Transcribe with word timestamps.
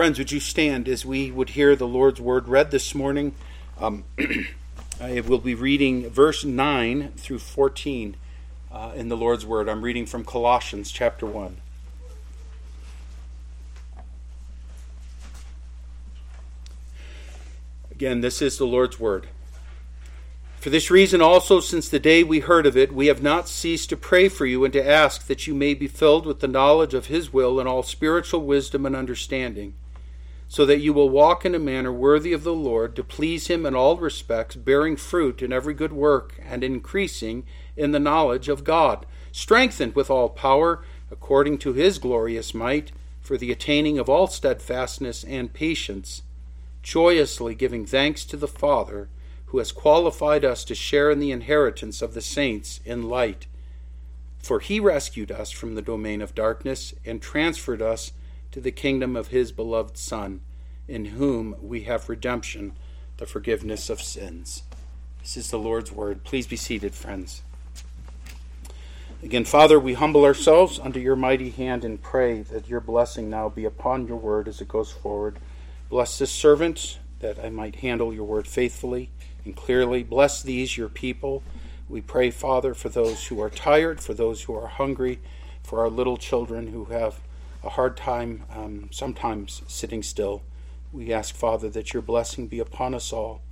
Friends, 0.00 0.16
would 0.16 0.32
you 0.32 0.40
stand 0.40 0.88
as 0.88 1.04
we 1.04 1.30
would 1.30 1.50
hear 1.50 1.76
the 1.76 1.86
Lord's 1.86 2.22
word 2.22 2.48
read 2.48 2.70
this 2.70 2.94
morning? 2.94 3.34
Um, 3.78 4.04
I 4.98 5.20
will 5.20 5.40
be 5.40 5.54
reading 5.54 6.08
verse 6.08 6.42
9 6.42 7.12
through 7.18 7.40
14 7.40 8.16
uh, 8.72 8.92
in 8.96 9.10
the 9.10 9.16
Lord's 9.18 9.44
word. 9.44 9.68
I'm 9.68 9.82
reading 9.82 10.06
from 10.06 10.24
Colossians 10.24 10.90
chapter 10.90 11.26
1. 11.26 11.58
Again, 17.90 18.22
this 18.22 18.40
is 18.40 18.56
the 18.56 18.66
Lord's 18.66 18.98
word. 18.98 19.28
For 20.60 20.70
this 20.70 20.90
reason 20.90 21.20
also, 21.20 21.60
since 21.60 21.90
the 21.90 21.98
day 21.98 22.24
we 22.24 22.40
heard 22.40 22.64
of 22.64 22.74
it, 22.74 22.94
we 22.94 23.08
have 23.08 23.22
not 23.22 23.50
ceased 23.50 23.90
to 23.90 23.98
pray 23.98 24.30
for 24.30 24.46
you 24.46 24.64
and 24.64 24.72
to 24.72 24.82
ask 24.82 25.26
that 25.26 25.46
you 25.46 25.54
may 25.54 25.74
be 25.74 25.88
filled 25.88 26.24
with 26.24 26.40
the 26.40 26.48
knowledge 26.48 26.94
of 26.94 27.08
His 27.08 27.34
will 27.34 27.60
and 27.60 27.68
all 27.68 27.82
spiritual 27.82 28.40
wisdom 28.46 28.86
and 28.86 28.96
understanding, 28.96 29.74
so 30.50 30.66
that 30.66 30.80
you 30.80 30.92
will 30.92 31.08
walk 31.08 31.46
in 31.46 31.54
a 31.54 31.60
manner 31.60 31.92
worthy 31.92 32.32
of 32.32 32.42
the 32.42 32.52
Lord, 32.52 32.96
to 32.96 33.04
please 33.04 33.46
Him 33.46 33.64
in 33.64 33.76
all 33.76 33.96
respects, 33.96 34.56
bearing 34.56 34.96
fruit 34.96 35.42
in 35.42 35.52
every 35.52 35.74
good 35.74 35.92
work 35.92 36.40
and 36.44 36.64
increasing 36.64 37.46
in 37.76 37.92
the 37.92 38.00
knowledge 38.00 38.48
of 38.48 38.64
God, 38.64 39.06
strengthened 39.30 39.94
with 39.94 40.10
all 40.10 40.28
power 40.28 40.84
according 41.08 41.58
to 41.58 41.72
His 41.72 42.00
glorious 42.00 42.52
might, 42.52 42.90
for 43.20 43.36
the 43.36 43.52
attaining 43.52 43.96
of 43.96 44.08
all 44.08 44.26
steadfastness 44.26 45.22
and 45.22 45.52
patience, 45.52 46.22
joyously 46.82 47.54
giving 47.54 47.86
thanks 47.86 48.24
to 48.24 48.36
the 48.36 48.48
Father 48.48 49.08
who 49.46 49.58
has 49.58 49.70
qualified 49.70 50.44
us 50.44 50.64
to 50.64 50.74
share 50.74 51.12
in 51.12 51.20
the 51.20 51.30
inheritance 51.30 52.02
of 52.02 52.12
the 52.12 52.20
saints 52.20 52.80
in 52.84 53.08
light. 53.08 53.46
For 54.40 54.58
he 54.58 54.80
rescued 54.80 55.30
us 55.30 55.52
from 55.52 55.76
the 55.76 55.82
domain 55.82 56.20
of 56.20 56.34
darkness 56.34 56.92
and 57.04 57.22
transferred 57.22 57.80
us 57.80 58.10
to 58.52 58.60
the 58.60 58.72
kingdom 58.72 59.16
of 59.16 59.28
his 59.28 59.52
beloved 59.52 59.96
Son, 59.96 60.40
in 60.88 61.06
whom 61.06 61.54
we 61.60 61.82
have 61.82 62.08
redemption, 62.08 62.72
the 63.18 63.26
forgiveness 63.26 63.88
of 63.88 64.00
sins. 64.00 64.64
This 65.20 65.36
is 65.36 65.50
the 65.50 65.58
Lord's 65.58 65.92
word. 65.92 66.24
Please 66.24 66.46
be 66.46 66.56
seated, 66.56 66.94
friends. 66.94 67.42
Again, 69.22 69.44
Father, 69.44 69.78
we 69.78 69.92
humble 69.92 70.24
ourselves 70.24 70.80
under 70.82 70.98
your 70.98 71.14
mighty 71.14 71.50
hand 71.50 71.84
and 71.84 72.00
pray 72.00 72.40
that 72.42 72.68
your 72.68 72.80
blessing 72.80 73.28
now 73.28 73.50
be 73.50 73.66
upon 73.66 74.08
your 74.08 74.16
word 74.16 74.48
as 74.48 74.62
it 74.62 74.68
goes 74.68 74.90
forward. 74.90 75.38
Bless 75.90 76.18
this 76.18 76.32
servant 76.32 76.98
that 77.18 77.38
I 77.38 77.50
might 77.50 77.76
handle 77.76 78.14
your 78.14 78.24
word 78.24 78.48
faithfully 78.48 79.10
and 79.44 79.54
clearly. 79.54 80.02
Bless 80.02 80.42
these, 80.42 80.78
your 80.78 80.88
people. 80.88 81.42
We 81.86 82.00
pray, 82.00 82.30
Father, 82.30 82.72
for 82.72 82.88
those 82.88 83.26
who 83.26 83.42
are 83.42 83.50
tired, 83.50 84.00
for 84.00 84.14
those 84.14 84.44
who 84.44 84.54
are 84.54 84.68
hungry, 84.68 85.18
for 85.62 85.80
our 85.80 85.90
little 85.90 86.16
children 86.16 86.68
who 86.68 86.86
have 86.86 87.20
a 87.62 87.70
hard 87.70 87.96
time 87.96 88.44
um, 88.54 88.88
sometimes 88.90 89.62
sitting 89.66 90.02
still. 90.02 90.42
We 90.92 91.12
ask, 91.12 91.34
Father, 91.34 91.68
that 91.70 91.92
your 91.92 92.02
blessing 92.02 92.46
be 92.46 92.58
upon 92.58 92.94
us 92.94 93.12
all. 93.12 93.42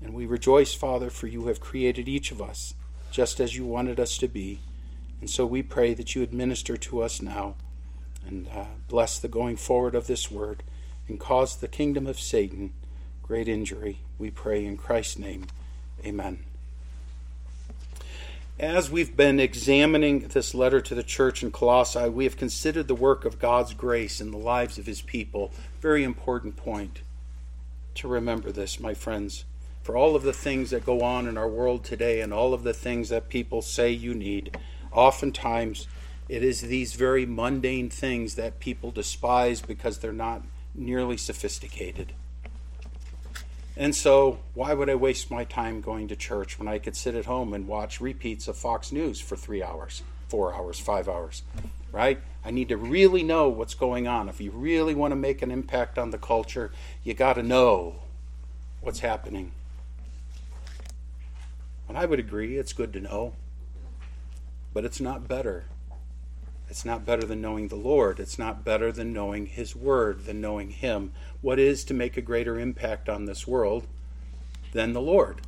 And 0.00 0.14
we 0.14 0.26
rejoice, 0.26 0.74
Father, 0.74 1.10
for 1.10 1.26
you 1.26 1.46
have 1.46 1.60
created 1.60 2.08
each 2.08 2.30
of 2.30 2.40
us 2.40 2.74
just 3.10 3.40
as 3.40 3.56
you 3.56 3.64
wanted 3.64 3.98
us 3.98 4.18
to 4.18 4.28
be. 4.28 4.60
And 5.20 5.28
so 5.28 5.44
we 5.44 5.62
pray 5.62 5.94
that 5.94 6.14
you 6.14 6.22
administer 6.22 6.76
to 6.76 7.02
us 7.02 7.20
now 7.20 7.56
and 8.26 8.48
uh, 8.48 8.66
bless 8.88 9.18
the 9.18 9.28
going 9.28 9.56
forward 9.56 9.94
of 9.94 10.06
this 10.06 10.30
word 10.30 10.62
and 11.08 11.18
cause 11.18 11.56
the 11.56 11.68
kingdom 11.68 12.06
of 12.06 12.20
Satan 12.20 12.72
great 13.28 13.48
injury. 13.48 13.98
We 14.18 14.30
pray 14.30 14.64
in 14.64 14.78
Christ's 14.78 15.18
name. 15.18 15.46
Amen. 16.04 16.47
As 18.60 18.90
we've 18.90 19.16
been 19.16 19.38
examining 19.38 20.18
this 20.18 20.52
letter 20.52 20.80
to 20.80 20.94
the 20.96 21.04
church 21.04 21.44
in 21.44 21.52
Colossae, 21.52 22.08
we 22.08 22.24
have 22.24 22.36
considered 22.36 22.88
the 22.88 22.94
work 22.96 23.24
of 23.24 23.38
God's 23.38 23.72
grace 23.72 24.20
in 24.20 24.32
the 24.32 24.36
lives 24.36 24.78
of 24.78 24.86
his 24.86 25.00
people. 25.00 25.52
Very 25.80 26.02
important 26.02 26.56
point 26.56 27.02
to 27.94 28.08
remember 28.08 28.50
this, 28.50 28.80
my 28.80 28.94
friends. 28.94 29.44
For 29.84 29.96
all 29.96 30.16
of 30.16 30.24
the 30.24 30.32
things 30.32 30.70
that 30.70 30.84
go 30.84 31.02
on 31.02 31.28
in 31.28 31.38
our 31.38 31.48
world 31.48 31.84
today 31.84 32.20
and 32.20 32.34
all 32.34 32.52
of 32.52 32.64
the 32.64 32.74
things 32.74 33.10
that 33.10 33.28
people 33.28 33.62
say 33.62 33.92
you 33.92 34.12
need, 34.12 34.58
oftentimes 34.90 35.86
it 36.28 36.42
is 36.42 36.62
these 36.62 36.94
very 36.94 37.24
mundane 37.24 37.88
things 37.88 38.34
that 38.34 38.58
people 38.58 38.90
despise 38.90 39.62
because 39.62 39.98
they're 39.98 40.12
not 40.12 40.42
nearly 40.74 41.16
sophisticated. 41.16 42.12
And 43.78 43.94
so, 43.94 44.40
why 44.54 44.74
would 44.74 44.90
I 44.90 44.96
waste 44.96 45.30
my 45.30 45.44
time 45.44 45.80
going 45.80 46.08
to 46.08 46.16
church 46.16 46.58
when 46.58 46.66
I 46.66 46.80
could 46.80 46.96
sit 46.96 47.14
at 47.14 47.26
home 47.26 47.54
and 47.54 47.68
watch 47.68 48.00
repeats 48.00 48.48
of 48.48 48.56
Fox 48.56 48.90
News 48.90 49.20
for 49.20 49.36
three 49.36 49.62
hours, 49.62 50.02
four 50.26 50.52
hours, 50.52 50.80
five 50.80 51.08
hours? 51.08 51.44
Right? 51.92 52.20
I 52.44 52.50
need 52.50 52.70
to 52.70 52.76
really 52.76 53.22
know 53.22 53.48
what's 53.48 53.74
going 53.74 54.08
on. 54.08 54.28
If 54.28 54.40
you 54.40 54.50
really 54.50 54.96
want 54.96 55.12
to 55.12 55.16
make 55.16 55.42
an 55.42 55.52
impact 55.52 55.96
on 55.96 56.10
the 56.10 56.18
culture, 56.18 56.72
you 57.04 57.14
got 57.14 57.34
to 57.34 57.42
know 57.44 57.94
what's 58.80 58.98
happening. 58.98 59.52
And 61.88 61.96
I 61.96 62.04
would 62.04 62.18
agree, 62.18 62.58
it's 62.58 62.72
good 62.72 62.92
to 62.94 63.00
know. 63.00 63.34
But 64.74 64.84
it's 64.84 65.00
not 65.00 65.28
better 65.28 65.66
it's 66.68 66.84
not 66.84 67.06
better 67.06 67.26
than 67.26 67.40
knowing 67.40 67.68
the 67.68 67.76
Lord. 67.76 68.20
It's 68.20 68.38
not 68.38 68.64
better 68.64 68.92
than 68.92 69.12
knowing 69.12 69.46
His 69.46 69.74
Word, 69.74 70.26
than 70.26 70.40
knowing 70.40 70.70
Him. 70.70 71.12
What 71.40 71.58
is 71.58 71.82
to 71.84 71.94
make 71.94 72.16
a 72.16 72.22
greater 72.22 72.58
impact 72.58 73.08
on 73.08 73.24
this 73.24 73.46
world 73.46 73.86
than 74.72 74.92
the 74.92 75.00
Lord? 75.00 75.40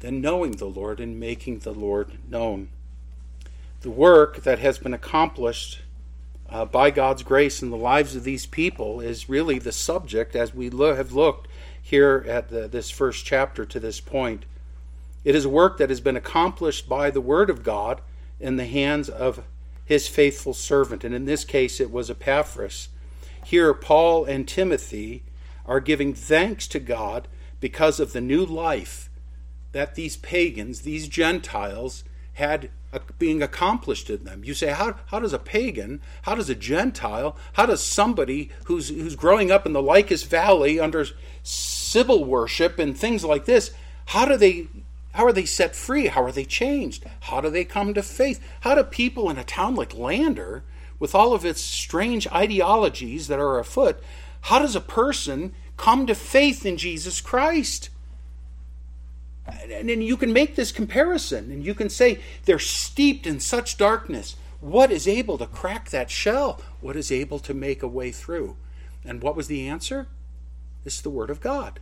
Than 0.00 0.20
knowing 0.20 0.52
the 0.52 0.66
Lord 0.66 1.00
and 1.00 1.18
making 1.18 1.60
the 1.60 1.72
Lord 1.72 2.18
known. 2.28 2.68
The 3.80 3.90
work 3.90 4.42
that 4.42 4.58
has 4.58 4.78
been 4.78 4.94
accomplished 4.94 5.80
uh, 6.50 6.66
by 6.66 6.90
God's 6.90 7.22
grace 7.22 7.62
in 7.62 7.70
the 7.70 7.76
lives 7.76 8.14
of 8.14 8.24
these 8.24 8.44
people 8.44 9.00
is 9.00 9.28
really 9.28 9.58
the 9.58 9.72
subject 9.72 10.36
as 10.36 10.54
we 10.54 10.68
lo- 10.68 10.94
have 10.94 11.12
looked 11.12 11.48
here 11.80 12.24
at 12.28 12.50
the, 12.50 12.68
this 12.68 12.90
first 12.90 13.24
chapter 13.24 13.64
to 13.64 13.80
this 13.80 14.00
point. 14.00 14.44
It 15.24 15.34
is 15.34 15.46
work 15.46 15.78
that 15.78 15.88
has 15.88 16.00
been 16.00 16.16
accomplished 16.16 16.88
by 16.88 17.10
the 17.10 17.20
Word 17.20 17.48
of 17.48 17.62
God 17.62 18.02
in 18.38 18.56
the 18.56 18.66
hands 18.66 19.08
of 19.08 19.44
his 19.92 20.08
faithful 20.08 20.54
servant. 20.54 21.04
And 21.04 21.14
in 21.14 21.26
this 21.26 21.44
case, 21.44 21.78
it 21.78 21.90
was 21.90 22.10
Epaphras. 22.10 22.88
Here, 23.44 23.74
Paul 23.74 24.24
and 24.24 24.48
Timothy 24.48 25.22
are 25.66 25.80
giving 25.80 26.14
thanks 26.14 26.66
to 26.68 26.80
God 26.80 27.28
because 27.60 28.00
of 28.00 28.12
the 28.12 28.20
new 28.20 28.44
life 28.44 29.10
that 29.72 29.94
these 29.94 30.16
pagans, 30.16 30.80
these 30.80 31.08
Gentiles, 31.08 32.04
had 32.34 32.70
being 33.18 33.42
accomplished 33.42 34.08
in 34.08 34.24
them. 34.24 34.44
You 34.44 34.54
say, 34.54 34.68
how, 34.68 34.96
how 35.06 35.20
does 35.20 35.34
a 35.34 35.38
pagan, 35.38 36.00
how 36.22 36.34
does 36.34 36.48
a 36.48 36.54
Gentile, 36.54 37.36
how 37.54 37.66
does 37.66 37.82
somebody 37.82 38.50
who's, 38.64 38.88
who's 38.88 39.16
growing 39.16 39.50
up 39.50 39.66
in 39.66 39.72
the 39.72 39.82
Lycus 39.82 40.24
Valley 40.24 40.80
under 40.80 41.06
Cybele 41.42 42.24
worship 42.24 42.78
and 42.78 42.96
things 42.96 43.24
like 43.24 43.44
this, 43.44 43.72
how 44.06 44.24
do 44.24 44.36
they 44.36 44.68
how 45.12 45.26
are 45.26 45.32
they 45.32 45.44
set 45.44 45.76
free? 45.76 46.06
How 46.06 46.22
are 46.24 46.32
they 46.32 46.44
changed? 46.44 47.04
How 47.20 47.40
do 47.40 47.50
they 47.50 47.64
come 47.64 47.94
to 47.94 48.02
faith? 48.02 48.40
How 48.60 48.74
do 48.74 48.82
people 48.82 49.28
in 49.28 49.38
a 49.38 49.44
town 49.44 49.74
like 49.74 49.94
Lander, 49.94 50.64
with 50.98 51.14
all 51.14 51.34
of 51.34 51.44
its 51.44 51.60
strange 51.60 52.26
ideologies 52.28 53.28
that 53.28 53.38
are 53.38 53.58
afoot, 53.58 54.02
how 54.42 54.58
does 54.58 54.74
a 54.74 54.80
person 54.80 55.54
come 55.76 56.06
to 56.06 56.14
faith 56.14 56.64
in 56.64 56.76
Jesus 56.76 57.20
Christ? 57.20 57.90
And 59.46 59.88
you 60.02 60.16
can 60.16 60.32
make 60.32 60.56
this 60.56 60.72
comparison 60.72 61.50
and 61.50 61.64
you 61.64 61.74
can 61.74 61.90
say 61.90 62.20
they're 62.44 62.58
steeped 62.58 63.26
in 63.26 63.40
such 63.40 63.76
darkness. 63.76 64.36
What 64.60 64.90
is 64.90 65.08
able 65.08 65.36
to 65.38 65.46
crack 65.46 65.90
that 65.90 66.10
shell? 66.10 66.62
What 66.80 66.96
is 66.96 67.12
able 67.12 67.40
to 67.40 67.52
make 67.52 67.82
a 67.82 67.88
way 67.88 68.12
through? 68.12 68.56
And 69.04 69.22
what 69.22 69.36
was 69.36 69.48
the 69.48 69.68
answer? 69.68 70.06
It's 70.84 71.00
the 71.00 71.10
Word 71.10 71.28
of 71.28 71.40
God 71.40 71.80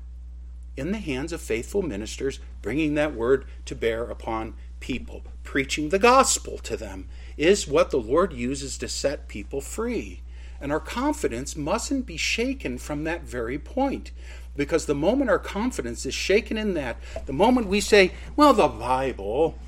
in 0.80 0.92
the 0.92 0.98
hands 0.98 1.32
of 1.32 1.42
faithful 1.42 1.82
ministers, 1.82 2.40
bringing 2.62 2.94
that 2.94 3.14
word 3.14 3.44
to 3.66 3.74
bear 3.74 4.04
upon 4.04 4.54
people. 4.80 5.22
Preaching 5.44 5.90
the 5.90 5.98
gospel 5.98 6.56
to 6.58 6.76
them 6.76 7.06
is 7.36 7.68
what 7.68 7.90
the 7.90 8.00
Lord 8.00 8.32
uses 8.32 8.78
to 8.78 8.88
set 8.88 9.28
people 9.28 9.60
free. 9.60 10.22
And 10.58 10.72
our 10.72 10.80
confidence 10.80 11.54
mustn't 11.54 12.06
be 12.06 12.16
shaken 12.16 12.78
from 12.78 13.04
that 13.04 13.22
very 13.22 13.58
point. 13.58 14.10
Because 14.56 14.86
the 14.86 14.94
moment 14.94 15.30
our 15.30 15.38
confidence 15.38 16.06
is 16.06 16.14
shaken 16.14 16.56
in 16.56 16.74
that, 16.74 16.96
the 17.26 17.32
moment 17.32 17.66
we 17.66 17.80
say, 17.80 18.12
well, 18.34 18.54
the 18.54 18.68
Bible, 18.68 19.58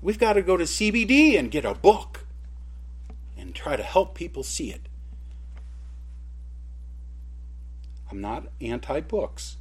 we've 0.00 0.18
got 0.18 0.34
to 0.34 0.42
go 0.42 0.56
to 0.56 0.64
CBD 0.64 1.38
and 1.38 1.50
get 1.50 1.64
a 1.66 1.74
book 1.74 2.24
and 3.36 3.54
try 3.54 3.76
to 3.76 3.82
help 3.82 4.14
people 4.14 4.42
see 4.42 4.70
it. 4.70 4.88
I'm 8.10 8.20
not 8.20 8.48
anti 8.60 9.00
books. 9.00 9.56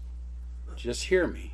Just 0.76 1.06
hear 1.06 1.28
me. 1.28 1.54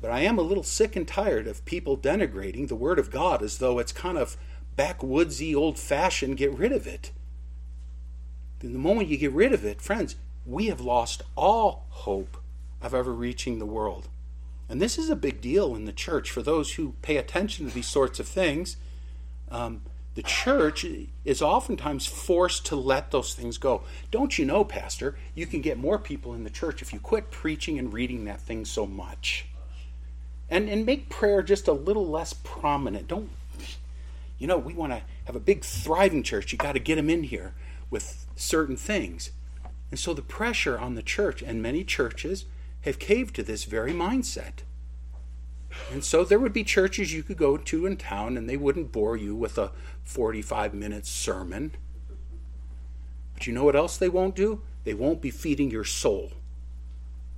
But 0.00 0.10
I 0.10 0.20
am 0.20 0.38
a 0.38 0.42
little 0.42 0.62
sick 0.62 0.96
and 0.96 1.08
tired 1.08 1.46
of 1.46 1.64
people 1.64 1.96
denigrating 1.96 2.68
the 2.68 2.74
Word 2.74 2.98
of 2.98 3.10
God 3.10 3.42
as 3.42 3.58
though 3.58 3.78
it's 3.78 3.92
kind 3.92 4.18
of 4.18 4.36
backwoodsy, 4.76 5.54
old 5.54 5.78
fashioned, 5.78 6.36
get 6.36 6.52
rid 6.52 6.72
of 6.72 6.86
it. 6.86 7.12
And 8.60 8.74
the 8.74 8.78
moment 8.78 9.08
you 9.08 9.16
get 9.16 9.32
rid 9.32 9.52
of 9.52 9.64
it, 9.64 9.80
friends, 9.80 10.16
we 10.44 10.66
have 10.66 10.80
lost 10.80 11.22
all 11.36 11.86
hope 11.88 12.36
of 12.82 12.94
ever 12.94 13.12
reaching 13.12 13.58
the 13.58 13.66
world. 13.66 14.08
And 14.68 14.80
this 14.80 14.98
is 14.98 15.10
a 15.10 15.16
big 15.16 15.40
deal 15.40 15.74
in 15.74 15.84
the 15.84 15.92
church 15.92 16.30
for 16.30 16.42
those 16.42 16.74
who 16.74 16.94
pay 17.02 17.16
attention 17.16 17.66
to 17.66 17.74
these 17.74 17.86
sorts 17.86 18.18
of 18.18 18.26
things. 18.26 18.76
Um, 19.50 19.82
The 20.14 20.22
church 20.22 20.86
is 21.24 21.42
oftentimes 21.42 22.06
forced 22.06 22.66
to 22.66 22.76
let 22.76 23.10
those 23.10 23.34
things 23.34 23.58
go. 23.58 23.82
Don't 24.12 24.38
you 24.38 24.44
know, 24.44 24.64
Pastor, 24.64 25.16
you 25.34 25.44
can 25.44 25.60
get 25.60 25.76
more 25.76 25.98
people 25.98 26.34
in 26.34 26.44
the 26.44 26.50
church 26.50 26.82
if 26.82 26.92
you 26.92 27.00
quit 27.00 27.32
preaching 27.32 27.78
and 27.78 27.92
reading 27.92 28.24
that 28.24 28.40
thing 28.40 28.64
so 28.64 28.86
much. 28.86 29.46
And, 30.48 30.68
and 30.68 30.86
make 30.86 31.08
prayer 31.08 31.42
just 31.42 31.66
a 31.66 31.72
little 31.72 32.06
less 32.06 32.32
prominent. 32.32 33.08
Don't, 33.08 33.30
you 34.38 34.46
know, 34.46 34.58
we 34.58 34.72
want 34.72 34.92
to 34.92 35.02
have 35.24 35.34
a 35.34 35.40
big, 35.40 35.64
thriving 35.64 36.22
church. 36.22 36.52
You 36.52 36.58
got 36.58 36.72
to 36.72 36.78
get 36.78 36.94
them 36.94 37.10
in 37.10 37.24
here 37.24 37.54
with 37.90 38.26
certain 38.36 38.76
things. 38.76 39.32
And 39.90 39.98
so 39.98 40.14
the 40.14 40.22
pressure 40.22 40.78
on 40.78 40.94
the 40.94 41.02
church, 41.02 41.42
and 41.42 41.60
many 41.60 41.82
churches 41.82 42.44
have 42.82 43.00
caved 43.00 43.34
to 43.36 43.42
this 43.42 43.64
very 43.64 43.92
mindset. 43.92 44.62
And 45.92 46.04
so 46.04 46.24
there 46.24 46.38
would 46.38 46.52
be 46.52 46.64
churches 46.64 47.12
you 47.12 47.22
could 47.22 47.36
go 47.36 47.56
to 47.56 47.86
in 47.86 47.96
town 47.96 48.36
and 48.36 48.48
they 48.48 48.56
wouldn't 48.56 48.92
bore 48.92 49.16
you 49.16 49.34
with 49.34 49.58
a 49.58 49.72
45 50.04 50.74
minute 50.74 51.06
sermon. 51.06 51.72
But 53.34 53.46
you 53.46 53.52
know 53.52 53.64
what 53.64 53.76
else 53.76 53.96
they 53.96 54.08
won't 54.08 54.36
do? 54.36 54.62
They 54.84 54.94
won't 54.94 55.20
be 55.20 55.30
feeding 55.30 55.70
your 55.70 55.84
soul. 55.84 56.32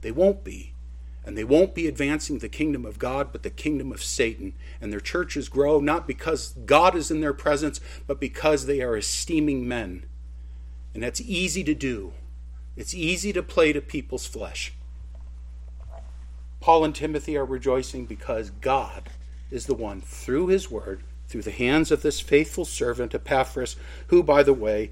They 0.03 0.13
won't 0.13 0.45
be. 0.45 0.73
And 1.25 1.37
they 1.37 1.45
won't 1.45 1.75
be 1.75 1.89
advancing 1.89 2.39
the 2.39 2.49
kingdom 2.49 2.85
of 2.85 3.01
God, 3.01 3.33
but 3.33 3.43
the 3.43 3.51
kingdom 3.51 3.91
of 3.91 4.03
Satan. 4.03 4.53
And 4.81 4.93
their 4.93 5.01
churches 5.01 5.49
grow 5.49 5.81
not 5.81 6.07
because 6.07 6.51
God 6.67 6.95
is 6.95 7.11
in 7.11 7.21
their 7.21 7.33
presence, 7.33 7.81
but 8.07 8.21
because 8.21 8.67
they 8.67 8.81
are 8.81 8.97
esteeming 8.97 9.67
men. 9.67 10.05
And 10.95 11.03
that's 11.03 11.21
easy 11.21 11.65
to 11.65 11.75
do. 11.75 12.13
It's 12.77 12.95
easy 12.95 13.33
to 13.33 13.43
play 13.43 13.73
to 13.73 13.81
people's 13.81 14.27
flesh. 14.27 14.75
Paul 16.61 16.85
and 16.85 16.95
Timothy 16.95 17.37
are 17.37 17.45
rejoicing 17.45 18.07
because 18.07 18.51
God 18.51 19.11
is 19.51 19.67
the 19.67 19.75
one, 19.75 20.01
through 20.01 20.49
his 20.49 20.71
word, 20.71 21.03
through 21.29 21.43
the 21.43 21.51
hands 21.51 21.91
of 21.91 22.03
this 22.03 22.21
faithful 22.21 22.65
servant 22.65 23.15
Epaphras, 23.15 23.77
who, 24.09 24.23
by 24.23 24.43
the 24.43 24.55
way, 24.55 24.91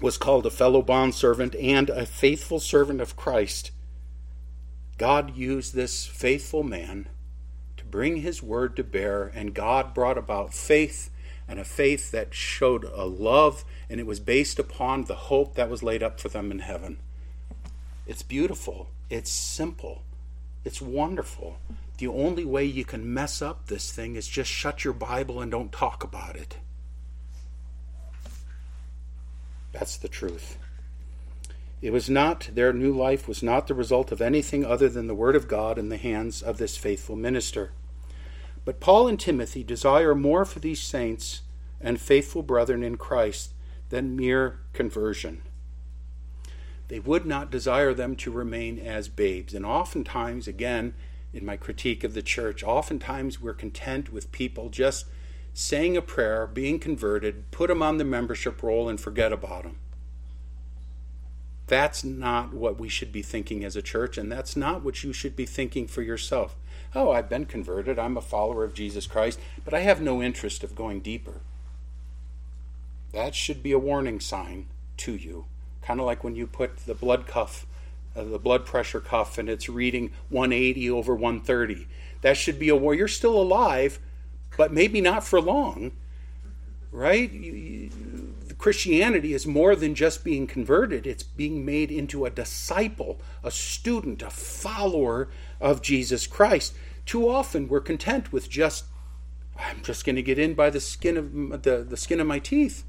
was 0.00 0.16
called 0.16 0.46
a 0.46 0.50
fellow 0.50 0.82
bondservant 0.82 1.54
and 1.56 1.90
a 1.90 2.06
faithful 2.06 2.60
servant 2.60 3.00
of 3.00 3.16
Christ. 3.16 3.70
God 4.98 5.36
used 5.36 5.74
this 5.74 6.06
faithful 6.06 6.62
man 6.62 7.08
to 7.76 7.84
bring 7.84 8.16
his 8.16 8.42
word 8.42 8.76
to 8.76 8.84
bear, 8.84 9.30
and 9.34 9.54
God 9.54 9.94
brought 9.94 10.18
about 10.18 10.54
faith 10.54 11.10
and 11.48 11.58
a 11.58 11.64
faith 11.64 12.12
that 12.12 12.32
showed 12.32 12.84
a 12.84 13.04
love, 13.04 13.64
and 13.88 13.98
it 13.98 14.06
was 14.06 14.20
based 14.20 14.58
upon 14.58 15.04
the 15.04 15.14
hope 15.14 15.54
that 15.54 15.68
was 15.68 15.82
laid 15.82 16.02
up 16.02 16.20
for 16.20 16.28
them 16.28 16.50
in 16.50 16.60
heaven. 16.60 16.98
It's 18.06 18.22
beautiful, 18.22 18.88
it's 19.08 19.30
simple, 19.30 20.02
it's 20.64 20.80
wonderful. 20.80 21.58
The 22.00 22.08
only 22.08 22.46
way 22.46 22.64
you 22.64 22.86
can 22.86 23.12
mess 23.12 23.42
up 23.42 23.66
this 23.66 23.92
thing 23.92 24.16
is 24.16 24.26
just 24.26 24.50
shut 24.50 24.84
your 24.84 24.94
Bible 24.94 25.38
and 25.42 25.50
don't 25.50 25.70
talk 25.70 26.02
about 26.02 26.34
it. 26.34 26.56
That's 29.72 29.98
the 29.98 30.08
truth. 30.08 30.56
It 31.82 31.92
was 31.92 32.08
not, 32.08 32.48
their 32.54 32.72
new 32.72 32.94
life 32.94 33.28
was 33.28 33.42
not 33.42 33.66
the 33.66 33.74
result 33.74 34.12
of 34.12 34.22
anything 34.22 34.64
other 34.64 34.88
than 34.88 35.08
the 35.08 35.14
Word 35.14 35.36
of 35.36 35.46
God 35.46 35.76
in 35.76 35.90
the 35.90 35.98
hands 35.98 36.40
of 36.40 36.56
this 36.56 36.78
faithful 36.78 37.16
minister. 37.16 37.72
But 38.64 38.80
Paul 38.80 39.06
and 39.06 39.20
Timothy 39.20 39.62
desire 39.62 40.14
more 40.14 40.46
for 40.46 40.58
these 40.58 40.80
saints 40.80 41.42
and 41.82 42.00
faithful 42.00 42.42
brethren 42.42 42.82
in 42.82 42.96
Christ 42.96 43.52
than 43.90 44.16
mere 44.16 44.60
conversion 44.72 45.42
they 46.90 46.98
would 46.98 47.24
not 47.24 47.52
desire 47.52 47.94
them 47.94 48.16
to 48.16 48.32
remain 48.32 48.76
as 48.76 49.08
babes. 49.08 49.54
And 49.54 49.64
oftentimes, 49.64 50.48
again, 50.48 50.92
in 51.32 51.44
my 51.44 51.56
critique 51.56 52.04
of 52.04 52.14
the 52.14 52.22
church, 52.22 52.62
oftentimes 52.62 53.40
we're 53.40 53.54
content 53.54 54.12
with 54.12 54.32
people 54.32 54.68
just 54.68 55.06
saying 55.52 55.96
a 55.96 56.02
prayer, 56.02 56.46
being 56.46 56.78
converted, 56.78 57.50
put 57.50 57.68
them 57.68 57.82
on 57.82 57.98
the 57.98 58.04
membership 58.04 58.62
roll, 58.62 58.88
and 58.88 59.00
forget 59.00 59.32
about 59.32 59.64
them. 59.64 59.78
That's 61.66 62.02
not 62.02 62.52
what 62.52 62.78
we 62.78 62.88
should 62.88 63.12
be 63.12 63.22
thinking 63.22 63.64
as 63.64 63.76
a 63.76 63.82
church, 63.82 64.18
and 64.18 64.30
that's 64.30 64.56
not 64.56 64.82
what 64.82 65.04
you 65.04 65.12
should 65.12 65.36
be 65.36 65.46
thinking 65.46 65.86
for 65.86 66.02
yourself. 66.02 66.56
Oh, 66.94 67.12
I've 67.12 67.28
been 67.28 67.46
converted, 67.46 67.98
I'm 67.98 68.16
a 68.16 68.20
follower 68.20 68.64
of 68.64 68.74
Jesus 68.74 69.06
Christ, 69.06 69.38
but 69.64 69.74
I 69.74 69.80
have 69.80 70.00
no 70.00 70.22
interest 70.22 70.64
of 70.64 70.74
going 70.74 71.00
deeper. 71.00 71.40
That 73.12 73.34
should 73.34 73.62
be 73.62 73.72
a 73.72 73.78
warning 73.78 74.20
sign 74.20 74.66
to 74.98 75.14
you 75.14 75.46
kind 75.82 76.00
of 76.00 76.06
like 76.06 76.22
when 76.22 76.36
you 76.36 76.46
put 76.46 76.76
the 76.86 76.94
blood 76.94 77.26
cuff, 77.26 77.66
the 78.14 78.38
blood 78.38 78.66
pressure 78.66 79.00
cuff, 79.00 79.38
and 79.38 79.48
it's 79.48 79.68
reading 79.68 80.10
180 80.28 80.90
over 80.90 81.14
130. 81.14 81.86
That 82.22 82.36
should 82.36 82.58
be 82.58 82.68
a 82.68 82.76
war. 82.76 82.94
You're 82.94 83.08
still 83.08 83.40
alive, 83.40 83.98
but 84.56 84.72
maybe 84.72 85.00
not 85.00 85.24
for 85.24 85.40
long, 85.40 85.92
right? 86.90 87.30
You, 87.30 87.52
you, 87.52 87.90
Christianity 88.58 89.32
is 89.32 89.46
more 89.46 89.74
than 89.74 89.94
just 89.94 90.22
being 90.22 90.46
converted, 90.46 91.06
it's 91.06 91.22
being 91.22 91.64
made 91.64 91.90
into 91.90 92.26
a 92.26 92.30
disciple, 92.30 93.18
a 93.42 93.50
student, 93.50 94.22
a 94.22 94.28
follower 94.28 95.28
of 95.60 95.80
Jesus 95.80 96.26
Christ. 96.26 96.74
Too 97.06 97.28
often 97.28 97.68
we're 97.68 97.80
content 97.80 98.32
with 98.32 98.50
just, 98.50 98.84
I'm 99.58 99.82
just 99.82 100.04
going 100.04 100.16
to 100.16 100.22
get 100.22 100.38
in 100.38 100.52
by 100.52 100.68
the 100.68 100.80
skin 100.80 101.16
of 101.16 101.62
the, 101.62 101.86
the 101.88 101.96
skin 101.96 102.20
of 102.20 102.26
my 102.26 102.38
teeth. 102.38 102.84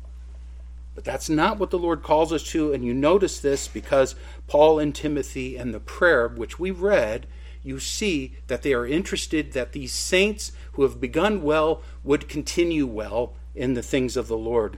But 0.93 1.03
that's 1.03 1.29
not 1.29 1.57
what 1.57 1.69
the 1.69 1.79
Lord 1.79 2.03
calls 2.03 2.33
us 2.33 2.43
to, 2.51 2.73
and 2.73 2.83
you 2.83 2.93
notice 2.93 3.39
this 3.39 3.67
because 3.67 4.15
Paul 4.47 4.79
and 4.79 4.93
Timothy 4.93 5.55
and 5.55 5.73
the 5.73 5.79
prayer 5.79 6.27
which 6.27 6.59
we 6.59 6.69
read, 6.71 7.27
you 7.63 7.79
see 7.79 8.35
that 8.47 8.61
they 8.61 8.73
are 8.73 8.85
interested 8.85 9.53
that 9.53 9.71
these 9.71 9.93
saints 9.93 10.51
who 10.73 10.81
have 10.83 10.99
begun 10.99 11.43
well 11.43 11.81
would 12.03 12.27
continue 12.27 12.85
well 12.85 13.33
in 13.55 13.73
the 13.73 13.83
things 13.83 14.17
of 14.17 14.27
the 14.27 14.37
Lord. 14.37 14.77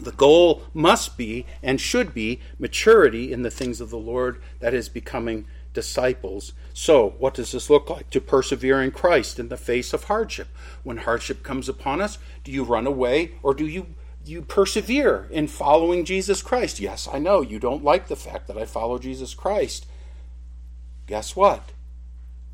The 0.00 0.12
goal 0.12 0.62
must 0.72 1.16
be 1.16 1.46
and 1.62 1.80
should 1.80 2.14
be 2.14 2.40
maturity 2.58 3.32
in 3.32 3.42
the 3.42 3.50
things 3.50 3.80
of 3.80 3.90
the 3.90 3.98
Lord, 3.98 4.40
that 4.60 4.74
is, 4.74 4.88
becoming 4.88 5.46
disciples. 5.72 6.52
So, 6.72 7.14
what 7.18 7.34
does 7.34 7.52
this 7.52 7.68
look 7.68 7.90
like? 7.90 8.10
To 8.10 8.20
persevere 8.20 8.80
in 8.82 8.92
Christ 8.92 9.38
in 9.38 9.48
the 9.48 9.56
face 9.56 9.92
of 9.92 10.04
hardship. 10.04 10.48
When 10.84 10.98
hardship 10.98 11.42
comes 11.42 11.68
upon 11.68 12.00
us, 12.00 12.18
do 12.44 12.52
you 12.52 12.62
run 12.62 12.86
away 12.86 13.32
or 13.42 13.54
do 13.54 13.66
you 13.66 13.86
you 14.28 14.42
persevere 14.42 15.26
in 15.30 15.48
following 15.48 16.04
Jesus 16.04 16.42
Christ. 16.42 16.80
Yes, 16.80 17.08
I 17.10 17.18
know 17.18 17.40
you 17.40 17.58
don't 17.58 17.82
like 17.82 18.08
the 18.08 18.16
fact 18.16 18.46
that 18.48 18.58
I 18.58 18.66
follow 18.66 18.98
Jesus 18.98 19.34
Christ. 19.34 19.86
Guess 21.06 21.34
what? 21.34 21.72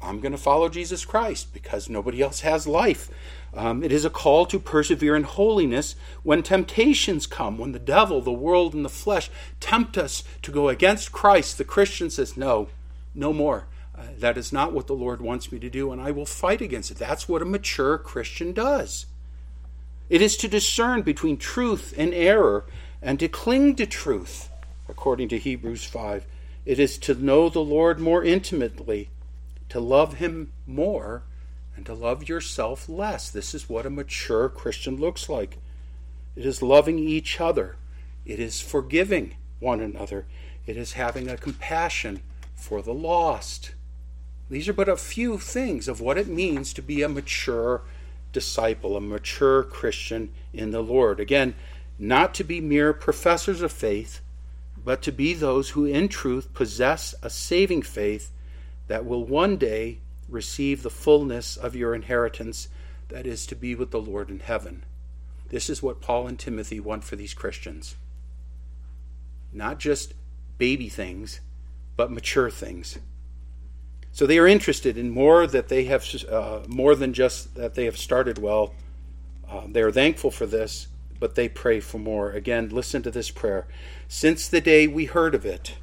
I'm 0.00 0.20
going 0.20 0.32
to 0.32 0.38
follow 0.38 0.68
Jesus 0.68 1.04
Christ 1.04 1.52
because 1.52 1.88
nobody 1.88 2.22
else 2.22 2.40
has 2.40 2.66
life. 2.66 3.10
Um, 3.54 3.82
it 3.82 3.90
is 3.90 4.04
a 4.04 4.10
call 4.10 4.46
to 4.46 4.58
persevere 4.58 5.16
in 5.16 5.22
holiness 5.22 5.96
when 6.22 6.42
temptations 6.42 7.26
come, 7.26 7.58
when 7.58 7.72
the 7.72 7.78
devil, 7.78 8.20
the 8.20 8.32
world, 8.32 8.74
and 8.74 8.84
the 8.84 8.90
flesh 8.90 9.30
tempt 9.60 9.96
us 9.96 10.22
to 10.42 10.52
go 10.52 10.68
against 10.68 11.12
Christ. 11.12 11.58
The 11.58 11.64
Christian 11.64 12.10
says, 12.10 12.36
No, 12.36 12.68
no 13.14 13.32
more. 13.32 13.66
Uh, 13.96 14.02
that 14.18 14.36
is 14.36 14.52
not 14.52 14.72
what 14.72 14.88
the 14.88 14.92
Lord 14.92 15.20
wants 15.20 15.52
me 15.52 15.58
to 15.60 15.70
do, 15.70 15.92
and 15.92 16.02
I 16.02 16.10
will 16.10 16.26
fight 16.26 16.60
against 16.60 16.90
it. 16.90 16.98
That's 16.98 17.28
what 17.28 17.42
a 17.42 17.46
mature 17.46 17.96
Christian 17.96 18.52
does. 18.52 19.06
It 20.08 20.20
is 20.20 20.36
to 20.38 20.48
discern 20.48 21.02
between 21.02 21.38
truth 21.38 21.94
and 21.96 22.12
error 22.12 22.66
and 23.00 23.18
to 23.20 23.28
cling 23.28 23.76
to 23.76 23.86
truth, 23.86 24.50
according 24.88 25.28
to 25.30 25.38
Hebrews 25.38 25.84
5. 25.84 26.26
It 26.66 26.78
is 26.78 26.98
to 26.98 27.14
know 27.14 27.48
the 27.48 27.60
Lord 27.60 28.00
more 28.00 28.22
intimately, 28.22 29.10
to 29.70 29.80
love 29.80 30.14
Him 30.14 30.52
more, 30.66 31.22
and 31.76 31.86
to 31.86 31.94
love 31.94 32.28
yourself 32.28 32.88
less. 32.88 33.30
This 33.30 33.54
is 33.54 33.68
what 33.68 33.86
a 33.86 33.90
mature 33.90 34.48
Christian 34.48 34.96
looks 34.96 35.28
like. 35.28 35.58
It 36.36 36.44
is 36.44 36.62
loving 36.62 36.98
each 36.98 37.40
other, 37.40 37.76
it 38.24 38.38
is 38.40 38.60
forgiving 38.60 39.36
one 39.60 39.80
another, 39.80 40.26
it 40.66 40.76
is 40.76 40.94
having 40.94 41.28
a 41.28 41.36
compassion 41.36 42.20
for 42.54 42.82
the 42.82 42.94
lost. 42.94 43.74
These 44.50 44.68
are 44.68 44.74
but 44.74 44.88
a 44.88 44.96
few 44.96 45.38
things 45.38 45.88
of 45.88 46.00
what 46.00 46.18
it 46.18 46.28
means 46.28 46.72
to 46.74 46.82
be 46.82 47.02
a 47.02 47.08
mature 47.08 47.82
disciple, 48.34 48.98
a 48.98 49.00
mature 49.00 49.62
Christian 49.62 50.34
in 50.52 50.70
the 50.70 50.82
Lord. 50.82 51.18
Again, 51.18 51.54
not 51.98 52.34
to 52.34 52.44
be 52.44 52.60
mere 52.60 52.92
professors 52.92 53.62
of 53.62 53.72
faith, 53.72 54.20
but 54.84 55.00
to 55.02 55.12
be 55.12 55.32
those 55.32 55.70
who 55.70 55.86
in 55.86 56.08
truth 56.08 56.52
possess 56.52 57.14
a 57.22 57.30
saving 57.30 57.80
faith 57.80 58.30
that 58.88 59.06
will 59.06 59.24
one 59.24 59.56
day 59.56 60.00
receive 60.28 60.82
the 60.82 60.90
fullness 60.90 61.56
of 61.56 61.74
your 61.74 61.94
inheritance, 61.94 62.68
that 63.08 63.26
is, 63.26 63.46
to 63.46 63.54
be 63.54 63.74
with 63.74 63.90
the 63.90 64.00
Lord 64.00 64.28
in 64.28 64.40
heaven. 64.40 64.84
This 65.48 65.70
is 65.70 65.82
what 65.82 66.02
Paul 66.02 66.26
and 66.26 66.38
Timothy 66.38 66.80
want 66.80 67.04
for 67.04 67.16
these 67.16 67.32
Christians. 67.32 67.94
Not 69.52 69.78
just 69.78 70.14
baby 70.58 70.88
things, 70.88 71.40
but 71.96 72.10
mature 72.10 72.50
things. 72.50 72.98
So 74.14 74.28
they 74.28 74.38
are 74.38 74.46
interested 74.46 74.96
in 74.96 75.10
more 75.10 75.44
that 75.48 75.66
they 75.66 75.86
have, 75.86 76.06
uh, 76.30 76.60
more 76.68 76.94
than 76.94 77.12
just 77.12 77.56
that 77.56 77.74
they 77.74 77.84
have 77.84 77.98
started 77.98 78.38
well. 78.38 78.72
Uh, 79.50 79.62
they 79.66 79.82
are 79.82 79.90
thankful 79.90 80.30
for 80.30 80.46
this, 80.46 80.86
but 81.18 81.34
they 81.34 81.48
pray 81.48 81.80
for 81.80 81.98
more. 81.98 82.30
Again, 82.30 82.68
listen 82.68 83.02
to 83.02 83.10
this 83.10 83.32
prayer. 83.32 83.66
Since 84.06 84.46
the 84.46 84.60
day 84.60 84.86
we 84.86 85.06
heard 85.06 85.34
of 85.34 85.44
it, 85.44 85.74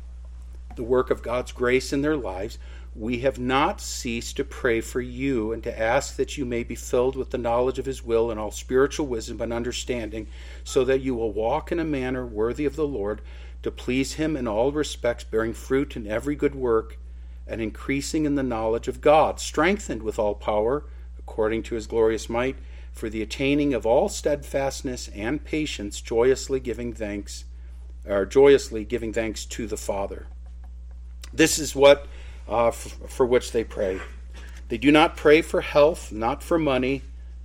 the 0.77 0.83
work 0.83 1.11
of 1.11 1.21
God's 1.21 1.51
grace 1.51 1.91
in 1.91 2.03
their 2.03 2.15
lives, 2.15 2.57
we 2.95 3.19
have 3.19 3.37
not 3.37 3.81
ceased 3.81 4.37
to 4.37 4.45
pray 4.45 4.79
for 4.79 5.01
you 5.01 5.51
and 5.51 5.61
to 5.63 5.77
ask 5.77 6.15
that 6.15 6.37
you 6.37 6.45
may 6.45 6.63
be 6.63 6.75
filled 6.75 7.17
with 7.17 7.31
the 7.31 7.37
knowledge 7.37 7.79
of 7.79 7.85
his 7.85 8.01
will 8.01 8.31
and 8.31 8.39
all 8.39 8.51
spiritual 8.51 9.07
wisdom 9.07 9.41
and 9.41 9.51
understanding, 9.51 10.27
so 10.63 10.85
that 10.85 11.01
you 11.01 11.15
will 11.15 11.33
walk 11.33 11.69
in 11.69 11.79
a 11.79 11.83
manner 11.83 12.25
worthy 12.25 12.63
of 12.63 12.77
the 12.77 12.87
Lord, 12.87 13.21
to 13.61 13.71
please 13.71 14.13
him 14.13 14.37
in 14.37 14.47
all 14.47 14.71
respects, 14.71 15.25
bearing 15.25 15.53
fruit 15.53 15.97
in 15.97 16.07
every 16.07 16.35
good 16.35 16.55
work, 16.55 16.97
and 17.51 17.61
increasing 17.61 18.25
in 18.25 18.35
the 18.35 18.43
knowledge 18.43 18.87
of 18.87 19.01
God, 19.01 19.37
strengthened 19.37 20.03
with 20.03 20.17
all 20.17 20.33
power, 20.33 20.85
according 21.19 21.63
to 21.63 21.75
his 21.75 21.85
glorious 21.85 22.29
might, 22.29 22.55
for 22.93 23.09
the 23.09 23.21
attaining 23.21 23.73
of 23.73 23.85
all 23.85 24.07
steadfastness 24.07 25.09
and 25.09 25.43
patience, 25.43 25.99
joyously 25.99 26.61
giving 26.61 26.93
thanks, 26.93 27.43
or 28.07 28.25
joyously 28.25 28.85
giving 28.85 29.11
thanks 29.11 29.43
to 29.43 29.67
the 29.67 29.75
Father. 29.75 30.27
This 31.33 31.59
is 31.59 31.75
what 31.75 32.07
uh, 32.47 32.67
f- 32.67 32.97
for 33.07 33.25
which 33.25 33.51
they 33.51 33.65
pray. 33.65 33.99
They 34.69 34.77
do 34.77 34.89
not 34.89 35.17
pray 35.17 35.41
for 35.41 35.59
health, 35.59 36.09
not 36.09 36.41
for 36.41 36.57
money, 36.57 37.01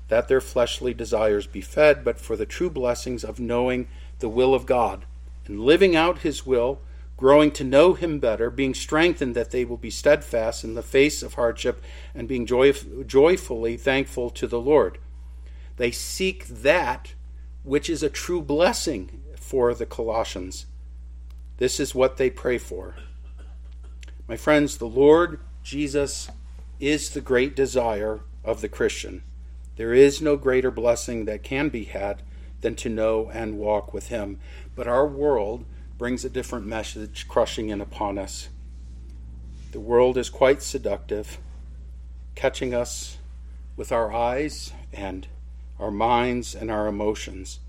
that 0.07 0.29
their 0.29 0.41
fleshly 0.41 0.95
desires 0.95 1.49
be 1.49 1.61
fed, 1.61 2.05
but 2.05 2.21
for 2.21 2.37
the 2.37 2.47
true 2.47 2.71
blessings 2.71 3.25
of 3.25 3.41
knowing 3.41 3.89
the 4.21 4.29
will 4.29 4.55
of 4.55 4.67
God 4.67 5.05
and 5.47 5.61
living 5.61 5.97
out 5.97 6.19
His 6.19 6.47
will, 6.47 6.81
growing 7.17 7.51
to 7.53 7.65
know 7.65 7.95
Him 7.95 8.19
better, 8.19 8.51
being 8.51 8.75
strengthened 8.75 9.35
that 9.35 9.51
they 9.51 9.65
will 9.65 9.77
be 9.77 9.91
steadfast 9.91 10.65
in 10.65 10.75
the 10.75 10.83
face 10.83 11.23
of 11.23 11.35
hardship, 11.35 11.83
and 12.15 12.29
being 12.29 12.47
joyf- 12.47 13.07
joyfully 13.07 13.77
thankful 13.77 14.31
to 14.31 14.47
the 14.47 14.61
Lord. 14.61 14.99
They 15.77 15.91
seek 15.91 16.47
that 16.47 17.15
which 17.63 17.91
is 17.91 18.03
a 18.03 18.11
true 18.11 18.41
blessing 18.41 19.23
for 19.39 19.75
the 19.75 19.87
Colossians. 19.87 20.67
This 21.59 21.81
is 21.81 21.95
what 21.95 22.17
they 22.17 22.31
pray 22.31 22.59
for. 22.59 22.97
My 24.29 24.37
friends, 24.37 24.79
the 24.79 24.87
Lord 24.87 25.41
Jesus 25.63 26.29
is 26.79 27.11
the 27.11 27.21
great 27.21 27.57
desire 27.57 28.21
of 28.45 28.61
the 28.61 28.69
Christian. 28.69 29.23
There 29.77 29.93
is 29.93 30.23
no 30.23 30.37
greater 30.37 30.71
blessing 30.71 31.25
that 31.25 31.43
can 31.43 31.69
be 31.69 31.85
had 31.85 32.23
than 32.61 32.75
to 32.77 32.89
know 32.89 33.31
and 33.33 33.59
walk 33.59 33.93
with 33.93 34.09
Him. 34.09 34.39
But 34.75 34.87
our 34.87 35.07
world 35.07 35.65
brings 35.99 36.25
a 36.25 36.31
different 36.31 36.67
message 36.67 37.27
crushing 37.29 37.71
in 37.71 37.81
upon 37.81 38.19
us. 38.19 38.49
The 39.73 39.81
world 39.81 40.19
is 40.19 40.29
quite 40.31 40.63
seductive, 40.63 41.39
catching 42.35 42.75
us 42.75 43.19
with 43.77 43.93
our 43.93 44.13
eyes 44.13 44.73
and 44.93 45.27
our 45.79 45.91
minds 45.91 46.55
and 46.55 46.71
our 46.71 46.87
emotions. 46.87 47.61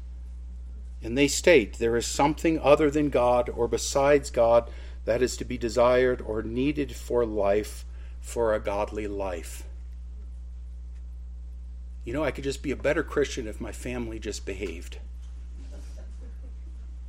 And 1.01 1.17
they 1.17 1.27
state 1.27 1.77
there 1.77 1.95
is 1.95 2.05
something 2.05 2.59
other 2.59 2.89
than 2.89 3.09
God 3.09 3.49
or 3.49 3.67
besides 3.67 4.29
God 4.29 4.69
that 5.05 5.21
is 5.21 5.37
to 5.37 5.45
be 5.45 5.57
desired 5.57 6.21
or 6.21 6.41
needed 6.41 6.93
for 6.93 7.25
life, 7.25 7.85
for 8.19 8.53
a 8.53 8.59
godly 8.59 9.07
life. 9.07 9.63
You 12.03 12.13
know, 12.13 12.23
I 12.23 12.31
could 12.31 12.43
just 12.43 12.63
be 12.63 12.71
a 12.71 12.77
better 12.77 13.03
Christian 13.03 13.47
if 13.47 13.61
my 13.61 13.71
family 13.71 14.19
just 14.19 14.45
behaved. 14.45 14.97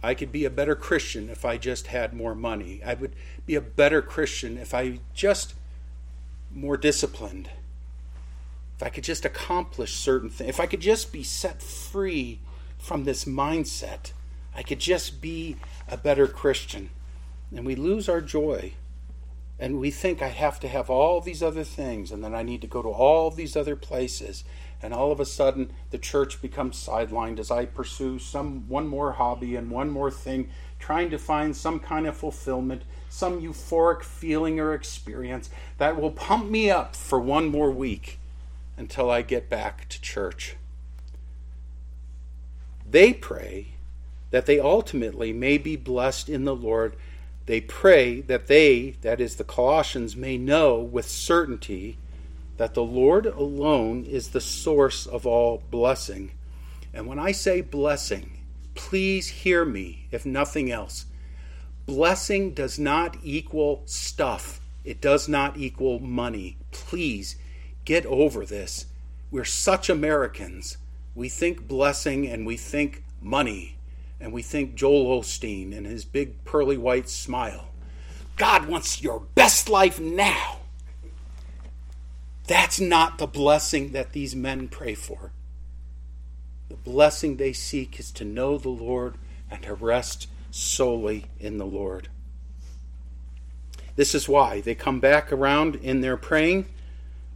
I 0.02 0.14
could 0.14 0.31
be 0.31 0.45
a 0.45 0.50
better 0.50 0.75
Christian 0.75 1.28
if 1.28 1.45
I 1.45 1.57
just 1.57 1.88
had 1.88 2.12
more 2.12 2.35
money. 2.35 2.81
I 2.85 2.95
would 2.95 3.14
be 3.47 3.55
a 3.55 3.61
better 3.61 4.00
Christian 4.00 4.57
if 4.57 4.73
I 4.73 5.00
just 5.12 5.55
more 6.52 6.76
disciplined. 6.76 7.50
If 8.76 8.83
I 8.83 8.90
could 8.90 9.05
just 9.05 9.25
accomplish 9.25 9.95
certain 9.95 10.31
things. 10.31 10.50
If 10.50 10.61
I 10.61 10.67
could 10.67 10.81
just 10.81 11.12
be 11.12 11.25
set 11.25 11.62
free 11.62 12.40
from 12.78 13.05
this 13.05 13.25
mindset. 13.25 14.12
I 14.55 14.62
could 14.62 14.78
just 14.78 15.21
be 15.21 15.57
a 15.88 15.97
better 15.97 16.26
Christian 16.26 16.90
and 17.55 17.67
we 17.67 17.75
lose 17.75 18.09
our 18.09 18.21
joy. 18.21 18.75
And 19.59 19.81
we 19.81 19.90
think 19.90 20.23
I 20.23 20.28
have 20.28 20.61
to 20.61 20.69
have 20.69 20.88
all 20.88 21.21
these 21.21 21.43
other 21.43 21.64
things, 21.64 22.12
and 22.12 22.23
then 22.23 22.33
I 22.33 22.45
need 22.45 22.61
to 22.61 22.69
go 22.69 22.81
to 22.81 22.88
all 22.88 23.31
these 23.31 23.57
other 23.57 23.75
places. 23.75 24.45
And 24.82 24.94
all 24.94 25.11
of 25.11 25.20
a 25.20 25.25
sudden, 25.25 25.73
the 25.90 25.99
church 25.99 26.40
becomes 26.40 26.76
sidelined 26.76 27.38
as 27.38 27.50
I 27.50 27.64
pursue 27.64 28.18
some 28.18 28.68
one 28.68 28.87
more 28.87 29.12
hobby 29.12 29.56
and 29.56 29.70
one 29.70 29.90
more 29.90 30.11
thing, 30.11 30.50
trying 30.78 31.11
to 31.11 31.18
find 31.18 31.56
some 31.56 31.80
kind 31.80 32.06
of 32.06 32.16
fulfillment, 32.16 32.82
some 33.08 33.40
euphoric 33.40 34.02
feeling 34.02 34.61
or 34.61 34.75
experience 34.75 35.50
that 35.78 36.00
will 36.00 36.12
pump 36.12 36.50
me 36.50 36.70
up 36.70 36.94
for 36.94 37.18
one 37.18 37.47
more 37.49 37.70
week 37.70 38.18
until 38.76 39.11
I 39.11 39.23
get 39.23 39.49
back 39.49 39.88
to 39.88 40.00
church. 40.00 40.56
They 42.88 43.12
pray 43.12 43.75
that 44.30 44.47
they 44.47 44.61
ultimately 44.61 45.32
may 45.32 45.58
be 45.58 45.75
blessed 45.75 46.28
in 46.28 46.44
the 46.44 46.54
Lord 46.54 46.97
they 47.49 47.62
pray 47.62 48.20
that 48.20 48.47
they, 48.47 48.97
that 49.00 49.23
is, 49.23 49.37
the 49.37 49.42
Colossians, 49.42 50.14
may 50.14 50.37
know 50.37 50.78
with 50.80 51.08
certainty 51.08 51.97
that 52.58 52.74
the 52.74 52.82
Lord 52.82 53.24
alone 53.24 54.04
is 54.04 54.28
the 54.28 54.40
source 54.40 55.06
of 55.06 55.26
all 55.26 55.62
blessing. 55.70 56.32
And 56.92 57.06
when 57.06 57.18
I 57.18 57.32
say 57.32 57.60
blessing, 57.60 58.44
please 58.74 59.28
hear 59.28 59.64
me, 59.64 60.06
if 60.10 60.26
nothing 60.26 60.70
else. 60.70 61.06
Blessing 61.86 62.52
does 62.52 62.78
not 62.78 63.16
equal 63.22 63.82
stuff, 63.86 64.60
it 64.84 65.00
does 65.00 65.28
not 65.28 65.56
equal 65.56 66.00
money. 66.00 66.58
Please 66.70 67.36
get 67.84 68.04
over 68.06 68.44
this. 68.44 68.86
We're 69.30 69.44
such 69.44 69.88
Americans. 69.88 70.76
We 71.14 71.28
think 71.28 71.66
blessing 71.66 72.26
and 72.26 72.46
we 72.46 72.56
think 72.56 73.02
money 73.22 73.76
and 74.20 74.32
we 74.32 74.42
think 74.42 74.74
Joel 74.74 75.20
Osteen 75.20 75.76
and 75.76 75.86
his 75.86 76.04
big 76.04 76.44
pearly 76.44 76.76
white 76.76 77.08
smile. 77.08 77.68
God 78.36 78.66
wants 78.66 79.02
your 79.02 79.20
best 79.34 79.68
life 79.68 80.00
now. 80.00 80.58
That's 82.49 82.81
not 82.81 83.19
the 83.19 83.26
blessing 83.26 83.93
that 83.93 84.12
these 84.12 84.35
men 84.35 84.69
pray 84.69 84.95
for. 84.95 85.33
The 86.71 86.76
blessing 86.76 87.37
they 87.37 87.52
seek 87.52 88.00
is 88.00 88.11
to 88.12 88.25
know 88.25 88.57
the 88.57 88.71
Lord 88.71 89.17
and 89.50 89.62
to 89.62 89.75
rest 89.75 90.28
solely 90.50 91.26
in 91.38 91.59
the 91.59 91.67
Lord. 91.67 92.09
This 93.97 94.14
is 94.14 94.28
why 94.28 94.62
they 94.62 94.75
come 94.75 94.99
back 94.99 95.31
around 95.31 95.76
in 95.76 96.00
their 96.00 96.17
praying 96.17 96.67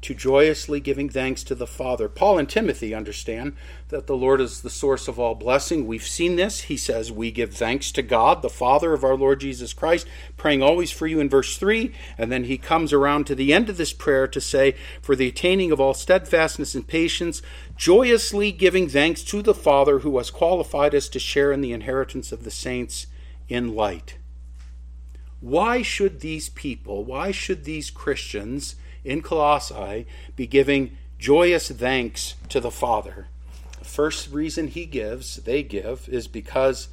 to 0.02 0.14
joyously 0.14 0.80
giving 0.80 1.08
thanks 1.08 1.44
to 1.44 1.54
the 1.54 1.66
Father. 1.66 2.08
Paul 2.08 2.38
and 2.38 2.48
Timothy 2.48 2.92
understand 2.92 3.56
that 3.88 4.06
the 4.06 4.16
Lord 4.16 4.40
is 4.40 4.60
the 4.60 4.70
source 4.70 5.06
of 5.06 5.18
all 5.18 5.36
blessing. 5.36 5.86
We've 5.86 6.06
seen 6.06 6.34
this. 6.36 6.62
He 6.62 6.76
says, 6.76 7.12
We 7.12 7.30
give 7.30 7.54
thanks 7.54 7.92
to 7.92 8.02
God, 8.02 8.42
the 8.42 8.50
Father 8.50 8.92
of 8.92 9.04
our 9.04 9.16
Lord 9.16 9.40
Jesus 9.40 9.72
Christ, 9.72 10.06
praying 10.36 10.62
always 10.62 10.90
for 10.90 11.06
you 11.06 11.20
in 11.20 11.28
verse 11.28 11.56
3. 11.56 11.92
And 12.18 12.32
then 12.32 12.44
he 12.44 12.58
comes 12.58 12.92
around 12.92 13.26
to 13.26 13.36
the 13.36 13.52
end 13.52 13.68
of 13.68 13.76
this 13.76 13.92
prayer 13.92 14.26
to 14.26 14.40
say, 14.40 14.74
For 15.00 15.14
the 15.14 15.28
attaining 15.28 15.70
of 15.70 15.80
all 15.80 15.94
steadfastness 15.94 16.74
and 16.74 16.86
patience, 16.86 17.40
joyously 17.76 18.50
giving 18.50 18.88
thanks 18.88 19.22
to 19.24 19.40
the 19.40 19.54
Father 19.54 20.00
who 20.00 20.18
has 20.18 20.30
qualified 20.30 20.94
us 20.94 21.08
to 21.10 21.20
share 21.20 21.52
in 21.52 21.60
the 21.60 21.72
inheritance 21.72 22.32
of 22.32 22.42
the 22.42 22.50
saints 22.50 23.06
in 23.48 23.74
light. 23.74 24.18
Why 25.38 25.82
should 25.82 26.20
these 26.20 26.48
people, 26.48 27.04
why 27.04 27.32
should 27.32 27.64
these 27.64 27.90
Christians, 27.90 28.76
in 29.04 29.22
Colossae 29.22 30.06
be 30.36 30.46
giving 30.46 30.96
joyous 31.18 31.70
thanks 31.70 32.34
to 32.48 32.60
the 32.60 32.70
Father. 32.70 33.26
The 33.78 33.84
first 33.84 34.30
reason 34.30 34.68
he 34.68 34.86
gives, 34.86 35.36
they 35.36 35.62
give, 35.62 36.08
is 36.08 36.28
because 36.28 36.88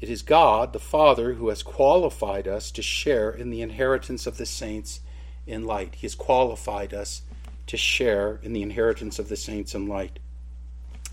it 0.00 0.08
is 0.08 0.22
God, 0.22 0.72
the 0.72 0.80
Father, 0.80 1.34
who 1.34 1.48
has 1.48 1.62
qualified 1.62 2.48
us 2.48 2.70
to 2.72 2.82
share 2.82 3.30
in 3.30 3.50
the 3.50 3.62
inheritance 3.62 4.26
of 4.26 4.36
the 4.36 4.46
saints 4.46 5.00
in 5.46 5.64
light. 5.64 5.94
He 5.94 6.06
has 6.06 6.14
qualified 6.14 6.92
us 6.92 7.22
to 7.68 7.76
share 7.76 8.40
in 8.42 8.52
the 8.52 8.62
inheritance 8.62 9.18
of 9.18 9.28
the 9.28 9.36
saints 9.36 9.74
in 9.74 9.86
light. 9.86 10.18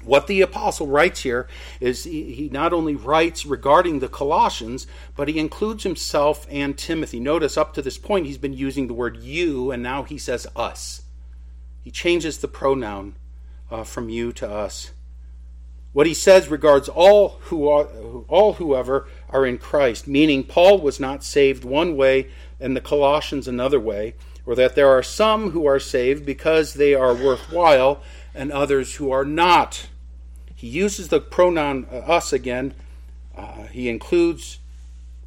What 0.03 0.27
the 0.27 0.41
apostle 0.41 0.87
writes 0.87 1.23
here 1.23 1.47
is 1.79 2.05
he 2.05 2.49
not 2.51 2.71
only 2.71 2.95
writes 2.95 3.45
regarding 3.45 3.99
the 3.99 4.07
Colossians, 4.07 4.87
but 5.15 5.27
he 5.27 5.37
includes 5.37 5.83
himself 5.83 6.47
and 6.49 6.77
Timothy. 6.77 7.19
Notice 7.19 7.57
up 7.57 7.73
to 7.73 7.81
this 7.81 7.97
point 7.97 8.25
he's 8.25 8.37
been 8.37 8.53
using 8.53 8.87
the 8.87 8.93
word 8.93 9.17
you, 9.17 9.71
and 9.71 9.83
now 9.83 10.03
he 10.03 10.17
says 10.17 10.47
us. 10.55 11.03
He 11.81 11.91
changes 11.91 12.37
the 12.37 12.47
pronoun 12.47 13.15
uh, 13.69 13.83
from 13.83 14.09
you 14.09 14.31
to 14.33 14.49
us. 14.49 14.91
What 15.91 16.07
he 16.07 16.13
says 16.13 16.49
regards 16.49 16.87
all 16.87 17.39
who 17.45 17.67
are, 17.67 17.85
all 18.27 18.53
whoever 18.53 19.07
are 19.29 19.45
in 19.45 19.57
Christ, 19.57 20.07
meaning 20.07 20.43
Paul 20.43 20.79
was 20.79 20.99
not 20.99 21.23
saved 21.23 21.65
one 21.65 21.97
way 21.97 22.29
and 22.59 22.75
the 22.75 22.81
Colossians 22.81 23.47
another 23.47 23.79
way, 23.79 24.15
or 24.45 24.55
that 24.55 24.75
there 24.75 24.89
are 24.89 25.03
some 25.03 25.51
who 25.51 25.65
are 25.65 25.79
saved 25.79 26.25
because 26.25 26.73
they 26.73 26.93
are 26.93 27.13
worthwhile 27.13 28.01
and 28.33 28.51
others 28.51 28.95
who 28.95 29.11
are 29.11 29.25
not. 29.25 29.87
He 30.55 30.67
uses 30.67 31.07
the 31.07 31.19
pronoun 31.19 31.87
uh, 31.91 31.97
us 31.97 32.33
again. 32.33 32.73
Uh, 33.35 33.63
he 33.67 33.89
includes 33.89 34.59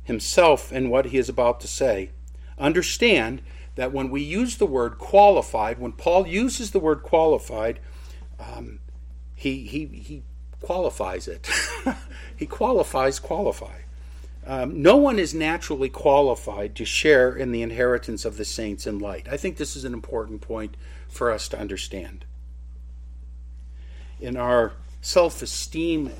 himself 0.04 0.72
in 0.72 0.90
what 0.90 1.06
he 1.06 1.18
is 1.18 1.28
about 1.28 1.60
to 1.60 1.68
say. 1.68 2.10
Understand 2.58 3.42
that 3.74 3.92
when 3.92 4.10
we 4.10 4.20
use 4.20 4.56
the 4.56 4.66
word 4.66 4.98
qualified, 4.98 5.78
when 5.78 5.92
Paul 5.92 6.26
uses 6.26 6.72
the 6.72 6.78
word 6.78 7.02
qualified, 7.02 7.80
um, 8.38 8.80
he, 9.34 9.64
he, 9.64 9.86
he 9.86 10.22
qualifies 10.60 11.26
it. 11.26 11.48
he 12.36 12.46
qualifies 12.46 13.18
qualify. 13.18 13.78
Um, 14.44 14.82
no 14.82 14.96
one 14.96 15.18
is 15.18 15.32
naturally 15.32 15.88
qualified 15.88 16.74
to 16.76 16.84
share 16.84 17.34
in 17.34 17.52
the 17.52 17.62
inheritance 17.62 18.24
of 18.24 18.36
the 18.36 18.44
saints 18.44 18.86
in 18.86 18.98
light. 18.98 19.28
I 19.30 19.36
think 19.36 19.56
this 19.56 19.76
is 19.76 19.84
an 19.84 19.94
important 19.94 20.40
point 20.40 20.76
for 21.08 21.30
us 21.30 21.48
to 21.48 21.58
understand. 21.58 22.24
In 24.22 24.36
our 24.36 24.72
self 25.00 25.42
esteem 25.42 26.12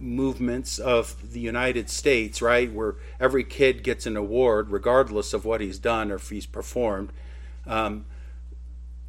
movements 0.00 0.78
of 0.78 1.32
the 1.32 1.40
United 1.40 1.90
States, 1.90 2.40
right, 2.40 2.72
where 2.72 2.96
every 3.20 3.44
kid 3.44 3.82
gets 3.82 4.06
an 4.06 4.16
award 4.16 4.70
regardless 4.70 5.34
of 5.34 5.44
what 5.44 5.60
he's 5.60 5.78
done 5.78 6.10
or 6.10 6.14
if 6.14 6.30
he's 6.30 6.46
performed, 6.46 7.12
um, 7.66 8.06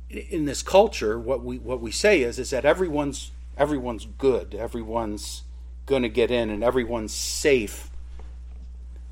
in 0.10 0.44
this 0.44 0.62
culture, 0.62 1.18
what 1.18 1.44
we 1.44 1.58
what 1.60 1.80
we 1.80 1.92
say 1.92 2.22
is 2.22 2.38
is 2.38 2.50
that 2.50 2.66
everyone's 2.66 3.32
everyone's 3.58 4.06
good, 4.18 4.54
everyone's 4.54 5.44
going 5.86 6.04
to 6.04 6.10
get 6.10 6.30
in, 6.30 6.50
and 6.50 6.62
everyone's 6.62 7.14
safe. 7.14 7.90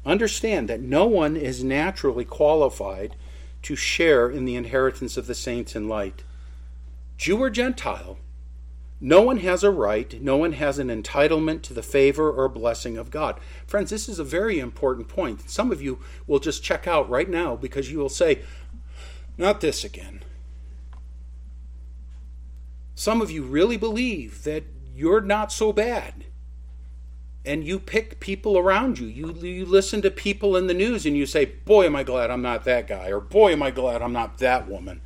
Understand 0.05 0.67
that 0.67 0.81
no 0.81 1.05
one 1.05 1.37
is 1.37 1.63
naturally 1.63 2.25
qualified 2.25 3.15
to 3.61 3.77
share 3.77 4.29
in 4.29 4.43
the 4.43 4.55
inheritance 4.55 5.15
of 5.15 5.27
the 5.27 5.35
saints 5.35 5.75
in 5.75 5.87
light. 5.87 6.23
Jew 7.17 7.37
or 7.41 7.49
Gentile, 7.49 8.17
no 9.01 9.21
one 9.21 9.37
has 9.37 9.63
a 9.63 9.71
right, 9.71 10.21
no 10.21 10.35
one 10.35 10.53
has 10.53 10.77
an 10.77 10.89
entitlement 10.89 11.61
to 11.63 11.73
the 11.73 11.81
favor 11.81 12.29
or 12.29 12.49
blessing 12.49 12.97
of 12.97 13.09
God. 13.09 13.39
Friends, 13.65 13.89
this 13.89 14.09
is 14.09 14.19
a 14.19 14.25
very 14.25 14.59
important 14.59 15.07
point. 15.07 15.49
Some 15.49 15.71
of 15.71 15.81
you 15.81 15.99
will 16.27 16.39
just 16.39 16.63
check 16.63 16.85
out 16.85 17.09
right 17.09 17.29
now 17.29 17.55
because 17.55 17.89
you 17.91 17.99
will 17.99 18.09
say, 18.09 18.41
Not 19.37 19.61
this 19.61 19.85
again. 19.85 20.23
Some 22.93 23.21
of 23.21 23.31
you 23.31 23.43
really 23.43 23.77
believe 23.77 24.43
that 24.43 24.65
you're 24.93 25.21
not 25.21 25.53
so 25.53 25.71
bad. 25.71 26.25
And 27.45 27.63
you 27.63 27.79
pick 27.79 28.19
people 28.19 28.57
around 28.57 28.99
you. 28.99 29.07
You, 29.07 29.33
you 29.33 29.65
listen 29.65 30.01
to 30.01 30.11
people 30.11 30.57
in 30.57 30.67
the 30.67 30.73
news 30.73 31.05
and 31.05 31.15
you 31.15 31.25
say, 31.25 31.45
Boy, 31.45 31.85
am 31.85 31.95
I 31.95 32.03
glad 32.03 32.29
I'm 32.29 32.41
not 32.41 32.65
that 32.65 32.85
guy, 32.87 33.07
or 33.07 33.21
Boy, 33.21 33.53
am 33.53 33.63
I 33.63 33.71
glad 33.71 34.01
I'm 34.01 34.11
not 34.11 34.39
that 34.39 34.67
woman. 34.67 34.99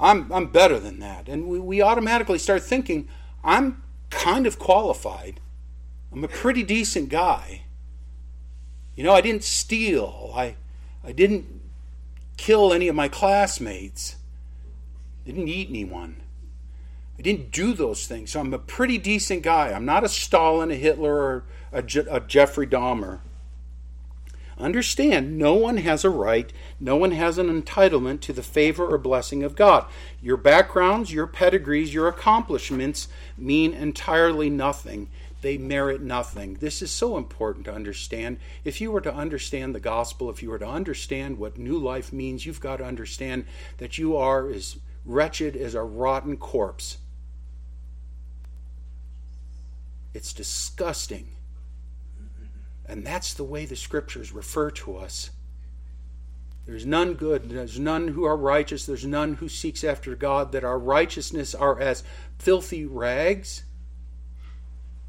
I'm, 0.00 0.32
I'm 0.32 0.46
better 0.46 0.80
than 0.80 0.98
that. 1.00 1.28
And 1.28 1.46
we, 1.46 1.60
we 1.60 1.82
automatically 1.82 2.38
start 2.38 2.62
thinking, 2.62 3.08
I'm 3.44 3.82
kind 4.08 4.46
of 4.46 4.58
qualified. 4.58 5.40
I'm 6.10 6.24
a 6.24 6.28
pretty 6.28 6.62
decent 6.62 7.10
guy. 7.10 7.62
You 8.96 9.04
know, 9.04 9.12
I 9.12 9.20
didn't 9.20 9.44
steal. 9.44 10.32
I, 10.34 10.56
I 11.04 11.12
didn't 11.12 11.46
kill 12.36 12.72
any 12.72 12.88
of 12.88 12.96
my 12.96 13.08
classmates. 13.08 14.16
I 15.22 15.30
didn't 15.30 15.48
eat 15.48 15.68
anyone. 15.68 16.16
I 17.18 17.22
didn't 17.22 17.50
do 17.50 17.74
those 17.74 18.06
things. 18.06 18.32
So 18.32 18.40
I'm 18.40 18.54
a 18.54 18.58
pretty 18.58 18.96
decent 18.96 19.42
guy. 19.42 19.72
I'm 19.72 19.84
not 19.84 20.04
a 20.04 20.08
Stalin, 20.08 20.70
a 20.70 20.74
Hitler, 20.74 21.14
or 21.14 21.44
a, 21.70 21.82
Je- 21.82 22.06
a 22.10 22.20
Jeffrey 22.20 22.66
Dahmer. 22.66 23.20
Understand, 24.60 25.38
no 25.38 25.54
one 25.54 25.78
has 25.78 26.04
a 26.04 26.10
right, 26.10 26.52
no 26.78 26.96
one 26.96 27.12
has 27.12 27.38
an 27.38 27.48
entitlement 27.48 28.20
to 28.20 28.32
the 28.32 28.42
favor 28.42 28.86
or 28.86 28.98
blessing 28.98 29.42
of 29.42 29.56
God. 29.56 29.86
Your 30.22 30.36
backgrounds, 30.36 31.12
your 31.12 31.26
pedigrees, 31.26 31.92
your 31.92 32.08
accomplishments 32.08 33.08
mean 33.36 33.72
entirely 33.72 34.50
nothing. 34.50 35.08
They 35.40 35.56
merit 35.56 36.02
nothing. 36.02 36.54
This 36.54 36.82
is 36.82 36.90
so 36.90 37.16
important 37.16 37.64
to 37.64 37.74
understand. 37.74 38.38
If 38.62 38.80
you 38.80 38.92
were 38.92 39.00
to 39.00 39.14
understand 39.14 39.74
the 39.74 39.80
gospel, 39.80 40.28
if 40.28 40.42
you 40.42 40.50
were 40.50 40.58
to 40.58 40.68
understand 40.68 41.38
what 41.38 41.58
new 41.58 41.78
life 41.78 42.12
means, 42.12 42.44
you've 42.44 42.60
got 42.60 42.76
to 42.76 42.84
understand 42.84 43.46
that 43.78 43.96
you 43.96 44.16
are 44.16 44.50
as 44.50 44.78
wretched 45.06 45.56
as 45.56 45.74
a 45.74 45.82
rotten 45.82 46.36
corpse 46.36 46.98
it's 50.12 50.32
disgusting. 50.32 51.28
And 52.90 53.06
that's 53.06 53.34
the 53.34 53.44
way 53.44 53.66
the 53.66 53.76
scriptures 53.76 54.32
refer 54.32 54.72
to 54.72 54.96
us. 54.96 55.30
There's 56.66 56.84
none 56.84 57.14
good, 57.14 57.48
there's 57.48 57.78
none 57.78 58.08
who 58.08 58.24
are 58.24 58.36
righteous, 58.36 58.84
there's 58.84 59.06
none 59.06 59.34
who 59.34 59.48
seeks 59.48 59.84
after 59.84 60.16
God, 60.16 60.50
that 60.52 60.64
our 60.64 60.78
righteousness 60.78 61.54
are 61.54 61.80
as 61.80 62.02
filthy 62.38 62.84
rags, 62.84 63.62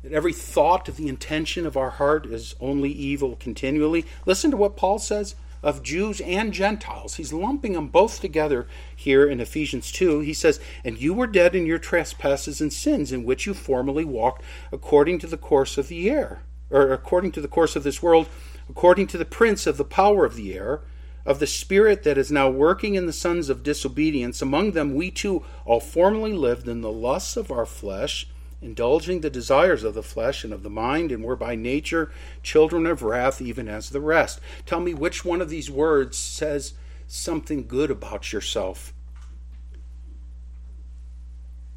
that 0.04 0.12
every 0.12 0.32
thought 0.32 0.88
of 0.88 0.96
the 0.96 1.08
intention 1.08 1.66
of 1.66 1.76
our 1.76 1.90
heart 1.90 2.28
is 2.28 2.56
only 2.60 2.92
evil 2.92 3.36
continually. 3.36 4.06
Listen 4.28 4.52
to 4.52 4.58
what 4.58 4.78
Paul 4.78 5.00
says 5.00 5.36
of 5.64 5.84
Jews 5.84 6.22
and 6.22 6.54
Gentiles. 6.54 7.16
He's 7.16 7.34
lumping 7.34 7.74
them 7.74 7.88
both 7.88 8.20
together 8.20 8.68
here 8.96 9.28
in 9.28 9.40
Ephesians 9.40 9.92
2. 9.92 10.20
He 10.20 10.34
says, 10.34 10.60
And 10.84 11.00
you 11.00 11.16
were 11.16 11.28
dead 11.28 11.56
in 11.56 11.66
your 11.66 11.80
trespasses 11.80 12.62
and 12.62 12.72
sins, 12.72 13.12
in 13.12 13.24
which 13.24 13.48
you 13.48 13.56
formerly 13.56 14.06
walked 14.06 14.44
according 14.72 15.18
to 15.20 15.28
the 15.28 15.38
course 15.38 15.78
of 15.78 15.88
the 15.88 16.10
air, 16.10 16.44
or 16.72 16.92
according 16.92 17.32
to 17.34 17.42
the 17.42 17.48
course 17.48 17.76
of 17.76 17.84
this 17.84 18.02
world, 18.02 18.28
according 18.70 19.08
to 19.08 19.18
the 19.18 19.26
prince 19.26 19.68
of 19.68 19.78
the 19.78 19.86
power 19.86 20.26
of 20.26 20.36
the 20.36 20.54
air, 20.54 20.82
of 21.26 21.40
the 21.40 21.48
spirit 21.48 22.04
that 22.04 22.18
is 22.18 22.32
now 22.32 22.50
working 22.50 22.96
in 22.96 23.06
the 23.06 23.14
sons 23.14 23.50
of 23.50 23.64
disobedience. 23.64 24.42
Among 24.42 24.72
them 24.72 24.96
we 24.96 25.12
too 25.12 25.44
all 25.66 25.80
formerly 25.80 26.34
lived 26.34 26.68
in 26.68 26.82
the 26.82 26.92
lusts 26.92 27.38
of 27.38 27.52
our 27.52 27.66
flesh 27.66 28.28
indulging 28.62 29.22
the 29.22 29.30
desires 29.30 29.84
of 29.84 29.96
the 29.96 30.04
flesh 30.04 30.44
and 30.44 30.54
of 30.54 30.64
the 30.64 30.70
mind, 30.70 31.12
and 31.12 31.24
were 31.24 31.36
by 31.36 31.56
nature 31.56 32.12
children 32.44 32.86
of 32.86 33.02
wrath, 33.02 33.42
even 33.42 33.68
as 33.68 33.90
the 33.90 34.00
rest. 34.00 34.40
Tell 34.66 34.80
me 34.80 34.94
which 34.94 35.26
one 35.26 35.42
of 35.42 35.50
these 35.50 35.72
words 35.72 36.18
says 36.18 36.74
something 37.08 37.68
good 37.68 37.90
about 37.90 38.32
yourself. 38.32 38.94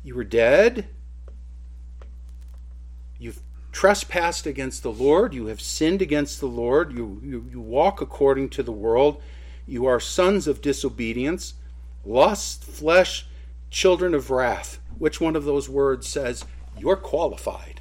You 0.02 0.14
were 0.14 0.24
dead. 0.24 0.88
You've 3.18 3.42
trespassed 3.74 4.46
against 4.46 4.84
the 4.84 4.92
Lord. 4.92 5.34
You 5.34 5.46
have 5.46 5.60
sinned 5.60 6.00
against 6.00 6.38
the 6.38 6.46
Lord. 6.46 6.92
You, 6.92 7.20
you, 7.22 7.48
you 7.50 7.60
walk 7.60 8.00
according 8.00 8.50
to 8.50 8.62
the 8.62 8.72
world. 8.72 9.20
You 9.66 9.84
are 9.86 9.98
sons 9.98 10.46
of 10.46 10.62
disobedience, 10.62 11.54
lust, 12.04 12.64
flesh, 12.64 13.26
children 13.70 14.14
of 14.14 14.30
wrath. 14.30 14.78
Which 14.96 15.20
one 15.20 15.34
of 15.34 15.44
those 15.44 15.68
words 15.68 16.08
says 16.08 16.44
you're 16.78 16.96
qualified. 16.96 17.80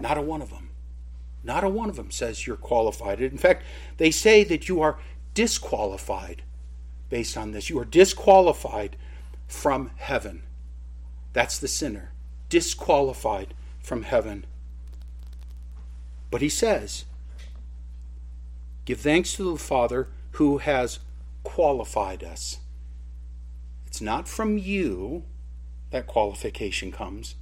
Not 0.00 0.16
a 0.16 0.22
one 0.22 0.40
of 0.40 0.50
them. 0.50 0.70
Not 1.42 1.64
a 1.64 1.68
one 1.68 1.88
of 1.88 1.96
them 1.96 2.12
says 2.12 2.46
you're 2.46 2.56
qualified. 2.56 3.20
In 3.20 3.38
fact, 3.38 3.64
they 3.96 4.12
say 4.12 4.44
that 4.44 4.68
you 4.68 4.80
are 4.80 4.98
disqualified 5.34 6.42
based 7.10 7.36
on 7.36 7.50
this. 7.50 7.68
You 7.68 7.80
are 7.80 7.84
disqualified 7.84 8.96
from 9.48 9.90
heaven. 9.96 10.44
That's 11.32 11.58
the 11.58 11.68
sinner. 11.68 12.12
Disqualified 12.48 13.54
from 13.86 14.02
heaven. 14.02 14.44
But 16.28 16.42
he 16.42 16.48
says, 16.48 17.04
Give 18.84 18.98
thanks 18.98 19.34
to 19.34 19.52
the 19.52 19.58
Father 19.58 20.08
who 20.32 20.58
has 20.58 20.98
qualified 21.44 22.24
us. 22.24 22.58
It's 23.86 24.00
not 24.00 24.26
from 24.26 24.58
you 24.58 25.22
that 25.92 26.08
qualification 26.08 26.90
comes, 26.90 27.36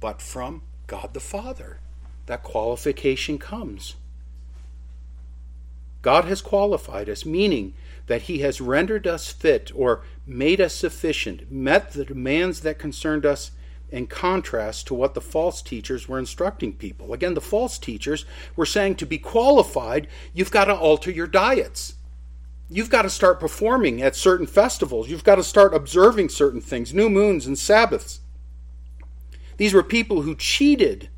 but 0.00 0.20
from 0.20 0.60
God 0.86 1.14
the 1.14 1.20
Father. 1.20 1.80
That 2.26 2.42
qualification 2.42 3.38
comes. 3.38 3.94
God 6.02 6.26
has 6.26 6.42
qualified 6.42 7.08
us, 7.08 7.24
meaning 7.24 7.72
that 8.06 8.22
He 8.22 8.40
has 8.40 8.60
rendered 8.60 9.06
us 9.06 9.32
fit 9.32 9.72
or 9.74 10.02
made 10.26 10.60
us 10.60 10.74
sufficient, 10.74 11.50
met 11.50 11.92
the 11.92 12.04
demands 12.04 12.60
that 12.60 12.78
concerned 12.78 13.24
us 13.24 13.52
in 13.90 14.06
contrast 14.06 14.86
to 14.86 14.94
what 14.94 15.14
the 15.14 15.20
false 15.20 15.62
teachers 15.62 16.08
were 16.08 16.18
instructing 16.18 16.72
people. 16.72 17.12
Again, 17.12 17.34
the 17.34 17.40
false 17.40 17.78
teachers 17.78 18.24
were 18.56 18.66
saying 18.66 18.96
to 18.96 19.06
be 19.06 19.18
qualified, 19.18 20.08
you've 20.32 20.50
got 20.50 20.66
to 20.66 20.74
alter 20.74 21.10
your 21.10 21.26
diets. 21.26 21.94
You've 22.68 22.90
got 22.90 23.02
to 23.02 23.10
start 23.10 23.40
performing 23.40 24.00
at 24.00 24.14
certain 24.14 24.46
festivals. 24.46 25.08
You've 25.08 25.24
got 25.24 25.36
to 25.36 25.42
start 25.42 25.74
observing 25.74 26.28
certain 26.28 26.60
things, 26.60 26.94
new 26.94 27.10
moons 27.10 27.46
and 27.46 27.58
Sabbaths. 27.58 28.20
These 29.56 29.74
were 29.74 29.82
people 29.82 30.22
who 30.22 30.36
cheated 30.36 31.10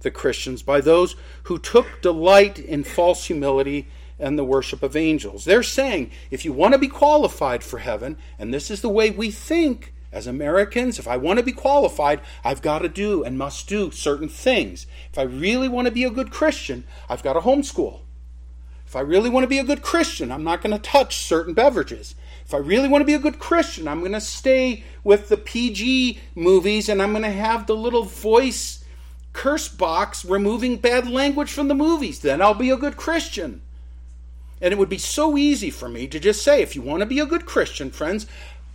the 0.00 0.10
Christians 0.10 0.62
by 0.62 0.80
those 0.80 1.16
who 1.44 1.58
took 1.58 2.00
delight 2.00 2.58
in 2.58 2.84
false 2.84 3.26
humility 3.26 3.88
and 4.18 4.38
the 4.38 4.44
worship 4.44 4.82
of 4.82 4.96
angels. 4.96 5.44
They're 5.44 5.62
saying 5.62 6.10
if 6.30 6.44
you 6.44 6.52
want 6.52 6.72
to 6.74 6.78
be 6.78 6.88
qualified 6.88 7.64
for 7.64 7.78
heaven, 7.78 8.16
and 8.38 8.54
this 8.54 8.70
is 8.70 8.80
the 8.80 8.88
way 8.88 9.10
we 9.10 9.30
think 9.30 9.92
as 10.12 10.26
Americans, 10.26 10.98
if 10.98 11.06
I 11.06 11.16
want 11.16 11.38
to 11.38 11.44
be 11.44 11.52
qualified, 11.52 12.20
I've 12.44 12.62
got 12.62 12.80
to 12.80 12.88
do 12.88 13.22
and 13.22 13.38
must 13.38 13.68
do 13.68 13.90
certain 13.90 14.28
things. 14.28 14.86
If 15.10 15.18
I 15.18 15.22
really 15.22 15.68
want 15.68 15.86
to 15.86 15.92
be 15.92 16.04
a 16.04 16.10
good 16.10 16.30
Christian, 16.30 16.84
I've 17.08 17.22
got 17.22 17.34
to 17.34 17.40
homeschool. 17.40 18.00
If 18.86 18.96
I 18.96 19.00
really 19.00 19.30
want 19.30 19.44
to 19.44 19.48
be 19.48 19.60
a 19.60 19.64
good 19.64 19.82
Christian, 19.82 20.32
I'm 20.32 20.42
not 20.42 20.62
going 20.62 20.72
to 20.72 20.82
touch 20.82 21.18
certain 21.18 21.54
beverages. 21.54 22.16
If 22.44 22.52
I 22.52 22.58
really 22.58 22.88
want 22.88 23.02
to 23.02 23.06
be 23.06 23.14
a 23.14 23.20
good 23.20 23.38
Christian, 23.38 23.86
I'm 23.86 24.00
going 24.00 24.10
to 24.10 24.20
stay 24.20 24.82
with 25.04 25.28
the 25.28 25.36
PG 25.36 26.18
movies 26.34 26.88
and 26.88 27.00
I'm 27.00 27.12
going 27.12 27.22
to 27.22 27.30
have 27.30 27.68
the 27.68 27.76
little 27.76 28.02
voice 28.02 28.84
curse 29.32 29.68
box 29.68 30.24
removing 30.24 30.76
bad 30.76 31.08
language 31.08 31.52
from 31.52 31.68
the 31.68 31.74
movies. 31.76 32.18
Then 32.18 32.42
I'll 32.42 32.54
be 32.54 32.70
a 32.70 32.76
good 32.76 32.96
Christian. 32.96 33.62
And 34.60 34.72
it 34.72 34.78
would 34.78 34.88
be 34.88 34.98
so 34.98 35.38
easy 35.38 35.70
for 35.70 35.88
me 35.88 36.06
to 36.08 36.18
just 36.18 36.42
say, 36.42 36.60
if 36.60 36.74
you 36.74 36.82
want 36.82 37.00
to 37.00 37.06
be 37.06 37.20
a 37.20 37.26
good 37.26 37.46
Christian, 37.46 37.90
friends, 37.90 38.26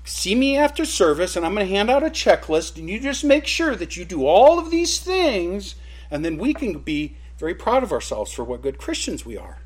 see 0.05 0.35
me 0.35 0.55
after 0.55 0.85
service 0.85 1.35
and 1.35 1.45
I'm 1.45 1.53
going 1.53 1.67
to 1.67 1.73
hand 1.73 1.89
out 1.89 2.03
a 2.03 2.09
checklist 2.09 2.77
and 2.77 2.89
you 2.89 2.99
just 2.99 3.23
make 3.23 3.47
sure 3.47 3.75
that 3.75 3.97
you 3.97 4.05
do 4.05 4.25
all 4.25 4.57
of 4.57 4.71
these 4.71 4.99
things 4.99 5.75
and 6.09 6.23
then 6.23 6.37
we 6.37 6.53
can 6.53 6.79
be 6.79 7.17
very 7.37 7.55
proud 7.55 7.83
of 7.83 7.91
ourselves 7.91 8.31
for 8.31 8.43
what 8.43 8.61
good 8.61 8.77
Christians 8.77 9.25
we 9.25 9.37
are. 9.37 9.59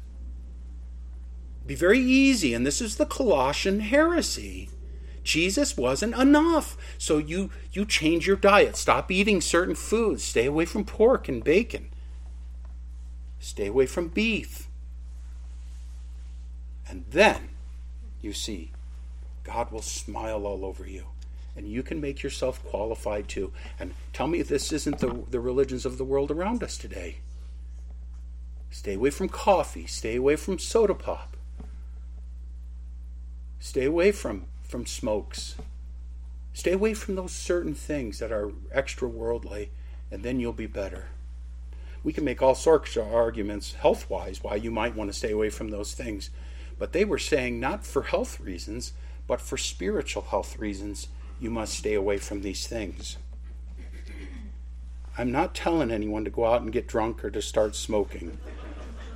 Be 1.65 1.75
very 1.75 1.99
easy, 1.99 2.56
and 2.56 2.65
this 2.65 2.82
is 2.82 2.95
the 2.95 3.06
Colossian 3.06 3.80
heresy. 3.82 4.69
Jesus 5.23 5.78
wasn't 5.78 6.15
enough. 6.15 6.75
So 6.97 7.19
you 7.19 7.52
you 7.71 7.86
change 7.86 8.25
your 8.25 8.38
diet. 8.38 8.75
Stop 8.75 9.12
eating 9.12 9.41
certain 9.41 9.75
foods. 9.75 10.23
Stay 10.23 10.47
away 10.47 10.65
from 10.65 10.84
pork 10.84 11.30
and 11.30 11.43
bacon. 11.43 11.89
Stay 13.38 13.67
away 13.67 13.86
from 13.86 14.08
beef. 14.08 14.67
And 16.88 17.06
then 17.12 17.49
you 18.21 18.34
see 18.34 18.71
God 19.49 19.71
will 19.71 19.81
smile 19.81 20.45
all 20.45 20.63
over 20.63 20.88
you. 20.88 21.05
And 21.55 21.67
you 21.67 21.81
can 21.81 21.99
make 21.99 22.21
yourself 22.21 22.63
qualified 22.65 23.27
too. 23.27 23.51
And 23.79 23.95
tell 24.13 24.27
me 24.27 24.39
if 24.39 24.47
this 24.47 24.71
isn't 24.71 24.99
the, 24.99 25.23
the 25.31 25.39
religions 25.39 25.88
of 25.88 25.97
the 25.97 26.03
world 26.03 26.29
around 26.29 26.62
us 26.62 26.77
today. 26.77 27.17
Stay 28.69 28.93
away 28.93 29.09
from 29.09 29.27
coffee. 29.27 29.88
Stay 29.88 30.15
away 30.15 30.35
from 30.35 30.59
soda 30.59 30.93
pop. 30.93 31.35
Stay 33.59 33.85
away 33.85 34.12
from, 34.12 34.45
from 34.62 34.85
smokes. 34.85 35.55
Stay 36.53 36.73
away 36.73 36.93
from 36.93 37.15
those 37.15 37.31
certain 37.31 37.73
things 37.73 38.19
that 38.19 38.31
are 38.31 38.51
extra 38.71 39.07
worldly, 39.07 39.71
and 40.12 40.21
then 40.21 40.39
you'll 40.39 40.53
be 40.53 40.67
better. 40.67 41.07
We 42.03 42.13
can 42.13 42.23
make 42.23 42.43
all 42.43 42.55
sorts 42.55 42.95
of 42.95 43.12
arguments 43.12 43.73
health 43.73 44.12
wise 44.12 44.43
why 44.43 44.55
you 44.55 44.69
might 44.69 44.95
want 44.95 45.09
to 45.12 45.17
stay 45.17 45.31
away 45.31 45.49
from 45.49 45.69
those 45.69 45.95
things. 45.95 46.29
But 46.77 46.93
they 46.93 47.03
were 47.03 47.17
saying 47.17 47.59
not 47.59 47.83
for 47.83 48.03
health 48.03 48.39
reasons, 48.39 48.93
but 49.29 49.39
for 49.39 49.57
spiritual 49.57 50.23
health 50.23 50.57
reasons, 50.57 51.07
you 51.39 51.51
must 51.51 51.75
stay 51.75 51.93
away 51.93 52.17
from 52.17 52.41
these 52.41 52.67
things. 52.67 53.15
I'm 55.17 55.31
not 55.31 55.53
telling 55.53 55.91
anyone 55.91 56.25
to 56.25 56.31
go 56.31 56.45
out 56.45 56.63
and 56.63 56.73
get 56.73 56.87
drunk 56.87 57.23
or 57.23 57.29
to 57.29 57.41
start 57.41 57.75
smoking. 57.75 58.39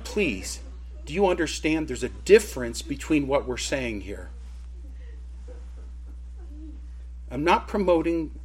Please, 0.04 0.60
do 1.04 1.12
you 1.12 1.26
understand 1.26 1.88
there's 1.88 2.04
a 2.04 2.08
difference 2.08 2.80
between 2.80 3.26
what 3.26 3.48
we're 3.48 3.56
saying 3.56 4.02
here? 4.02 4.30
I'm 7.28 7.42
not 7.42 7.66
promoting 7.66 8.38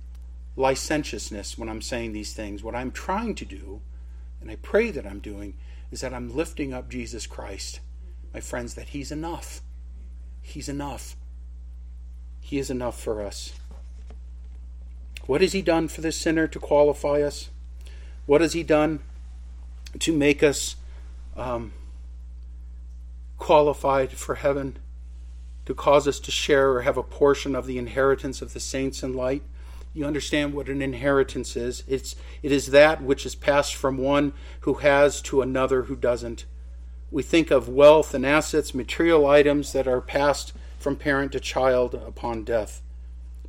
licentiousness 0.56 1.58
when 1.58 1.70
I'm 1.70 1.82
saying 1.82 2.14
these 2.14 2.34
things. 2.34 2.64
What 2.64 2.76
I'm 2.76 2.92
trying 2.92 3.36
to 3.36 3.46
do, 3.46 3.80
and 4.42 4.50
I 4.50 4.56
pray 4.56 4.90
that 4.90 5.06
I'm 5.06 5.20
doing, 5.20 5.54
is 5.92 6.02
that 6.02 6.14
I'm 6.14 6.36
lifting 6.36 6.74
up 6.74 6.90
Jesus 6.90 7.28
Christ 7.28 7.80
my 8.34 8.40
friends, 8.40 8.76
that 8.76 8.90
He's 8.90 9.12
enough. 9.12 9.62
He's 10.42 10.70
enough. 10.70 11.16
He 12.50 12.58
is 12.58 12.72
enough 12.72 13.00
for 13.00 13.22
us. 13.22 13.54
What 15.28 15.42
has 15.42 15.54
He 15.54 15.62
done 15.62 15.88
for 15.88 16.02
the 16.02 16.12
sinner 16.12 16.48
to 16.48 16.58
qualify 16.58 17.22
us? 17.22 17.50
What 18.26 18.42
has 18.42 18.54
He 18.54 18.64
done 18.64 19.02
to 20.00 20.12
make 20.12 20.42
us 20.42 20.76
um, 21.38 21.74
qualified 23.38 24.14
for 24.14 24.34
heaven? 24.34 24.78
To 25.68 25.76
cause 25.76 26.08
us 26.08 26.20
to 26.22 26.32
share 26.32 26.72
or 26.72 26.82
have 26.82 26.98
a 26.98 27.04
portion 27.04 27.56
of 27.56 27.68
the 27.68 27.78
inheritance 27.78 28.42
of 28.42 28.54
the 28.54 28.60
saints 28.60 29.04
in 29.04 29.14
light? 29.14 29.44
You 29.94 30.06
understand 30.06 30.56
what 30.56 30.70
an 30.70 30.82
inheritance 30.82 31.56
is. 31.56 31.84
It's, 31.88 32.16
it 32.42 32.52
is 32.52 32.72
that 32.72 33.04
which 33.04 33.28
is 33.28 33.36
passed 33.36 33.76
from 33.76 34.00
one 34.00 34.34
who 34.62 34.74
has 34.76 35.22
to 35.22 35.44
another 35.44 35.84
who 35.84 35.96
doesn't 35.96 36.46
we 37.12 37.24
think 37.24 37.50
of 37.52 37.68
wealth 37.68 38.14
and 38.14 38.26
assets, 38.26 38.74
material 38.74 39.26
items 39.26 39.74
that 39.74 39.88
are 39.88 40.02
passed 40.02 40.54
from 40.90 40.96
parent 40.96 41.32
to 41.32 41.40
child 41.40 41.94
upon 41.94 42.44
death. 42.44 42.82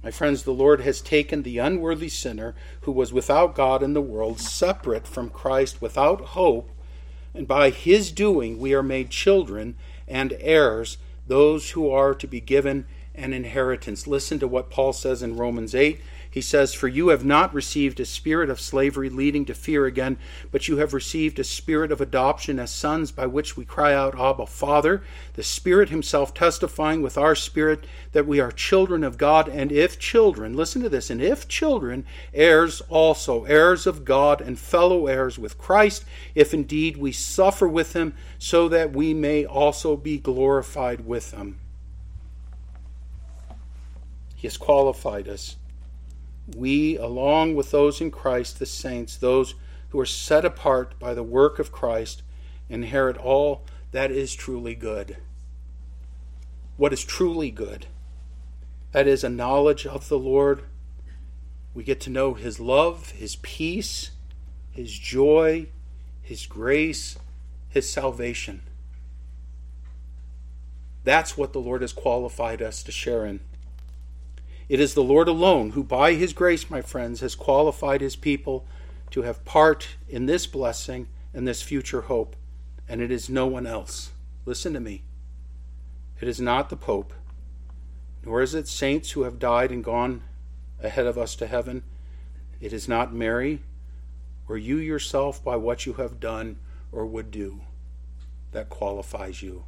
My 0.02 0.10
friends, 0.10 0.42
the 0.42 0.50
Lord 0.50 0.82
has 0.82 1.00
taken 1.00 1.42
the 1.42 1.56
unworthy 1.56 2.10
sinner 2.10 2.54
who 2.82 2.92
was 2.92 3.14
without 3.14 3.54
God 3.54 3.82
in 3.82 3.94
the 3.94 4.02
world, 4.02 4.38
separate 4.38 5.06
from 5.06 5.30
Christ, 5.30 5.80
without 5.80 6.20
hope, 6.20 6.70
and 7.32 7.48
by 7.48 7.70
his 7.70 8.12
doing 8.12 8.58
we 8.58 8.74
are 8.74 8.82
made 8.82 9.08
children 9.08 9.76
and 10.06 10.36
heirs, 10.38 10.98
those 11.26 11.70
who 11.70 11.90
are 11.90 12.14
to 12.14 12.26
be 12.26 12.42
given 12.42 12.84
an 13.14 13.32
inheritance. 13.32 14.06
Listen 14.06 14.38
to 14.38 14.46
what 14.46 14.68
Paul 14.68 14.92
says 14.92 15.22
in 15.22 15.38
Romans 15.38 15.74
8 15.74 15.98
he 16.32 16.40
says, 16.40 16.72
For 16.72 16.86
you 16.86 17.08
have 17.08 17.24
not 17.24 17.52
received 17.52 17.98
a 17.98 18.04
spirit 18.04 18.50
of 18.50 18.60
slavery 18.60 19.10
leading 19.10 19.44
to 19.46 19.54
fear 19.54 19.84
again, 19.84 20.16
but 20.52 20.68
you 20.68 20.76
have 20.76 20.94
received 20.94 21.40
a 21.40 21.44
spirit 21.44 21.90
of 21.90 22.00
adoption 22.00 22.60
as 22.60 22.70
sons 22.70 23.10
by 23.10 23.26
which 23.26 23.56
we 23.56 23.64
cry 23.64 23.92
out, 23.92 24.18
Abba, 24.18 24.46
Father. 24.46 25.02
The 25.34 25.42
Spirit 25.42 25.88
Himself 25.88 26.32
testifying 26.32 27.02
with 27.02 27.18
our 27.18 27.34
spirit 27.34 27.84
that 28.12 28.28
we 28.28 28.38
are 28.38 28.52
children 28.52 29.02
of 29.02 29.18
God, 29.18 29.48
and 29.48 29.72
if 29.72 29.98
children, 29.98 30.54
listen 30.54 30.82
to 30.82 30.88
this, 30.88 31.10
and 31.10 31.20
if 31.20 31.48
children, 31.48 32.06
heirs 32.32 32.80
also, 32.88 33.42
heirs 33.44 33.84
of 33.84 34.04
God 34.04 34.40
and 34.40 34.56
fellow 34.56 35.08
heirs 35.08 35.36
with 35.36 35.58
Christ, 35.58 36.04
if 36.36 36.54
indeed 36.54 36.96
we 36.96 37.10
suffer 37.10 37.66
with 37.66 37.94
Him, 37.94 38.14
so 38.38 38.68
that 38.68 38.92
we 38.92 39.14
may 39.14 39.44
also 39.44 39.96
be 39.96 40.16
glorified 40.16 41.04
with 41.04 41.32
Him. 41.32 41.58
He 44.36 44.46
has 44.46 44.56
qualified 44.56 45.26
us 45.28 45.56
we, 46.56 46.96
along 46.96 47.54
with 47.54 47.70
those 47.70 48.00
in 48.00 48.10
Christ, 48.10 48.58
the 48.58 48.66
saints, 48.66 49.16
those 49.16 49.54
who 49.90 50.00
are 50.00 50.06
set 50.06 50.44
apart 50.44 50.98
by 50.98 51.14
the 51.14 51.22
work 51.22 51.58
of 51.58 51.72
Christ, 51.72 52.22
inherit 52.68 53.16
all 53.16 53.64
that 53.92 54.10
is 54.10 54.34
truly 54.34 54.74
good. 54.74 55.16
What 56.76 56.92
is 56.92 57.04
truly 57.04 57.50
good? 57.50 57.86
That 58.92 59.06
is 59.06 59.22
a 59.22 59.28
knowledge 59.28 59.86
of 59.86 60.08
the 60.08 60.18
Lord. 60.18 60.62
We 61.74 61.84
get 61.84 62.00
to 62.02 62.10
know 62.10 62.34
His 62.34 62.58
love, 62.58 63.10
His 63.10 63.36
peace, 63.36 64.10
His 64.70 64.98
joy, 64.98 65.68
His 66.22 66.46
grace, 66.46 67.18
His 67.68 67.88
salvation. 67.88 68.62
That's 71.04 71.36
what 71.36 71.52
the 71.52 71.60
Lord 71.60 71.82
has 71.82 71.92
qualified 71.92 72.60
us 72.62 72.82
to 72.82 72.92
share 72.92 73.24
in. 73.24 73.40
It 74.70 74.78
is 74.78 74.94
the 74.94 75.02
Lord 75.02 75.26
alone 75.26 75.70
who, 75.70 75.82
by 75.82 76.14
his 76.14 76.32
grace, 76.32 76.70
my 76.70 76.80
friends, 76.80 77.22
has 77.22 77.34
qualified 77.34 78.00
his 78.00 78.14
people 78.14 78.68
to 79.10 79.22
have 79.22 79.44
part 79.44 79.96
in 80.08 80.26
this 80.26 80.46
blessing 80.46 81.08
and 81.34 81.46
this 81.46 81.60
future 81.60 82.02
hope, 82.02 82.36
and 82.88 83.00
it 83.00 83.10
is 83.10 83.28
no 83.28 83.48
one 83.48 83.66
else. 83.66 84.12
Listen 84.46 84.72
to 84.74 84.78
me. 84.78 85.02
It 86.20 86.28
is 86.28 86.40
not 86.40 86.70
the 86.70 86.76
Pope, 86.76 87.12
nor 88.24 88.42
is 88.42 88.54
it 88.54 88.68
saints 88.68 89.10
who 89.10 89.24
have 89.24 89.40
died 89.40 89.72
and 89.72 89.82
gone 89.82 90.22
ahead 90.80 91.06
of 91.06 91.18
us 91.18 91.34
to 91.36 91.48
heaven. 91.48 91.82
It 92.60 92.72
is 92.72 92.86
not 92.86 93.12
Mary, 93.12 93.62
or 94.48 94.56
you 94.56 94.76
yourself 94.76 95.42
by 95.42 95.56
what 95.56 95.84
you 95.84 95.94
have 95.94 96.20
done 96.20 96.60
or 96.92 97.06
would 97.06 97.32
do 97.32 97.62
that 98.52 98.68
qualifies 98.68 99.42
you, 99.42 99.64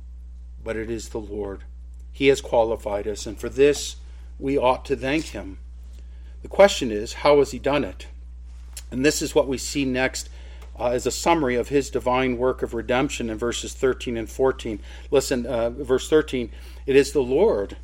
but 0.62 0.76
it 0.76 0.88
is 0.88 1.08
the 1.08 1.18
Lord. 1.18 1.64
He 2.12 2.28
has 2.28 2.40
qualified 2.40 3.08
us, 3.08 3.26
and 3.26 3.36
for 3.36 3.48
this, 3.48 3.96
we 4.38 4.58
ought 4.58 4.84
to 4.86 4.96
thank 4.96 5.26
him. 5.26 5.58
The 6.42 6.48
question 6.48 6.90
is, 6.90 7.14
how 7.14 7.38
has 7.38 7.52
he 7.52 7.58
done 7.58 7.84
it? 7.84 8.06
And 8.90 9.04
this 9.04 9.22
is 9.22 9.34
what 9.34 9.48
we 9.48 9.58
see 9.58 9.84
next 9.84 10.28
uh, 10.78 10.88
as 10.88 11.06
a 11.06 11.10
summary 11.10 11.54
of 11.54 11.68
his 11.68 11.90
divine 11.90 12.36
work 12.36 12.62
of 12.62 12.74
redemption 12.74 13.30
in 13.30 13.38
verses 13.38 13.74
13 13.74 14.16
and 14.16 14.28
14. 14.28 14.80
Listen, 15.10 15.46
uh, 15.46 15.70
verse 15.70 16.08
13 16.08 16.50
it 16.84 16.96
is 16.96 17.12
the 17.12 17.22
Lord 17.22 17.76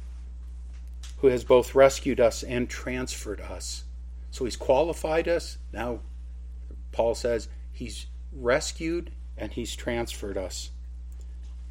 who 1.18 1.28
has 1.28 1.44
both 1.44 1.74
rescued 1.74 2.20
us 2.20 2.42
and 2.42 2.68
transferred 2.68 3.40
us. 3.40 3.84
So 4.30 4.44
he's 4.44 4.56
qualified 4.56 5.28
us. 5.28 5.58
Now, 5.72 6.00
Paul 6.92 7.14
says 7.14 7.48
he's 7.72 8.06
rescued 8.32 9.10
and 9.36 9.52
he's 9.52 9.74
transferred 9.76 10.36
us. 10.36 10.70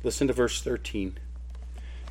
Listen 0.03 0.27
to 0.27 0.33
verse 0.33 0.61
13. 0.61 1.17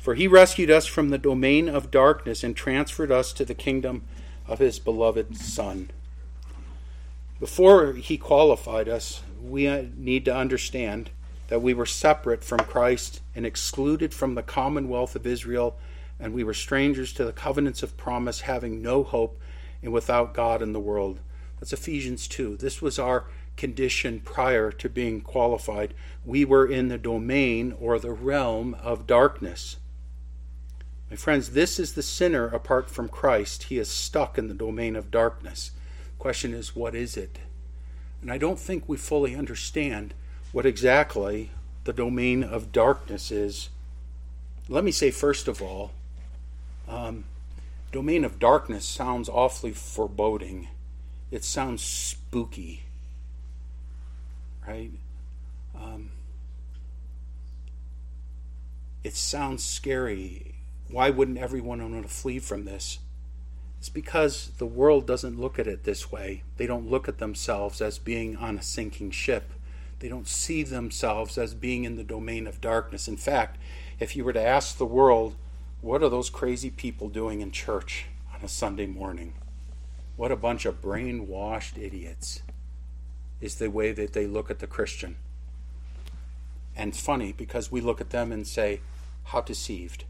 For 0.07 0.15
he 0.15 0.25
rescued 0.25 0.71
us 0.71 0.85
from 0.85 1.09
the 1.09 1.17
domain 1.17 1.67
of 1.67 1.91
darkness 1.91 2.41
and 2.41 2.55
transferred 2.55 3.11
us 3.11 3.33
to 3.33 3.43
the 3.43 3.53
kingdom 3.53 4.03
of 4.47 4.59
his 4.59 4.79
beloved 4.79 5.35
Son. 5.35 5.91
Before 7.41 7.91
he 7.91 8.17
qualified 8.17 8.87
us, 8.87 9.21
we 9.43 9.67
need 9.97 10.23
to 10.23 10.33
understand 10.33 11.09
that 11.49 11.61
we 11.61 11.73
were 11.73 11.85
separate 11.85 12.45
from 12.45 12.59
Christ 12.59 13.19
and 13.35 13.45
excluded 13.45 14.13
from 14.13 14.35
the 14.35 14.43
commonwealth 14.43 15.13
of 15.17 15.27
Israel, 15.27 15.77
and 16.21 16.31
we 16.31 16.41
were 16.41 16.53
strangers 16.53 17.11
to 17.11 17.25
the 17.25 17.33
covenants 17.33 17.83
of 17.83 17.97
promise, 17.97 18.39
having 18.39 18.81
no 18.81 19.03
hope 19.03 19.37
and 19.83 19.91
without 19.91 20.33
God 20.33 20.61
in 20.61 20.71
the 20.71 20.79
world. 20.79 21.19
That's 21.59 21.73
Ephesians 21.73 22.29
2. 22.29 22.55
This 22.55 22.81
was 22.81 22.97
our 22.97 23.25
condition 23.57 24.21
prior 24.21 24.71
to 24.71 24.87
being 24.87 25.19
qualified. 25.19 25.93
We 26.23 26.45
were 26.45 26.65
in 26.65 26.87
the 26.87 26.97
domain 26.97 27.75
or 27.77 27.99
the 27.99 28.13
realm 28.13 28.73
of 28.75 29.05
darkness. 29.05 29.75
My 31.09 31.15
friends, 31.15 31.51
this 31.51 31.79
is 31.79 31.93
the 31.93 32.03
sinner 32.03 32.47
apart 32.47 32.89
from 32.89 33.07
Christ. 33.07 33.63
He 33.63 33.77
is 33.77 33.89
stuck 33.89 34.37
in 34.37 34.49
the 34.49 34.53
domain 34.53 34.95
of 34.95 35.09
darkness. 35.09 35.71
Question 36.19 36.53
is, 36.53 36.75
what 36.75 36.95
is 36.95 37.15
it? 37.15 37.39
And 38.21 38.31
I 38.31 38.37
don't 38.37 38.59
think 38.59 38.83
we 38.87 38.97
fully 38.97 39.35
understand 39.35 40.13
what 40.51 40.65
exactly 40.65 41.51
the 41.85 41.93
domain 41.93 42.43
of 42.43 42.73
darkness 42.73 43.31
is. 43.31 43.69
Let 44.67 44.83
me 44.83 44.91
say, 44.91 45.11
first 45.11 45.47
of 45.47 45.61
all, 45.61 45.91
um, 46.89 47.23
domain 47.93 48.25
of 48.25 48.37
darkness 48.37 48.85
sounds 48.85 49.29
awfully 49.29 49.71
foreboding. 49.71 50.67
It 51.31 51.45
sounds 51.45 51.81
spooky, 51.81 52.83
right? 54.67 54.91
Um, 55.73 56.09
it 59.05 59.15
sounds 59.15 59.63
scary 59.63 60.56
why 60.89 61.09
wouldn't 61.09 61.37
everyone 61.37 61.81
want 61.91 62.07
to 62.07 62.13
flee 62.13 62.39
from 62.39 62.65
this? 62.65 62.99
It's 63.79 63.89
because 63.89 64.51
the 64.57 64.65
world 64.65 65.05
doesn't 65.05 65.39
look 65.39 65.59
at 65.59 65.67
it 65.67 65.83
this 65.83 66.11
way. 66.11 66.43
They 66.55 66.65
don't 66.65 66.89
look 66.89 67.07
at 67.07 67.17
themselves 67.17 67.81
as 67.81 67.99
being 67.99 68.37
on 68.37 68.57
a 68.57 68.61
sinking 68.61 69.11
ship. 69.11 69.51
They 69.99 70.07
don't 70.07 70.27
see 70.27 70.63
themselves 70.63 71.37
as 71.37 71.53
being 71.53 71.83
in 71.83 71.95
the 71.95 72.03
domain 72.03 72.47
of 72.47 72.61
darkness. 72.61 73.07
In 73.07 73.17
fact, 73.17 73.57
if 73.99 74.15
you 74.15 74.23
were 74.23 74.33
to 74.33 74.41
ask 74.41 74.77
the 74.77 74.85
world, 74.85 75.35
what 75.81 76.01
are 76.01 76.09
those 76.09 76.29
crazy 76.29 76.69
people 76.69 77.09
doing 77.09 77.41
in 77.41 77.51
church 77.51 78.05
on 78.33 78.41
a 78.43 78.47
Sunday 78.47 78.87
morning? 78.87 79.33
What 80.15 80.31
a 80.31 80.35
bunch 80.35 80.65
of 80.65 80.81
brainwashed 80.81 81.77
idiots, 81.77 82.41
is 83.39 83.55
the 83.55 83.69
way 83.69 83.91
that 83.91 84.13
they 84.13 84.25
look 84.25 84.49
at 84.49 84.59
the 84.59 84.67
Christian. 84.67 85.17
And 86.75 86.89
it's 86.89 87.01
funny 87.01 87.31
because 87.31 87.71
we 87.71 87.81
look 87.81 88.01
at 88.01 88.09
them 88.09 88.31
and 88.31 88.47
say, 88.47 88.81
How 89.25 89.41
deceived. 89.41 90.05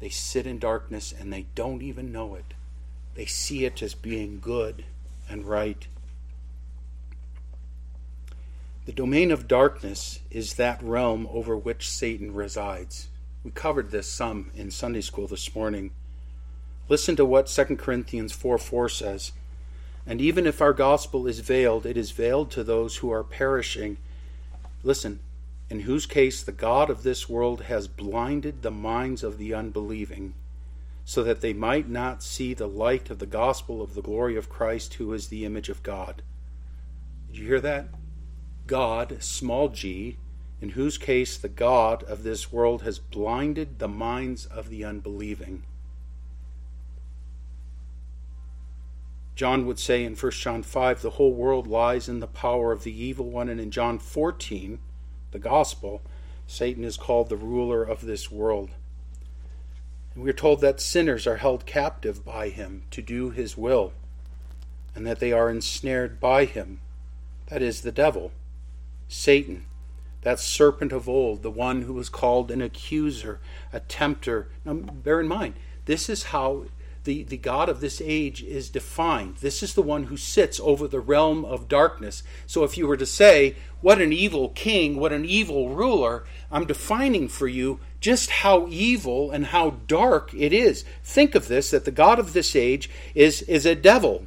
They 0.00 0.08
sit 0.08 0.46
in 0.46 0.58
darkness 0.58 1.12
and 1.18 1.32
they 1.32 1.46
don't 1.54 1.82
even 1.82 2.12
know 2.12 2.34
it. 2.34 2.54
They 3.14 3.26
see 3.26 3.64
it 3.64 3.82
as 3.82 3.94
being 3.94 4.40
good 4.40 4.84
and 5.28 5.44
right. 5.46 5.86
The 8.84 8.92
domain 8.92 9.32
of 9.32 9.48
darkness 9.48 10.20
is 10.30 10.54
that 10.54 10.82
realm 10.82 11.26
over 11.32 11.56
which 11.56 11.90
Satan 11.90 12.32
resides. 12.32 13.08
We 13.42 13.50
covered 13.50 13.90
this 13.90 14.10
some 14.10 14.50
in 14.54 14.70
Sunday 14.70 15.00
school 15.00 15.26
this 15.26 15.54
morning. 15.54 15.90
Listen 16.88 17.16
to 17.16 17.24
what 17.24 17.46
2 17.46 17.76
Corinthians 17.76 18.32
4 18.32 18.58
4 18.58 18.88
says. 18.88 19.32
And 20.06 20.20
even 20.20 20.46
if 20.46 20.62
our 20.62 20.72
gospel 20.72 21.26
is 21.26 21.40
veiled, 21.40 21.84
it 21.84 21.96
is 21.96 22.12
veiled 22.12 22.50
to 22.52 22.62
those 22.62 22.98
who 22.98 23.10
are 23.10 23.24
perishing. 23.24 23.96
Listen, 24.84 25.18
in 25.68 25.80
whose 25.80 26.06
case 26.06 26.42
the 26.42 26.52
God 26.52 26.90
of 26.90 27.02
this 27.02 27.28
world 27.28 27.62
has 27.62 27.88
blinded 27.88 28.62
the 28.62 28.70
minds 28.70 29.22
of 29.22 29.38
the 29.38 29.52
unbelieving, 29.52 30.34
so 31.04 31.22
that 31.22 31.40
they 31.40 31.52
might 31.52 31.88
not 31.88 32.22
see 32.22 32.54
the 32.54 32.68
light 32.68 33.10
of 33.10 33.18
the 33.18 33.26
gospel 33.26 33.82
of 33.82 33.94
the 33.94 34.02
glory 34.02 34.36
of 34.36 34.48
Christ, 34.48 34.94
who 34.94 35.12
is 35.12 35.28
the 35.28 35.44
image 35.44 35.68
of 35.68 35.82
God. 35.82 36.22
Did 37.28 37.38
you 37.38 37.46
hear 37.46 37.60
that? 37.60 37.88
God, 38.66 39.22
small 39.22 39.68
g, 39.68 40.18
in 40.60 40.70
whose 40.70 40.98
case 40.98 41.36
the 41.36 41.48
God 41.48 42.02
of 42.04 42.22
this 42.22 42.52
world 42.52 42.82
has 42.82 42.98
blinded 42.98 43.78
the 43.78 43.88
minds 43.88 44.46
of 44.46 44.68
the 44.68 44.84
unbelieving. 44.84 45.62
John 49.36 49.66
would 49.66 49.78
say 49.78 50.02
in 50.02 50.16
1 50.16 50.32
John 50.32 50.62
5, 50.62 51.02
the 51.02 51.10
whole 51.10 51.34
world 51.34 51.66
lies 51.66 52.08
in 52.08 52.20
the 52.20 52.26
power 52.26 52.72
of 52.72 52.84
the 52.84 53.04
evil 53.04 53.28
one. 53.30 53.50
And 53.50 53.60
in 53.60 53.70
John 53.70 53.98
14, 53.98 54.78
the 55.36 55.48
gospel, 55.48 56.00
Satan 56.46 56.82
is 56.82 56.96
called 56.96 57.28
the 57.28 57.36
ruler 57.36 57.84
of 57.84 58.06
this 58.06 58.32
world. 58.32 58.70
And 60.14 60.24
we 60.24 60.30
are 60.30 60.32
told 60.32 60.62
that 60.62 60.80
sinners 60.80 61.26
are 61.26 61.36
held 61.36 61.66
captive 61.66 62.24
by 62.24 62.48
him 62.48 62.84
to 62.90 63.02
do 63.02 63.28
his 63.28 63.54
will, 63.54 63.92
and 64.94 65.06
that 65.06 65.20
they 65.20 65.32
are 65.32 65.50
ensnared 65.50 66.18
by 66.18 66.46
him. 66.46 66.80
That 67.48 67.60
is 67.60 67.82
the 67.82 67.92
devil, 67.92 68.32
Satan, 69.08 69.66
that 70.22 70.40
serpent 70.40 70.90
of 70.90 71.06
old, 71.06 71.42
the 71.42 71.50
one 71.50 71.82
who 71.82 71.92
was 71.92 72.08
called 72.08 72.50
an 72.50 72.62
accuser, 72.62 73.38
a 73.74 73.80
tempter. 73.80 74.48
Now, 74.64 74.72
bear 74.72 75.20
in 75.20 75.28
mind, 75.28 75.52
this 75.84 76.08
is 76.08 76.22
how 76.24 76.64
the, 77.06 77.22
the 77.22 77.38
God 77.38 77.70
of 77.70 77.80
this 77.80 78.02
age 78.04 78.42
is 78.42 78.68
defined. 78.68 79.36
This 79.36 79.62
is 79.62 79.72
the 79.72 79.82
one 79.82 80.04
who 80.04 80.18
sits 80.18 80.60
over 80.60 80.86
the 80.86 81.00
realm 81.00 81.46
of 81.46 81.68
darkness. 81.68 82.22
So 82.46 82.64
if 82.64 82.76
you 82.76 82.86
were 82.86 82.98
to 82.98 83.06
say, 83.06 83.56
What 83.80 84.02
an 84.02 84.12
evil 84.12 84.50
king, 84.50 85.00
what 85.00 85.12
an 85.12 85.24
evil 85.24 85.70
ruler, 85.70 86.24
I'm 86.52 86.66
defining 86.66 87.28
for 87.28 87.48
you 87.48 87.80
just 88.00 88.30
how 88.30 88.66
evil 88.68 89.30
and 89.30 89.46
how 89.46 89.78
dark 89.86 90.34
it 90.34 90.52
is. 90.52 90.84
Think 91.02 91.34
of 91.34 91.48
this 91.48 91.70
that 91.70 91.86
the 91.86 91.90
God 91.90 92.18
of 92.18 92.34
this 92.34 92.54
age 92.54 92.90
is, 93.14 93.42
is 93.42 93.64
a 93.64 93.74
devil, 93.74 94.26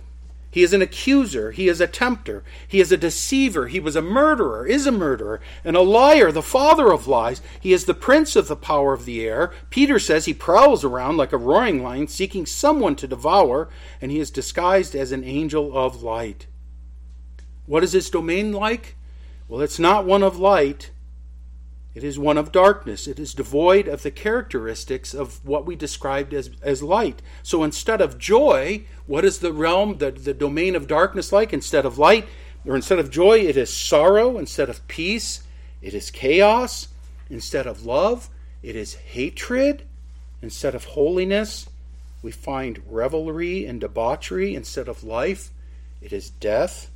he 0.51 0.63
is 0.63 0.73
an 0.73 0.81
accuser. 0.81 1.51
He 1.51 1.67
is 1.67 1.79
a 1.79 1.87
tempter. 1.87 2.43
He 2.67 2.79
is 2.79 2.91
a 2.91 2.97
deceiver. 2.97 3.67
He 3.67 3.79
was 3.79 3.95
a 3.95 4.01
murderer, 4.01 4.65
is 4.65 4.87
a 4.87 4.91
murderer, 4.91 5.39
and 5.63 5.75
a 5.75 5.81
liar, 5.81 6.31
the 6.31 6.41
father 6.41 6.91
of 6.91 7.07
lies. 7.07 7.41
He 7.59 7.71
is 7.71 7.85
the 7.85 7.93
prince 7.93 8.35
of 8.35 8.47
the 8.47 8.55
power 8.55 8.93
of 8.93 9.05
the 9.05 9.25
air. 9.25 9.51
Peter 9.69 9.99
says 9.99 10.25
he 10.25 10.33
prowls 10.33 10.83
around 10.83 11.17
like 11.17 11.33
a 11.33 11.37
roaring 11.37 11.83
lion, 11.83 12.07
seeking 12.07 12.47
someone 12.47 12.95
to 12.95 13.07
devour, 13.07 13.69
and 14.01 14.11
he 14.11 14.19
is 14.19 14.31
disguised 14.31 14.95
as 14.95 15.11
an 15.11 15.23
angel 15.23 15.77
of 15.77 16.01
light. 16.01 16.47
What 17.67 17.83
is 17.83 17.91
his 17.91 18.09
domain 18.09 18.51
like? 18.51 18.95
Well, 19.47 19.61
it's 19.61 19.79
not 19.79 20.05
one 20.05 20.23
of 20.23 20.39
light, 20.39 20.89
it 21.99 22.05
is 22.05 22.17
one 22.17 22.37
of 22.37 22.53
darkness. 22.53 23.07
It 23.07 23.19
is 23.19 23.33
devoid 23.33 23.89
of 23.89 24.03
the 24.03 24.09
characteristics 24.09 25.13
of 25.13 25.45
what 25.45 25.65
we 25.65 25.75
described 25.75 26.33
as, 26.33 26.49
as 26.61 26.81
light. 26.81 27.21
So 27.43 27.61
instead 27.61 27.99
of 27.99 28.17
joy, 28.17 28.85
what 29.05 29.25
is 29.25 29.39
the 29.39 29.51
realm, 29.51 29.97
the, 29.97 30.09
the 30.09 30.33
domain 30.33 30.77
of 30.77 30.87
darkness 30.87 31.33
like? 31.33 31.51
Instead 31.51 31.85
of 31.85 31.97
light, 31.97 32.25
or 32.65 32.77
instead 32.77 32.99
of 32.99 33.11
joy, 33.11 33.39
it 33.39 33.57
is 33.57 33.69
sorrow. 33.69 34.37
Instead 34.37 34.69
of 34.69 34.87
peace, 34.87 35.43
it 35.81 35.93
is 35.93 36.09
chaos. 36.09 36.87
Instead 37.29 37.67
of 37.67 37.85
love, 37.85 38.29
it 38.63 38.77
is 38.77 38.93
hatred. 38.93 39.85
Instead 40.41 40.75
of 40.75 40.85
holiness, 40.85 41.67
we 42.21 42.31
find 42.31 42.81
revelry 42.87 43.65
and 43.65 43.81
debauchery. 43.81 44.55
Instead 44.55 44.87
of 44.87 45.03
life, 45.03 45.51
it 46.01 46.13
is 46.13 46.29
death. 46.29 46.91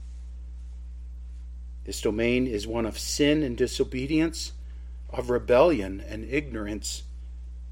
This 1.84 2.00
domain 2.00 2.48
is 2.48 2.66
one 2.66 2.86
of 2.86 2.98
sin 2.98 3.44
and 3.44 3.58
disobedience 3.58 4.54
of 5.14 5.30
rebellion 5.30 6.04
and 6.08 6.26
ignorance 6.26 7.04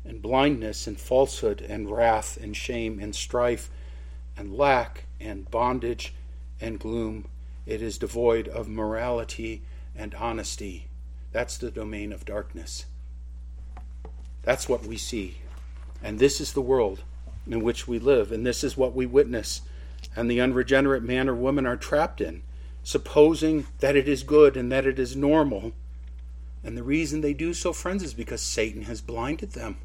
and 0.06 0.22
blindness 0.22 0.88
and 0.88 1.00
falsehood 1.00 1.62
and 1.62 1.90
wrath 1.90 2.38
and 2.42 2.56
shame 2.56 3.00
and 3.00 3.16
strife 3.16 3.70
and 4.38 4.56
lack 4.56 5.06
and 5.20 5.50
bondage 5.50 6.14
and 6.60 6.80
gloom. 6.80 7.28
It 7.66 7.82
is 7.82 7.98
devoid 7.98 8.48
of 8.48 8.68
morality 8.68 9.64
and 9.96 10.14
honesty. 10.16 10.88
That's 11.32 11.58
the 11.58 11.72
domain 11.72 12.14
of 12.14 12.26
darkness. 12.26 12.86
That's 14.44 14.68
what 14.68 14.86
we 14.86 14.98
see. 14.98 15.38
And 16.04 16.20
this 16.20 16.42
is 16.42 16.54
the 16.54 16.62
world 16.62 17.04
in 17.48 17.62
which 17.62 17.88
we 17.88 18.00
live, 18.00 18.32
and 18.32 18.46
this 18.46 18.64
is 18.64 18.78
what 18.78 18.96
we 18.96 19.06
witness. 19.06 19.62
And 20.16 20.30
the 20.30 20.42
unregenerate 20.42 21.04
man 21.04 21.30
or 21.30 21.36
woman 21.36 21.66
are 21.66 21.78
trapped 21.78 22.22
in, 22.22 22.42
supposing 22.84 23.68
that 23.80 23.96
it 23.96 24.08
is 24.08 24.24
good 24.24 24.58
and 24.58 24.72
that 24.72 24.88
it 24.88 24.98
is 24.98 25.16
normal 25.16 25.74
and 26.64 26.78
the 26.78 26.84
reason 26.84 27.22
they 27.22 27.34
do 27.34 27.54
so, 27.54 27.74
friends, 27.74 28.04
is 28.04 28.14
because 28.14 28.42
Satan 28.42 28.84
has 28.84 29.02
blinded 29.02 29.52
them. 29.52 29.78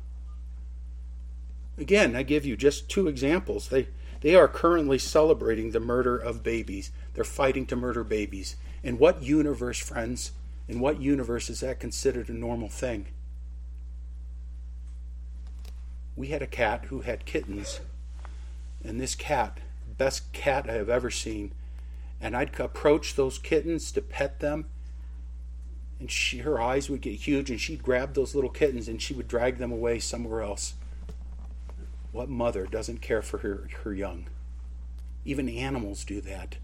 Again, 1.79 2.17
I 2.17 2.23
give 2.23 2.45
you 2.45 2.57
just 2.57 2.89
two 2.89 3.09
examples. 3.09 3.69
They, 3.69 3.89
they 4.21 4.35
are 4.35 4.49
currently 4.49 4.99
celebrating 4.99 5.71
the 5.71 5.81
murder 5.81 6.17
of 6.17 6.43
babies. 6.43 6.91
They're 7.15 7.25
fighting 7.25 7.67
to 7.67 7.77
murder 7.77 8.05
babies. 8.05 8.57
In 8.83 8.99
what 8.99 9.23
universe, 9.23 9.79
friends, 9.79 10.33
in 10.69 10.81
what 10.81 11.01
universe 11.01 11.49
is 11.51 11.61
that 11.61 11.81
considered 11.81 12.29
a 12.29 12.35
normal 12.35 12.69
thing? 12.69 13.07
We 16.15 16.29
had 16.29 16.43
a 16.43 16.47
cat 16.47 16.87
who 16.87 17.01
had 17.01 17.27
kittens, 17.27 17.81
and 18.83 18.99
this 18.99 19.15
cat, 19.15 19.59
best 19.99 20.33
cat 20.33 20.69
I 20.69 20.75
have 20.75 20.89
ever 20.89 21.11
seen, 21.11 21.53
and 22.21 22.35
I'd 22.35 22.59
approach 22.59 23.15
those 23.15 23.39
kittens 23.39 23.93
to 23.93 24.01
pet 24.01 24.41
them, 24.41 24.67
and 25.99 26.11
she, 26.11 26.39
her 26.39 26.61
eyes 26.61 26.91
would 26.91 27.01
get 27.01 27.15
huge 27.15 27.51
and 27.51 27.61
she'd 27.61 27.83
grab 27.83 28.15
those 28.15 28.35
little 28.35 28.51
kittens 28.51 28.89
and 28.89 29.01
she 29.01 29.15
would 29.15 29.29
drag 29.29 29.59
them 29.59 29.73
away 29.73 29.99
somewhere 29.99 30.43
else. 30.43 30.75
What 32.13 32.29
mother 32.29 32.67
doesn't 32.67 33.01
care 33.01 33.23
for 33.23 33.39
her, 33.39 33.69
her 33.85 33.95
young? 33.95 34.27
Even 35.25 35.49
animals 35.49 36.05
do 36.05 36.21
that. 36.23 36.57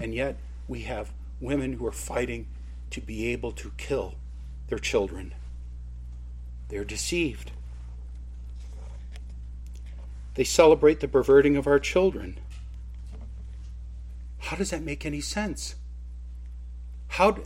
And 0.00 0.14
yet 0.14 0.38
we 0.66 0.82
have 0.82 1.12
women 1.40 1.74
who 1.74 1.86
are 1.86 1.92
fighting 1.92 2.46
to 2.90 3.00
be 3.00 3.28
able 3.28 3.52
to 3.52 3.72
kill 3.76 4.14
their 4.68 4.78
children. 4.78 5.34
They're 6.68 6.84
deceived. 6.84 7.52
They 10.34 10.44
celebrate 10.44 11.00
the 11.00 11.08
perverting 11.08 11.56
of 11.56 11.66
our 11.66 11.78
children. 11.78 12.38
How 14.38 14.56
does 14.56 14.70
that 14.70 14.82
make 14.82 15.04
any 15.04 15.20
sense? 15.20 15.74
How 17.08 17.38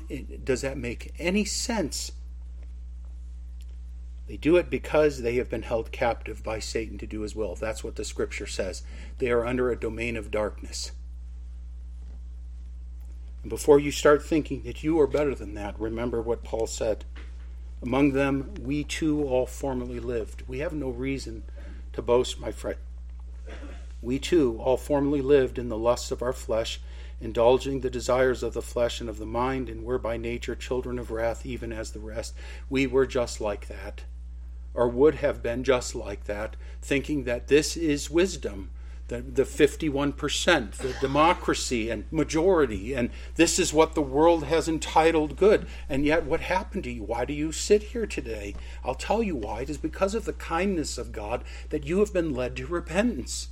does 0.45 0.61
that 0.61 0.77
make 0.77 1.15
any 1.19 1.45
sense? 1.45 2.13
They 4.29 4.37
do 4.37 4.57
it 4.57 4.71
because 4.71 5.23
they 5.23 5.37
have 5.37 5.51
been 5.51 5.63
held 5.63 5.93
captive 5.93 6.43
by 6.43 6.59
Satan 6.59 6.99
to 6.99 7.07
do 7.07 7.21
his 7.21 7.35
will. 7.35 7.55
That's 7.55 7.83
what 7.83 7.97
the 7.97 8.05
scripture 8.05 8.47
says. 8.47 8.83
They 9.19 9.31
are 9.31 9.47
under 9.47 9.71
a 9.71 9.79
domain 9.79 10.17
of 10.17 10.31
darkness. 10.31 10.93
And 13.43 13.51
before 13.51 13.79
you 13.79 13.91
start 13.91 14.25
thinking 14.25 14.63
that 14.63 14.85
you 14.85 15.01
are 15.01 15.07
better 15.07 15.35
than 15.35 15.55
that, 15.55 15.79
remember 15.79 16.23
what 16.23 16.45
Paul 16.45 16.67
said. 16.67 17.05
Among 17.83 18.13
them, 18.13 18.55
we 18.61 18.85
too 18.85 19.25
all 19.25 19.47
formerly 19.47 19.99
lived. 19.99 20.45
We 20.47 20.61
have 20.61 20.73
no 20.73 20.91
reason 20.91 21.43
to 21.93 22.03
boast, 22.03 22.39
my 22.39 22.53
friend. 22.53 22.79
We 24.01 24.19
too 24.19 24.59
all 24.61 24.77
formerly 24.77 25.21
lived 25.21 25.59
in 25.59 25.69
the 25.69 25.79
lusts 25.79 26.11
of 26.11 26.23
our 26.23 26.33
flesh 26.33 26.81
indulging 27.23 27.81
the 27.81 27.91
desires 27.91 28.43
of 28.43 28.53
the 28.55 28.63
flesh 28.63 29.01
and 29.01 29.09
of 29.09 29.19
the 29.19 29.27
mind, 29.27 29.69
and 29.69 29.85
were 29.85 29.99
by 29.99 30.17
nature 30.17 30.55
children 30.57 30.99
of 30.99 31.11
wrath, 31.11 31.47
even 31.47 31.73
as 31.73 31.93
the 31.93 32.01
rest. 32.01 32.35
We 32.69 32.87
were 32.87 33.07
just 33.07 33.41
like 33.41 33.69
that. 33.69 34.03
or 34.75 34.89
would 34.89 35.17
have 35.17 35.43
been 35.43 35.65
just 35.65 35.95
like 35.95 36.25
that, 36.25 36.57
thinking 36.81 37.25
that 37.25 37.49
this 37.49 37.77
is 37.77 38.11
wisdom, 38.11 38.71
the, 39.09 39.21
the 39.21 39.43
51%, 39.43 40.73
the 40.77 40.95
democracy 41.01 41.91
and 41.91 42.05
majority, 42.11 42.95
and 42.95 43.11
this 43.35 43.59
is 43.59 43.73
what 43.75 43.95
the 43.95 44.01
world 44.01 44.45
has 44.45 44.69
entitled 44.69 45.37
good. 45.37 45.67
And 45.89 46.07
yet, 46.07 46.25
what 46.25 46.41
happened 46.41 46.85
to 46.85 46.91
you? 46.91 47.03
Why 47.05 47.27
do 47.27 47.35
you 47.35 47.53
sit 47.53 47.83
here 47.83 48.07
today? 48.07 48.55
I'll 48.85 48.95
tell 48.95 49.23
you 49.23 49.37
why. 49.37 49.63
It 49.63 49.71
is 49.71 49.79
because 49.79 50.15
of 50.15 50.25
the 50.25 50.33
kindness 50.33 50.97
of 50.97 51.13
God 51.13 51.45
that 51.69 51.85
you 51.85 51.99
have 51.99 52.13
been 52.15 52.35
led 52.35 52.57
to 52.57 52.67
repentance. 52.67 53.49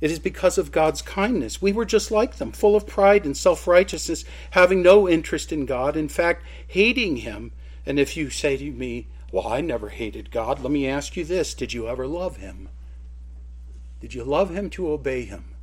It 0.00 0.10
is 0.10 0.18
because 0.18 0.58
of 0.58 0.72
God's 0.72 1.00
kindness. 1.00 1.62
We 1.62 1.72
were 1.72 1.86
just 1.86 2.10
like 2.10 2.36
them, 2.36 2.52
full 2.52 2.76
of 2.76 2.86
pride 2.86 3.24
and 3.24 3.36
self 3.36 3.66
righteousness, 3.66 4.24
having 4.50 4.82
no 4.82 5.08
interest 5.08 5.52
in 5.52 5.64
God, 5.64 5.96
in 5.96 6.08
fact, 6.08 6.44
hating 6.66 7.18
Him. 7.18 7.52
And 7.86 7.98
if 7.98 8.16
you 8.16 8.28
say 8.28 8.56
to 8.58 8.70
me, 8.70 9.08
Well, 9.32 9.46
I 9.46 9.62
never 9.62 9.88
hated 9.88 10.30
God, 10.30 10.60
let 10.60 10.70
me 10.70 10.86
ask 10.86 11.16
you 11.16 11.24
this 11.24 11.54
Did 11.54 11.72
you 11.72 11.88
ever 11.88 12.06
love 12.06 12.36
Him? 12.36 12.68
Did 14.00 14.12
you 14.12 14.22
love 14.22 14.50
Him 14.50 14.68
to 14.70 14.90
obey 14.90 15.24
Him? 15.24 15.54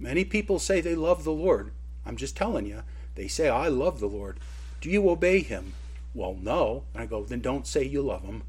Many 0.00 0.24
people 0.24 0.58
say 0.58 0.80
they 0.80 0.96
love 0.96 1.22
the 1.22 1.32
Lord. 1.32 1.72
I'm 2.04 2.16
just 2.16 2.36
telling 2.36 2.66
you. 2.66 2.82
They 3.14 3.28
say, 3.28 3.48
I 3.48 3.68
love 3.68 4.00
the 4.00 4.06
Lord. 4.06 4.38
Do 4.80 4.90
you 4.90 5.08
obey 5.08 5.40
Him? 5.40 5.74
Well, 6.14 6.36
no. 6.40 6.84
And 6.92 7.02
I 7.02 7.06
go, 7.06 7.22
Then 7.24 7.40
don't 7.40 7.66
say 7.66 7.84
you 7.84 8.02
love 8.02 8.22
Him. 8.22 8.42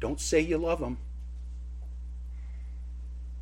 Don't 0.00 0.20
say 0.20 0.40
you 0.40 0.56
love 0.56 0.78
Him. 0.78 0.98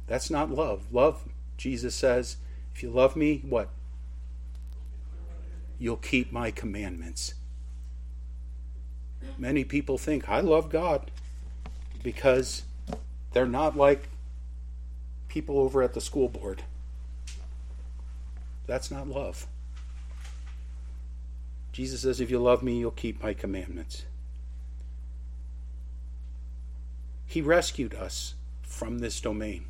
That's 0.06 0.30
not 0.30 0.50
love. 0.50 0.86
Love, 0.92 1.24
Jesus 1.56 1.94
says, 1.94 2.36
if 2.74 2.82
you 2.82 2.90
love 2.90 3.16
me, 3.16 3.42
what? 3.48 3.68
You'll 5.78 5.96
keep 5.96 6.32
my 6.32 6.50
commandments. 6.50 7.34
Many 9.38 9.64
people 9.64 9.98
think, 9.98 10.28
I 10.28 10.40
love 10.40 10.70
God 10.70 11.10
because 12.02 12.62
they're 13.32 13.46
not 13.46 13.76
like 13.76 14.08
people 15.28 15.58
over 15.58 15.82
at 15.82 15.92
the 15.92 16.00
school 16.00 16.28
board. 16.28 16.62
That's 18.66 18.90
not 18.90 19.08
love. 19.08 19.46
Jesus 21.72 22.00
says, 22.00 22.20
If 22.20 22.30
you 22.30 22.38
love 22.38 22.62
me, 22.62 22.78
you'll 22.78 22.90
keep 22.90 23.22
my 23.22 23.34
commandments. 23.34 24.04
He 27.26 27.42
rescued 27.42 27.94
us 27.94 28.34
from 28.62 29.00
this 29.00 29.20
domain. 29.20 29.66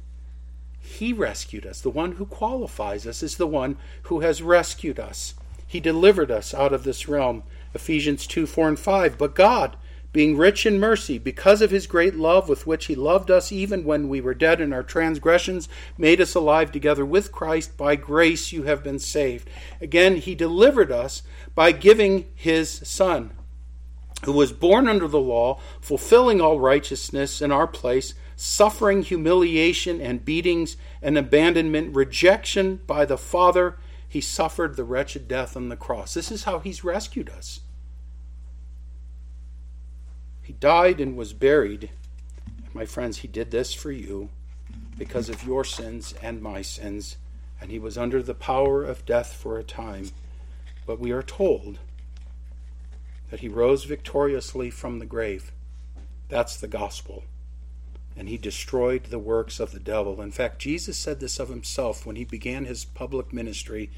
He 0.86 1.12
rescued 1.12 1.66
us. 1.66 1.80
The 1.80 1.90
one 1.90 2.12
who 2.12 2.26
qualifies 2.26 3.06
us 3.06 3.22
is 3.22 3.36
the 3.36 3.46
one 3.46 3.76
who 4.04 4.20
has 4.20 4.40
rescued 4.40 4.98
us. 4.98 5.34
He 5.66 5.80
delivered 5.80 6.30
us 6.30 6.54
out 6.54 6.72
of 6.72 6.84
this 6.84 7.08
realm. 7.08 7.42
Ephesians 7.74 8.26
2 8.26 8.46
4 8.46 8.68
and 8.68 8.78
5. 8.78 9.18
But 9.18 9.34
God, 9.34 9.76
being 10.12 10.36
rich 10.36 10.64
in 10.64 10.78
mercy, 10.78 11.18
because 11.18 11.60
of 11.60 11.70
his 11.70 11.86
great 11.86 12.14
love 12.14 12.48
with 12.48 12.66
which 12.66 12.86
he 12.86 12.94
loved 12.94 13.30
us, 13.30 13.50
even 13.52 13.84
when 13.84 14.08
we 14.08 14.20
were 14.20 14.32
dead 14.32 14.60
in 14.60 14.72
our 14.72 14.84
transgressions, 14.84 15.68
made 15.98 16.20
us 16.20 16.34
alive 16.34 16.72
together 16.72 17.04
with 17.04 17.32
Christ. 17.32 17.76
By 17.76 17.96
grace 17.96 18.52
you 18.52 18.62
have 18.62 18.84
been 18.84 18.98
saved. 18.98 19.50
Again, 19.80 20.16
he 20.16 20.34
delivered 20.34 20.92
us 20.92 21.22
by 21.54 21.72
giving 21.72 22.26
his 22.34 22.70
Son, 22.70 23.32
who 24.24 24.32
was 24.32 24.52
born 24.52 24.88
under 24.88 25.08
the 25.08 25.20
law, 25.20 25.60
fulfilling 25.80 26.40
all 26.40 26.60
righteousness 26.60 27.42
in 27.42 27.52
our 27.52 27.66
place 27.66 28.14
suffering 28.36 29.02
humiliation 29.02 30.00
and 30.00 30.24
beatings 30.24 30.76
and 31.00 31.16
abandonment, 31.16 31.96
rejection 31.96 32.80
by 32.86 33.06
the 33.06 33.16
Father, 33.16 33.78
he 34.06 34.20
suffered 34.20 34.76
the 34.76 34.84
wretched 34.84 35.26
death 35.26 35.56
on 35.56 35.70
the 35.70 35.76
cross. 35.76 36.14
This 36.14 36.30
is 36.30 36.44
how 36.44 36.58
he's 36.58 36.84
rescued 36.84 37.30
us. 37.30 37.60
He 40.42 40.52
died 40.52 41.00
and 41.00 41.16
was 41.16 41.32
buried. 41.32 41.90
My 42.72 42.84
friends, 42.84 43.18
he 43.18 43.28
did 43.28 43.50
this 43.50 43.72
for 43.72 43.90
you 43.90 44.28
because 44.98 45.28
of 45.28 45.44
your 45.44 45.64
sins 45.64 46.14
and 46.22 46.40
my 46.40 46.62
sins, 46.62 47.16
and 47.60 47.70
he 47.70 47.78
was 47.78 47.98
under 47.98 48.22
the 48.22 48.34
power 48.34 48.84
of 48.84 49.06
death 49.06 49.32
for 49.32 49.58
a 49.58 49.64
time. 49.64 50.10
But 50.86 51.00
we 51.00 51.10
are 51.10 51.22
told 51.22 51.78
that 53.30 53.40
he 53.40 53.48
rose 53.48 53.84
victoriously 53.84 54.70
from 54.70 54.98
the 54.98 55.06
grave. 55.06 55.52
That's 56.28 56.56
the 56.56 56.68
gospel 56.68 57.24
and 58.16 58.28
he 58.28 58.38
destroyed 58.38 59.04
the 59.04 59.18
works 59.18 59.60
of 59.60 59.72
the 59.72 59.78
devil. 59.78 60.20
In 60.22 60.30
fact, 60.30 60.58
Jesus 60.58 60.96
said 60.96 61.20
this 61.20 61.38
of 61.38 61.48
himself 61.48 62.06
when 62.06 62.16
he 62.16 62.24
began 62.24 62.64
his 62.64 62.84
public 62.84 63.32
ministry. 63.32 63.90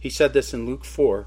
He 0.00 0.10
said 0.10 0.32
this 0.32 0.52
in 0.52 0.66
Luke 0.66 0.84
4 0.84 1.26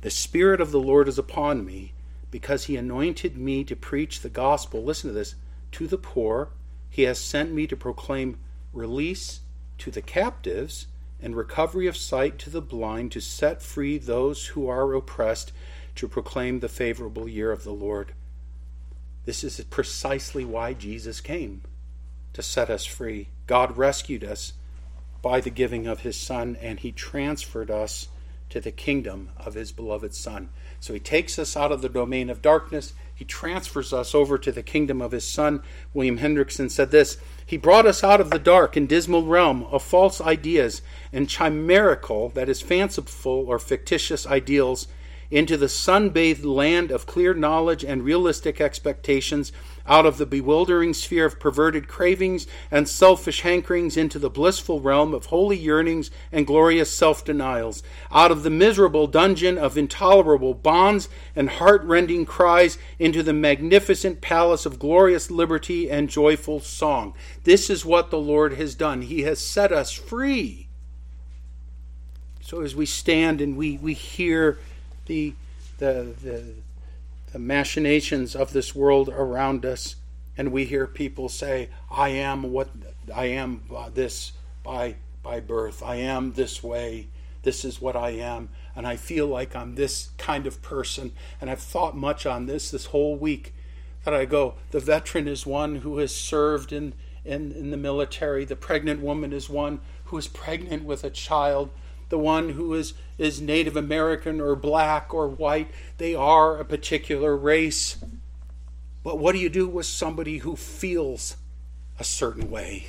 The 0.00 0.10
Spirit 0.10 0.60
of 0.60 0.70
the 0.70 0.80
Lord 0.80 1.06
is 1.06 1.18
upon 1.18 1.64
me, 1.64 1.92
because 2.30 2.64
he 2.64 2.76
anointed 2.76 3.36
me 3.36 3.62
to 3.64 3.76
preach 3.76 4.20
the 4.20 4.30
gospel. 4.30 4.82
Listen 4.82 5.10
to 5.10 5.14
this 5.14 5.34
to 5.72 5.86
the 5.86 5.98
poor. 5.98 6.50
He 6.88 7.02
has 7.02 7.18
sent 7.18 7.52
me 7.52 7.66
to 7.66 7.76
proclaim 7.76 8.38
release 8.72 9.40
to 9.78 9.90
the 9.90 10.02
captives 10.02 10.86
and 11.20 11.36
recovery 11.36 11.86
of 11.86 11.96
sight 11.96 12.38
to 12.38 12.50
the 12.50 12.62
blind, 12.62 13.12
to 13.12 13.20
set 13.20 13.62
free 13.62 13.98
those 13.98 14.48
who 14.48 14.68
are 14.68 14.94
oppressed, 14.94 15.52
to 15.94 16.08
proclaim 16.08 16.60
the 16.60 16.68
favorable 16.68 17.28
year 17.28 17.50
of 17.52 17.64
the 17.64 17.72
Lord. 17.72 18.12
This 19.26 19.42
is 19.42 19.60
precisely 19.64 20.44
why 20.44 20.72
Jesus 20.72 21.20
came 21.20 21.62
to 22.32 22.42
set 22.42 22.70
us 22.70 22.86
free. 22.86 23.28
God 23.46 23.76
rescued 23.76 24.22
us 24.22 24.52
by 25.20 25.40
the 25.40 25.50
giving 25.50 25.88
of 25.88 26.00
his 26.00 26.16
Son, 26.16 26.56
and 26.60 26.78
he 26.78 26.92
transferred 26.92 27.70
us 27.70 28.08
to 28.50 28.60
the 28.60 28.70
kingdom 28.70 29.30
of 29.36 29.54
his 29.54 29.72
beloved 29.72 30.14
Son. 30.14 30.48
So 30.78 30.94
he 30.94 31.00
takes 31.00 31.38
us 31.38 31.56
out 31.56 31.72
of 31.72 31.82
the 31.82 31.88
domain 31.88 32.30
of 32.30 32.40
darkness, 32.40 32.92
he 33.12 33.24
transfers 33.24 33.92
us 33.92 34.14
over 34.14 34.38
to 34.38 34.52
the 34.52 34.62
kingdom 34.62 35.02
of 35.02 35.10
his 35.10 35.26
Son. 35.26 35.62
William 35.92 36.18
Hendriksen 36.18 36.70
said 36.70 36.92
this 36.92 37.16
He 37.44 37.56
brought 37.56 37.86
us 37.86 38.04
out 38.04 38.20
of 38.20 38.30
the 38.30 38.38
dark 38.38 38.76
and 38.76 38.88
dismal 38.88 39.24
realm 39.24 39.64
of 39.64 39.82
false 39.82 40.20
ideas 40.20 40.82
and 41.12 41.28
chimerical, 41.28 42.28
that 42.30 42.48
is, 42.48 42.60
fanciful 42.60 43.46
or 43.48 43.58
fictitious 43.58 44.26
ideals 44.26 44.86
into 45.30 45.56
the 45.56 45.68
sun 45.68 46.10
bathed 46.10 46.44
land 46.44 46.90
of 46.90 47.06
clear 47.06 47.34
knowledge 47.34 47.84
and 47.84 48.02
realistic 48.02 48.60
expectations, 48.60 49.52
out 49.86 50.06
of 50.06 50.18
the 50.18 50.26
bewildering 50.26 50.92
sphere 50.92 51.26
of 51.26 51.38
perverted 51.38 51.88
cravings 51.88 52.46
and 52.70 52.88
selfish 52.88 53.42
hankerings 53.42 53.96
into 53.96 54.18
the 54.18 54.30
blissful 54.30 54.80
realm 54.80 55.14
of 55.14 55.26
holy 55.26 55.56
yearnings 55.56 56.10
and 56.32 56.46
glorious 56.46 56.90
self 56.90 57.24
denials, 57.24 57.82
out 58.10 58.30
of 58.30 58.42
the 58.42 58.50
miserable 58.50 59.06
dungeon 59.06 59.56
of 59.56 59.78
intolerable 59.78 60.54
bonds 60.54 61.08
and 61.34 61.48
heart 61.50 61.82
rending 61.84 62.26
cries 62.26 62.78
into 62.98 63.22
the 63.22 63.32
magnificent 63.32 64.20
palace 64.20 64.66
of 64.66 64.78
glorious 64.78 65.30
liberty 65.30 65.90
and 65.90 66.08
joyful 66.08 66.60
song. 66.60 67.14
This 67.44 67.70
is 67.70 67.84
what 67.84 68.10
the 68.10 68.18
Lord 68.18 68.54
has 68.54 68.74
done. 68.74 69.02
He 69.02 69.22
has 69.22 69.38
set 69.38 69.72
us 69.72 69.92
free. 69.92 70.68
So 72.40 72.60
as 72.60 72.76
we 72.76 72.86
stand 72.86 73.40
and 73.40 73.56
we, 73.56 73.76
we 73.78 73.92
hear 73.92 74.58
the, 75.06 75.34
the, 75.78 76.14
the, 76.22 76.44
the 77.32 77.38
machinations 77.38 78.36
of 78.36 78.52
this 78.52 78.74
world 78.74 79.08
around 79.08 79.64
us, 79.64 79.96
and 80.36 80.52
we 80.52 80.64
hear 80.64 80.86
people 80.86 81.28
say, 81.28 81.70
I 81.90 82.10
am 82.10 82.52
what 82.52 82.68
I 83.14 83.26
am 83.26 83.62
this 83.94 84.32
by, 84.62 84.96
by 85.22 85.40
birth. 85.40 85.82
I 85.82 85.96
am 85.96 86.32
this 86.32 86.62
way. 86.62 87.08
This 87.42 87.64
is 87.64 87.80
what 87.80 87.96
I 87.96 88.10
am. 88.10 88.48
And 88.74 88.86
I 88.86 88.96
feel 88.96 89.26
like 89.26 89.54
I'm 89.54 89.76
this 89.76 90.10
kind 90.18 90.46
of 90.46 90.60
person. 90.62 91.12
And 91.40 91.48
I've 91.48 91.60
thought 91.60 91.96
much 91.96 92.26
on 92.26 92.46
this 92.46 92.70
this 92.70 92.86
whole 92.86 93.16
week. 93.16 93.54
That 94.04 94.14
I 94.14 94.24
go, 94.24 94.54
the 94.70 94.80
veteran 94.80 95.26
is 95.26 95.46
one 95.46 95.76
who 95.76 95.98
has 95.98 96.14
served 96.14 96.72
in, 96.72 96.92
in, 97.24 97.52
in 97.52 97.70
the 97.70 97.76
military, 97.76 98.44
the 98.44 98.54
pregnant 98.56 99.00
woman 99.00 99.32
is 99.32 99.48
one 99.48 99.80
who 100.06 100.18
is 100.18 100.28
pregnant 100.28 100.84
with 100.84 101.02
a 101.02 101.10
child 101.10 101.70
the 102.08 102.18
one 102.18 102.50
who 102.50 102.74
is, 102.74 102.94
is 103.18 103.40
Native 103.40 103.76
American 103.76 104.40
or 104.40 104.54
black 104.54 105.12
or 105.12 105.28
white. 105.28 105.70
They 105.98 106.14
are 106.14 106.58
a 106.58 106.64
particular 106.64 107.36
race. 107.36 107.96
But 109.02 109.18
what 109.18 109.32
do 109.32 109.38
you 109.38 109.48
do 109.48 109.68
with 109.68 109.86
somebody 109.86 110.38
who 110.38 110.56
feels 110.56 111.36
a 111.98 112.04
certain 112.04 112.50
way? 112.50 112.86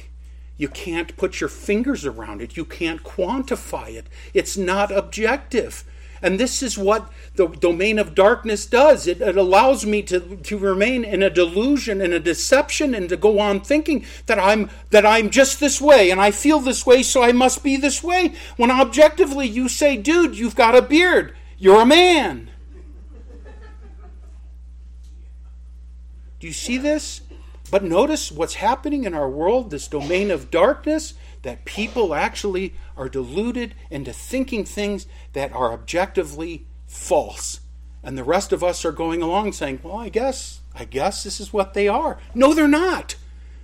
You 0.58 0.68
can't 0.68 1.16
put 1.16 1.40
your 1.40 1.50
fingers 1.50 2.06
around 2.06 2.42
it. 2.42 2.58
You 2.58 2.66
can't 2.66 3.04
quantify 3.04 3.94
it. 3.94 4.08
It's 4.34 4.58
not 4.58 4.92
objective. 4.92 5.84
And 6.22 6.40
this 6.40 6.64
is 6.64 6.78
what 6.78 7.12
the 7.36 7.48
domain 7.48 8.00
of 8.00 8.16
darkness 8.16 8.66
does. 8.66 9.08
It, 9.08 9.22
it, 9.22 9.38
allows 9.38 9.86
me 9.86 10.02
to, 10.04 10.38
to 10.38 10.58
remain 10.58 11.04
in 11.04 11.22
a 11.24 11.30
delusion 11.30 12.02
and 12.02 12.14
a 12.14 12.20
deception 12.20 12.96
and 12.96 13.08
to 13.10 13.18
go 13.18 13.40
on 13.40 13.62
thinking 13.62 14.06
that 14.26 14.40
I'm 14.40 14.70
that 14.90 15.06
I'm 15.06 15.30
just 15.30 15.60
this 15.60 15.80
way 15.80 16.12
and 16.12 16.20
I 16.20 16.32
feel 16.32 16.60
this 16.60 16.86
way, 16.86 17.04
so 17.04 17.22
I 17.24 17.32
must 17.32 17.64
be 17.64 17.78
this 17.78 18.04
way. 18.04 18.34
When 18.56 18.72
objectively 18.72 19.48
you 19.48 19.70
say, 19.70 19.98
dude, 19.98 20.38
you've 20.38 20.56
got 20.56 20.76
a 20.76 20.82
beard. 20.82 21.36
You're 21.58 21.82
a 21.82 21.86
man. 21.86 22.50
Do 26.40 26.48
you 26.48 26.54
see 26.54 26.78
this? 26.78 27.22
But 27.70 27.84
notice 27.84 28.32
what's 28.32 28.56
happening 28.56 29.04
in 29.04 29.14
our 29.14 29.30
world, 29.30 29.72
this 29.72 29.88
domain 29.88 30.32
of 30.32 30.50
darkness 30.50 31.16
that 31.48 31.64
people 31.64 32.14
actually 32.14 32.74
are 32.98 33.08
deluded 33.08 33.74
into 33.90 34.12
thinking 34.12 34.66
things 34.66 35.08
that 35.32 35.54
are 35.54 35.72
objectively 35.72 36.66
false. 36.88 37.62
And 38.04 38.18
the 38.18 38.24
rest 38.26 38.52
of 38.52 38.66
us 38.66 38.84
are 38.84 38.92
going 38.92 39.22
along 39.22 39.54
saying, 39.54 39.80
well, 39.82 39.96
I 39.96 40.10
guess, 40.10 40.60
I 40.76 40.84
guess 40.84 41.24
this 41.24 41.40
is 41.40 41.54
what 41.54 41.74
they 41.74 41.88
are. 41.88 42.20
No, 42.36 42.54
they're 42.54 42.68
not. 42.68 43.16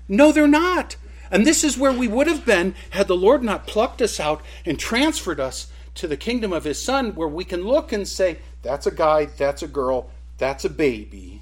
No, 0.08 0.32
they're 0.32 0.48
not. 0.48 0.96
And 1.30 1.46
this 1.46 1.62
is 1.62 1.78
where 1.78 1.92
we 1.92 2.08
would 2.08 2.28
have 2.28 2.46
been 2.46 2.74
had 2.92 3.10
the 3.10 3.18
Lord 3.18 3.44
not 3.44 3.68
plucked 3.68 4.02
us 4.02 4.18
out 4.18 4.42
and 4.66 4.80
transferred 4.80 5.42
us 5.42 5.68
to 5.96 6.08
the 6.08 6.16
kingdom 6.16 6.54
of 6.54 6.64
His 6.64 6.82
Son, 6.82 7.14
where 7.16 7.28
we 7.28 7.44
can 7.44 7.66
look 7.66 7.92
and 7.92 8.08
say, 8.08 8.38
that's 8.62 8.88
a 8.88 8.92
guy, 8.92 9.26
that's 9.26 9.62
a 9.62 9.68
girl, 9.68 10.10
that's 10.38 10.64
a 10.64 10.70
baby. 10.70 11.42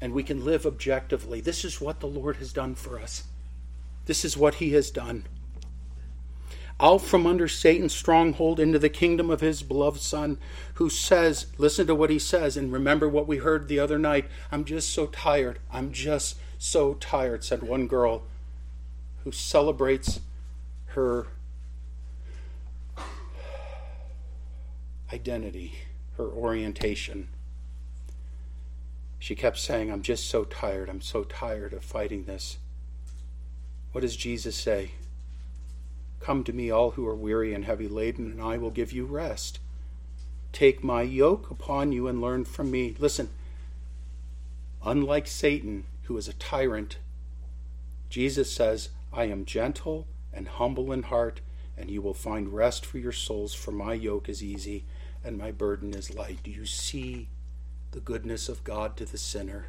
And 0.00 0.14
we 0.14 0.22
can 0.22 0.42
live 0.42 0.64
objectively. 0.64 1.42
This 1.42 1.66
is 1.66 1.82
what 1.82 2.00
the 2.00 2.06
Lord 2.06 2.36
has 2.36 2.54
done 2.54 2.74
for 2.74 2.98
us. 2.98 3.24
This 4.06 4.24
is 4.24 4.36
what 4.36 4.56
He 4.56 4.72
has 4.72 4.90
done 4.90 5.24
out 6.82 7.00
from 7.00 7.26
under 7.28 7.46
Satan's 7.46 7.94
stronghold 7.94 8.58
into 8.58 8.78
the 8.78 8.88
kingdom 8.88 9.30
of 9.30 9.40
his 9.40 9.62
beloved 9.62 10.00
Son, 10.00 10.38
who 10.74 10.90
says, 10.90 11.46
Listen 11.56 11.86
to 11.86 11.94
what 11.94 12.10
he 12.10 12.18
says, 12.18 12.56
and 12.56 12.72
remember 12.72 13.08
what 13.08 13.28
we 13.28 13.36
heard 13.38 13.68
the 13.68 13.78
other 13.78 13.98
night. 13.98 14.28
I'm 14.50 14.64
just 14.64 14.90
so 14.90 15.06
tired. 15.06 15.60
I'm 15.70 15.92
just 15.92 16.36
so 16.58 16.94
tired, 16.94 17.44
said 17.44 17.62
one 17.62 17.86
girl 17.86 18.24
who 19.22 19.30
celebrates 19.30 20.20
her 20.86 21.28
identity, 25.12 25.74
her 26.16 26.26
orientation. 26.26 27.28
She 29.20 29.36
kept 29.36 29.58
saying, 29.58 29.92
I'm 29.92 30.02
just 30.02 30.28
so 30.28 30.42
tired. 30.42 30.88
I'm 30.88 31.00
so 31.00 31.22
tired 31.22 31.72
of 31.72 31.84
fighting 31.84 32.24
this. 32.24 32.58
What 33.92 34.00
does 34.00 34.16
Jesus 34.16 34.56
say? 34.56 34.92
Come 36.20 36.44
to 36.44 36.52
me, 36.52 36.70
all 36.70 36.92
who 36.92 37.06
are 37.06 37.14
weary 37.14 37.52
and 37.52 37.64
heavy 37.64 37.88
laden, 37.88 38.30
and 38.30 38.40
I 38.40 38.56
will 38.56 38.70
give 38.70 38.92
you 38.92 39.04
rest. 39.04 39.58
Take 40.52 40.84
my 40.84 41.02
yoke 41.02 41.50
upon 41.50 41.92
you 41.92 42.08
and 42.08 42.20
learn 42.20 42.44
from 42.44 42.70
me. 42.70 42.94
Listen, 42.98 43.30
unlike 44.84 45.26
Satan, 45.26 45.84
who 46.04 46.16
is 46.16 46.28
a 46.28 46.34
tyrant, 46.34 46.98
Jesus 48.08 48.52
says, 48.52 48.90
I 49.12 49.24
am 49.24 49.44
gentle 49.44 50.06
and 50.32 50.48
humble 50.48 50.92
in 50.92 51.04
heart, 51.04 51.40
and 51.76 51.90
you 51.90 52.00
will 52.02 52.14
find 52.14 52.52
rest 52.52 52.86
for 52.86 52.98
your 52.98 53.12
souls, 53.12 53.54
for 53.54 53.72
my 53.72 53.94
yoke 53.94 54.28
is 54.28 54.42
easy 54.42 54.84
and 55.24 55.38
my 55.38 55.50
burden 55.50 55.94
is 55.94 56.14
light. 56.14 56.38
Do 56.42 56.50
you 56.50 56.66
see 56.66 57.28
the 57.92 58.00
goodness 58.00 58.48
of 58.48 58.64
God 58.64 58.96
to 58.96 59.04
the 59.04 59.18
sinner? 59.18 59.66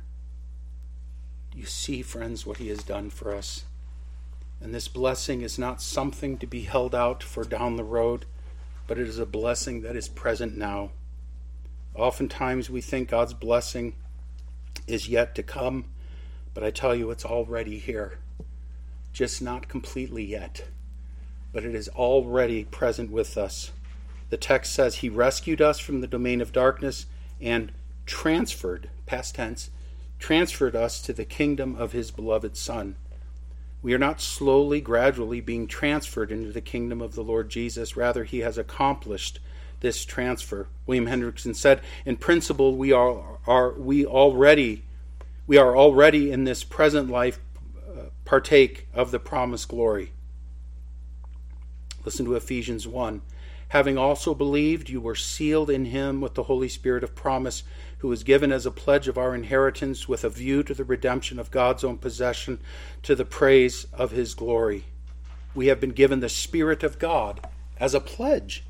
Do 1.52 1.60
you 1.60 1.66
see, 1.66 2.02
friends, 2.02 2.46
what 2.46 2.58
he 2.58 2.70
has 2.70 2.84
done 2.84 3.10
for 3.10 3.34
us? 3.36 3.66
And 4.64 4.74
this 4.74 4.88
blessing 4.88 5.42
is 5.42 5.60
not 5.60 5.82
something 5.82 6.38
to 6.38 6.48
be 6.48 6.62
held 6.62 6.96
out 6.96 7.22
for 7.22 7.44
down 7.44 7.76
the 7.76 7.84
road, 7.84 8.26
but 8.88 8.98
it 8.98 9.10
is 9.10 9.20
a 9.20 9.26
blessing 9.26 9.82
that 9.82 9.98
is 9.98 10.08
present 10.08 10.58
now. 10.58 10.92
Oftentimes 11.96 12.70
we 12.70 12.80
think 12.80 13.10
God's 13.10 13.34
blessing 13.34 13.94
is 14.88 15.10
yet 15.10 15.36
to 15.36 15.44
come, 15.44 15.92
but 16.54 16.64
I 16.64 16.72
tell 16.72 16.96
you, 16.96 17.12
it's 17.12 17.26
already 17.26 17.78
here. 17.78 18.20
Just 19.12 19.42
not 19.42 19.68
completely 19.68 20.24
yet, 20.24 20.64
but 21.52 21.66
it 21.66 21.76
is 21.76 21.90
already 21.90 22.64
present 22.64 23.12
with 23.12 23.38
us. 23.38 23.74
The 24.30 24.38
text 24.38 24.74
says, 24.74 24.96
He 24.96 25.10
rescued 25.10 25.62
us 25.62 25.80
from 25.80 26.00
the 26.00 26.08
domain 26.08 26.40
of 26.40 26.54
darkness 26.54 27.06
and 27.42 27.74
transferred, 28.06 28.90
past 29.08 29.36
tense, 29.36 29.72
transferred 30.20 30.76
us 30.76 31.02
to 31.02 31.12
the 31.12 31.26
kingdom 31.26 31.76
of 31.76 31.92
His 31.92 32.12
beloved 32.12 32.56
Son. 32.56 32.96
We 33.84 33.94
are 33.94 34.00
not 34.00 34.22
slowly, 34.22 34.82
gradually 34.82 35.42
being 35.42 35.68
transferred 35.68 36.32
into 36.32 36.52
the 36.52 36.62
kingdom 36.62 37.02
of 37.02 37.14
the 37.14 37.24
Lord 37.24 37.50
Jesus. 37.50 37.96
Rather, 37.96 38.24
he 38.24 38.40
has 38.40 38.58
accomplished 38.58 39.40
this 39.82 40.06
transfer. 40.06 40.68
William 40.88 41.06
Hendriksen 41.06 41.54
said, 41.56 41.82
in 42.06 42.16
principle, 42.16 42.76
we 42.76 42.92
are, 42.92 43.38
are 43.46 43.74
we 43.74 44.06
already 44.06 44.84
we 45.46 45.58
are 45.58 45.76
already 45.76 46.32
in 46.32 46.46
this 46.46 46.64
present 46.64 47.10
life 47.10 47.40
uh, 47.78 48.04
partake 48.24 48.88
of 48.94 49.12
the 49.12 49.20
promised 49.20 49.68
glory. 49.68 50.14
Listen 52.06 52.26
to 52.26 52.36
Ephesians 52.36 52.88
1. 52.88 53.22
Having 53.70 53.98
also 53.98 54.34
believed, 54.34 54.90
you 54.90 55.02
were 55.02 55.16
sealed 55.16 55.70
in 55.70 55.86
him 55.86 56.22
with 56.22 56.36
the 56.36 56.44
Holy 56.44 56.70
Spirit 56.70 57.04
of 57.04 57.16
promise 57.16 57.64
who 58.04 58.10
was 58.10 58.26
given 58.26 58.52
as 58.52 58.66
a 58.66 58.72
pledge 58.72 59.08
of 59.08 59.18
our 59.18 59.34
inheritance 59.34 60.10
with 60.10 60.26
a 60.26 60.30
view 60.30 60.62
to 60.62 60.74
the 60.74 60.84
redemption 60.84 61.40
of 61.40 61.50
God's 61.50 61.86
own 61.86 61.98
possession 61.98 62.60
to 63.02 63.16
the 63.16 63.24
praise 63.24 63.88
of 63.94 64.12
his 64.12 64.34
glory. 64.34 64.84
We 65.56 65.68
have 65.68 65.80
been 65.80 65.92
given 65.92 66.20
the 66.20 66.28
Spirit 66.28 66.84
of 66.84 67.00
God 67.00 67.48
as 67.80 67.94
a 67.94 68.02
pledge, 68.02 68.66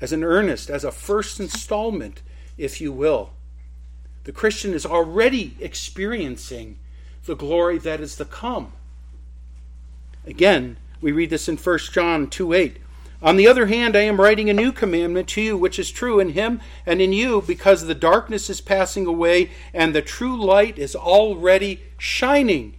as 0.00 0.14
an 0.14 0.24
earnest, 0.24 0.70
as 0.70 0.82
a 0.82 0.90
first 0.90 1.38
installment, 1.40 2.22
if 2.56 2.80
you 2.80 2.90
will. 2.90 3.34
The 4.22 4.32
Christian 4.32 4.72
is 4.72 4.86
already 4.86 5.58
experiencing 5.60 6.78
the 7.26 7.36
glory 7.36 7.76
that 7.76 8.00
is 8.00 8.16
to 8.16 8.24
come. 8.24 8.72
Again, 10.24 10.78
we 11.02 11.12
read 11.12 11.28
this 11.28 11.50
in 11.50 11.58
1 11.58 11.78
John 11.92 12.30
2 12.30 12.54
8. 12.54 12.78
On 13.24 13.36
the 13.36 13.48
other 13.48 13.66
hand, 13.66 13.96
I 13.96 14.02
am 14.02 14.20
writing 14.20 14.50
a 14.50 14.54
new 14.54 14.70
commandment 14.70 15.28
to 15.30 15.40
you, 15.40 15.56
which 15.56 15.78
is 15.78 15.90
true 15.90 16.20
in 16.20 16.30
him 16.30 16.60
and 16.84 17.00
in 17.00 17.14
you, 17.14 17.40
because 17.40 17.86
the 17.86 17.94
darkness 17.94 18.50
is 18.50 18.60
passing 18.60 19.06
away 19.06 19.50
and 19.72 19.94
the 19.94 20.02
true 20.02 20.36
light 20.36 20.78
is 20.78 20.94
already 20.94 21.80
shining. 21.96 22.76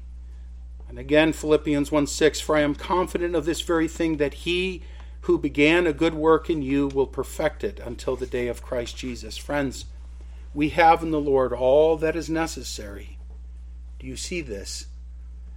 And 0.87 0.99
again, 0.99 1.33
Philippians 1.33 1.91
1 1.91 2.05
6, 2.05 2.39
for 2.41 2.55
I 2.55 2.61
am 2.61 2.75
confident 2.75 3.35
of 3.35 3.45
this 3.45 3.61
very 3.61 3.87
thing, 3.87 4.17
that 4.17 4.35
he 4.35 4.83
who 5.21 5.39
began 5.39 5.87
a 5.87 5.93
good 5.93 6.13
work 6.13 6.47
in 6.47 6.61
you 6.61 6.89
will 6.89 7.07
perfect 7.07 7.63
it 7.63 7.79
until 7.79 8.15
the 8.15 8.27
day 8.27 8.47
of 8.47 8.61
Christ 8.61 8.95
Jesus. 8.95 9.37
Friends, 9.37 9.85
we 10.53 10.69
have 10.69 11.01
in 11.01 11.09
the 11.09 11.19
Lord 11.19 11.53
all 11.53 11.97
that 11.97 12.15
is 12.15 12.29
necessary. 12.29 13.17
Do 13.97 14.05
you 14.05 14.15
see 14.15 14.41
this? 14.41 14.85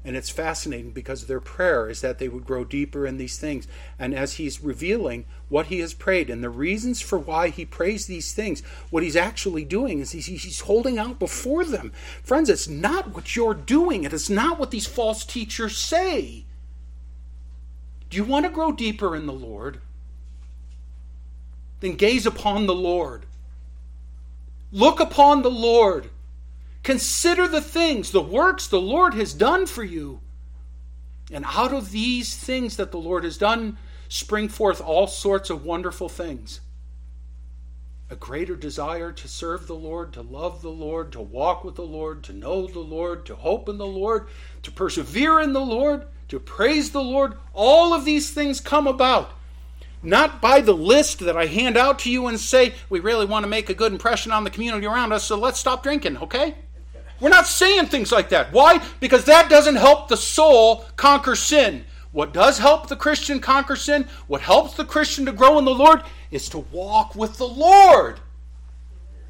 And 0.05 0.17
it's 0.17 0.31
fascinating 0.31 0.93
because 0.93 1.27
their 1.27 1.41
prayer 1.41 1.91
is 1.91 2.01
that 2.01 2.19
they 2.19 2.29
would 2.29 2.47
grow 2.47 2.65
deeper 2.65 3.07
in 3.07 3.19
these 3.19 3.39
things. 3.39 3.67
And 3.99 4.15
as 4.15 4.35
he's 4.35 4.63
revealing 4.63 5.27
what 5.49 5.67
he 5.67 5.81
has 5.81 5.93
prayed 5.93 6.31
and 6.31 6.43
the 6.43 6.51
reasons 6.51 7.01
for 7.01 7.19
why 7.19 7.49
he 7.49 7.65
prays 7.65 8.07
these 8.07 8.33
things, 8.33 8.63
what 8.91 9.03
he's 9.03 9.17
actually 9.17 9.65
doing 9.65 9.99
is 9.99 10.13
he's, 10.13 10.61
holding 10.61 10.99
out 10.99 11.19
before 11.19 11.65
them. 11.65 11.93
Friends, 12.23 12.49
it's 12.49 12.69
not 12.69 13.15
what 13.15 13.35
you're 13.35 13.55
doing, 13.55 14.05
it 14.05 14.13
is 14.13 14.31
not 14.31 14.59
what 14.59 14.71
these 14.71 14.87
false 14.87 15.25
teachers 15.25 15.77
say. 15.77 16.45
Do 18.09 18.17
you 18.17 18.25
want 18.25 18.47
to 18.47 18.53
grow 18.53 18.73
deeper 18.73 19.15
in 19.15 19.27
the 19.27 19.33
Lord? 19.33 19.81
Then 21.81 21.97
gaze 21.97 22.27
upon 22.27 22.67
the 22.67 22.75
Lord. 22.75 23.27
Look 24.73 25.01
upon 25.01 25.43
the 25.43 25.51
Lord. 25.51 26.11
Consider 26.89 27.47
the 27.47 27.61
things, 27.61 28.13
the 28.13 28.23
works 28.23 28.67
the 28.67 28.81
Lord 28.81 29.13
has 29.13 29.35
done 29.35 29.67
for 29.67 29.85
you. 29.85 30.23
And 31.31 31.45
out 31.45 31.75
of 31.75 31.91
these 31.91 32.35
things 32.35 32.79
that 32.79 32.93
the 32.93 32.99
Lord 32.99 33.25
has 33.25 33.37
done, 33.37 33.77
spring 34.09 34.49
forth 34.49 34.81
all 34.81 35.07
sorts 35.07 35.51
of 35.51 35.67
wonderful 35.67 36.09
things. 36.09 36.63
A 38.09 38.17
greater 38.17 38.57
desire 38.57 39.13
to 39.13 39.29
serve 39.29 39.67
the 39.67 39.75
Lord, 39.75 40.15
to 40.15 40.23
love 40.23 40.63
the 40.63 40.71
Lord, 40.71 41.13
to 41.13 41.21
walk 41.21 41.63
with 41.63 41.75
the 41.75 41.83
Lord, 41.83 42.25
to 42.25 42.33
know 42.33 42.67
the 42.67 42.79
Lord, 42.79 43.27
to 43.27 43.35
hope 43.35 43.69
in 43.69 43.77
the 43.77 43.87
Lord, 43.87 44.27
to 44.63 44.71
persevere 44.71 45.41
in 45.41 45.53
the 45.53 45.61
Lord, 45.61 46.07
to 46.29 46.41
praise 46.41 46.93
the 46.93 47.03
Lord. 47.03 47.35
All 47.53 47.93
of 47.93 48.07
these 48.07 48.31
things 48.31 48.61
come 48.61 48.87
about 48.87 49.33
not 50.03 50.41
by 50.41 50.61
the 50.61 50.73
list 50.73 51.19
that 51.19 51.37
I 51.37 51.47
hand 51.47 51.77
out 51.77 51.99
to 51.99 52.11
you 52.11 52.29
and 52.29 52.39
say, 52.39 52.75
we 52.89 53.01
really 53.01 53.27
want 53.27 53.43
to 53.43 53.49
make 53.49 53.69
a 53.69 53.75
good 53.75 53.93
impression 53.93 54.33
on 54.33 54.45
the 54.45 54.51
community 54.51 54.87
around 54.87 55.13
us, 55.13 55.25
so 55.25 55.37
let's 55.37 55.59
stop 55.59 55.83
drinking, 55.83 56.17
okay? 56.19 56.55
We're 57.21 57.29
not 57.31 57.47
saying 57.47 57.87
things 57.87 58.13
like 58.13 58.29
that. 58.31 58.53
Why? 58.53 58.83
Because 59.01 59.25
that 59.25 59.51
doesn't 59.51 59.77
help 59.77 60.09
the 60.09 60.17
soul 60.17 60.85
conquer 60.97 61.35
sin. 61.35 61.85
What 62.13 62.33
does 62.33 62.59
help 62.59 62.89
the 62.89 62.97
Christian 62.97 63.41
conquer 63.41 63.77
sin, 63.77 64.09
what 64.27 64.41
helps 64.41 64.75
the 64.75 64.85
Christian 64.85 65.27
to 65.27 65.33
grow 65.33 65.59
in 65.59 65.65
the 65.65 65.75
Lord, 65.75 66.03
is 66.31 66.49
to 66.51 66.59
walk 66.59 67.15
with 67.15 67.37
the 67.37 67.47
Lord. 67.47 68.21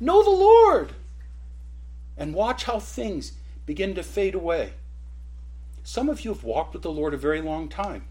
Know 0.00 0.22
the 0.22 0.30
Lord. 0.30 0.92
And 2.16 2.34
watch 2.34 2.64
how 2.64 2.78
things 2.78 3.32
begin 3.66 3.94
to 3.94 4.02
fade 4.02 4.34
away. 4.34 4.72
Some 5.82 6.08
of 6.08 6.24
you 6.24 6.32
have 6.32 6.44
walked 6.44 6.74
with 6.74 6.82
the 6.82 6.90
Lord 6.92 7.14
a 7.14 7.18
very 7.18 7.40
long 7.40 7.68
time, 7.68 8.04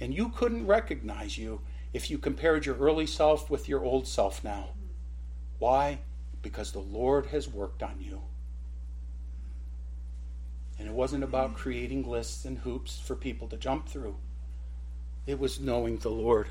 and 0.00 0.14
you 0.14 0.30
couldn't 0.30 0.66
recognize 0.66 1.36
you 1.36 1.60
if 1.92 2.10
you 2.10 2.18
compared 2.18 2.66
your 2.66 2.76
early 2.76 3.06
self 3.06 3.50
with 3.50 3.68
your 3.68 3.84
old 3.84 4.08
self 4.08 4.42
now. 4.42 4.70
Why? 5.58 5.98
Because 6.42 6.72
the 6.72 6.80
Lord 6.80 7.26
has 7.26 7.48
worked 7.48 7.82
on 7.82 8.00
you. 8.00 8.22
And 10.84 10.92
it 10.92 10.96
wasn't 10.96 11.24
about 11.24 11.54
creating 11.54 12.06
lists 12.06 12.44
and 12.44 12.58
hoops 12.58 13.00
for 13.00 13.16
people 13.16 13.48
to 13.48 13.56
jump 13.56 13.88
through, 13.88 14.16
it 15.26 15.38
was 15.38 15.58
knowing 15.58 15.96
the 15.96 16.10
Lord. 16.10 16.48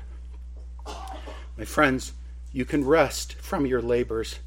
My 1.56 1.64
friends, 1.64 2.14
you 2.52 2.64
can 2.64 2.84
rest 2.84 3.34
from 3.34 3.64
your 3.64 3.80
labors. 3.80 4.40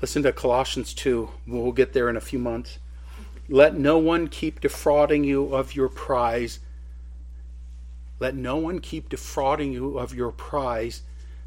Listen 0.00 0.24
to 0.24 0.32
Colossians 0.32 0.92
2. 0.94 1.30
We'll 1.46 1.70
get 1.70 1.92
there 1.92 2.08
in 2.08 2.16
a 2.16 2.20
few 2.20 2.40
months. 2.40 2.80
Let 3.48 3.76
no 3.76 3.98
one 3.98 4.26
keep 4.26 4.60
defrauding 4.60 5.22
you 5.22 5.54
of 5.54 5.76
your 5.76 5.88
prize. 5.88 6.58
Let 8.18 8.34
no 8.34 8.56
one 8.56 8.80
keep 8.80 9.10
defrauding 9.10 9.72
you 9.72 9.96
of 9.96 10.12
your 10.12 10.32
prize 10.32 11.02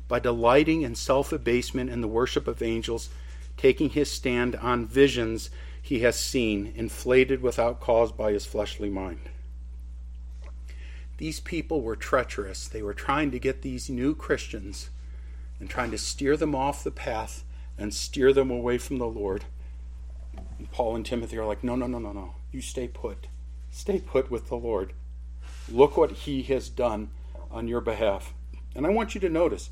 by 0.07 0.19
delighting 0.19 0.83
in 0.83 0.95
self 0.95 1.33
abasement 1.33 1.89
and 1.89 2.01
the 2.01 2.07
worship 2.07 2.47
of 2.47 2.63
angels, 2.63 3.09
taking 3.57 3.89
his 3.89 4.09
stand 4.09 4.55
on 4.55 4.85
visions 4.85 5.49
he 5.87 5.99
has 5.99 6.19
seen, 6.19 6.73
inflated 6.75 7.41
without 7.41 7.79
cause 7.79 8.11
by 8.11 8.33
his 8.33 8.45
fleshly 8.45 8.89
mind. 8.89 9.29
These 11.15 11.39
people 11.39 11.81
were 11.81 11.95
treacherous. 11.95 12.67
They 12.67 12.81
were 12.81 12.93
trying 12.93 13.31
to 13.31 13.39
get 13.39 13.61
these 13.61 13.89
new 13.89 14.13
Christians 14.13 14.89
and 15.61 15.69
trying 15.69 15.91
to 15.91 15.97
steer 15.97 16.35
them 16.35 16.53
off 16.53 16.83
the 16.83 16.91
path 16.91 17.45
and 17.77 17.93
steer 17.93 18.33
them 18.33 18.51
away 18.51 18.77
from 18.77 18.97
the 18.97 19.07
Lord. 19.07 19.45
And 20.59 20.69
Paul 20.73 20.93
and 20.93 21.05
Timothy 21.05 21.37
are 21.37 21.45
like, 21.45 21.63
no, 21.63 21.77
no, 21.77 21.87
no, 21.87 21.99
no, 21.99 22.11
no. 22.11 22.33
You 22.51 22.59
stay 22.59 22.89
put. 22.89 23.27
Stay 23.71 24.01
put 24.01 24.29
with 24.29 24.49
the 24.49 24.57
Lord. 24.57 24.91
Look 25.71 25.95
what 25.95 26.11
he 26.11 26.43
has 26.43 26.67
done 26.67 27.11
on 27.49 27.69
your 27.69 27.79
behalf. 27.79 28.33
And 28.75 28.85
I 28.85 28.89
want 28.89 29.15
you 29.15 29.21
to 29.21 29.29
notice 29.29 29.69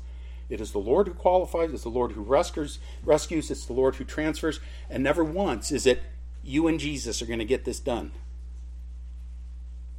it 0.48 0.60
is 0.60 0.72
the 0.72 0.78
Lord 0.78 1.08
who 1.08 1.14
qualifies, 1.14 1.72
it's 1.72 1.82
the 1.82 1.88
Lord 1.88 2.12
who 2.12 2.22
rescues, 2.22 2.78
rescues, 3.02 3.50
it's 3.50 3.66
the 3.66 3.72
Lord 3.72 3.96
who 3.96 4.04
transfers, 4.04 4.60
and 4.88 5.02
never 5.02 5.24
once 5.24 5.72
is 5.72 5.86
it 5.86 6.02
you 6.42 6.68
and 6.68 6.78
Jesus 6.78 7.20
are 7.20 7.26
going 7.26 7.40
to 7.40 7.44
get 7.44 7.64
this 7.64 7.80
done. 7.80 8.12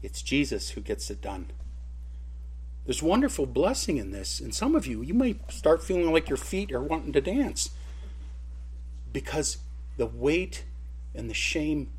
It's 0.02 0.22
Jesus 0.22 0.72
who 0.72 0.82
gets 0.82 1.10
it 1.10 1.22
done. 1.22 1.48
There's 2.86 3.04
wonderful 3.04 3.46
blessing 3.46 3.98
in 3.98 4.12
this. 4.12 4.40
And 4.40 4.56
some 4.56 4.74
of 4.74 4.88
you, 4.88 5.02
you 5.02 5.14
may 5.14 5.36
start 5.50 5.84
feeling 5.84 6.14
like 6.14 6.30
your 6.30 6.38
feet 6.38 6.72
are 6.72 6.82
wanting 6.82 7.12
to 7.14 7.22
dance 7.22 7.72
because 9.12 9.58
the 9.98 10.06
weight 10.06 10.64
and 11.14 11.30
the 11.30 11.34
shame 11.34 11.90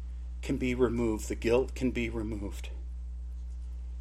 can 0.40 0.56
be 0.56 0.74
removed, 0.74 1.28
the 1.28 1.34
guilt 1.34 1.74
can 1.74 1.90
be 1.90 2.08
removed. 2.08 2.70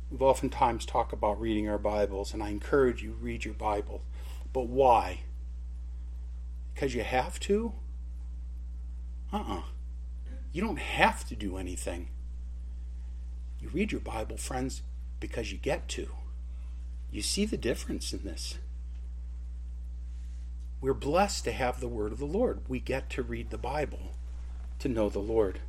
We've 0.10 0.22
oftentimes 0.22 0.86
talked 0.86 1.12
about 1.12 1.42
reading 1.42 1.68
our 1.68 1.78
Bibles, 1.78 2.34
and 2.34 2.42
I 2.42 2.50
encourage 2.50 3.04
you 3.04 3.18
read 3.20 3.44
your 3.44 3.56
Bible. 3.56 4.02
But 4.58 4.70
why? 4.70 5.20
Because 6.74 6.96
you 6.96 7.04
have 7.04 7.40
to? 7.42 7.74
Uh 9.32 9.36
uh-uh. 9.38 9.58
uh 9.60 9.62
You 10.52 10.64
don't 10.64 10.80
have 10.80 11.28
to 11.28 11.36
do 11.36 11.58
anything. 11.58 12.08
You 13.60 13.70
read 13.70 13.92
your 13.92 14.02
Bible, 14.02 14.36
friends, 14.36 14.82
because 15.20 15.52
you 15.52 15.60
get 15.60 15.88
to. 15.90 16.10
You 17.12 17.22
see 17.22 17.46
the 17.46 17.56
difference 17.56 18.12
in 18.14 18.24
this. 18.24 18.58
We're 20.82 20.96
blessed 20.96 21.44
to 21.44 21.52
have 21.52 21.80
the 21.80 21.88
Word 21.88 22.12
of 22.12 22.18
the 22.18 22.26
Lord. 22.26 22.62
We 22.68 22.80
get 22.80 23.12
to 23.12 23.22
read 23.22 23.52
the 23.52 23.60
Bible 23.60 24.14
to 24.80 24.90
know 24.90 25.08
the 25.08 25.20
Lord. 25.20 25.60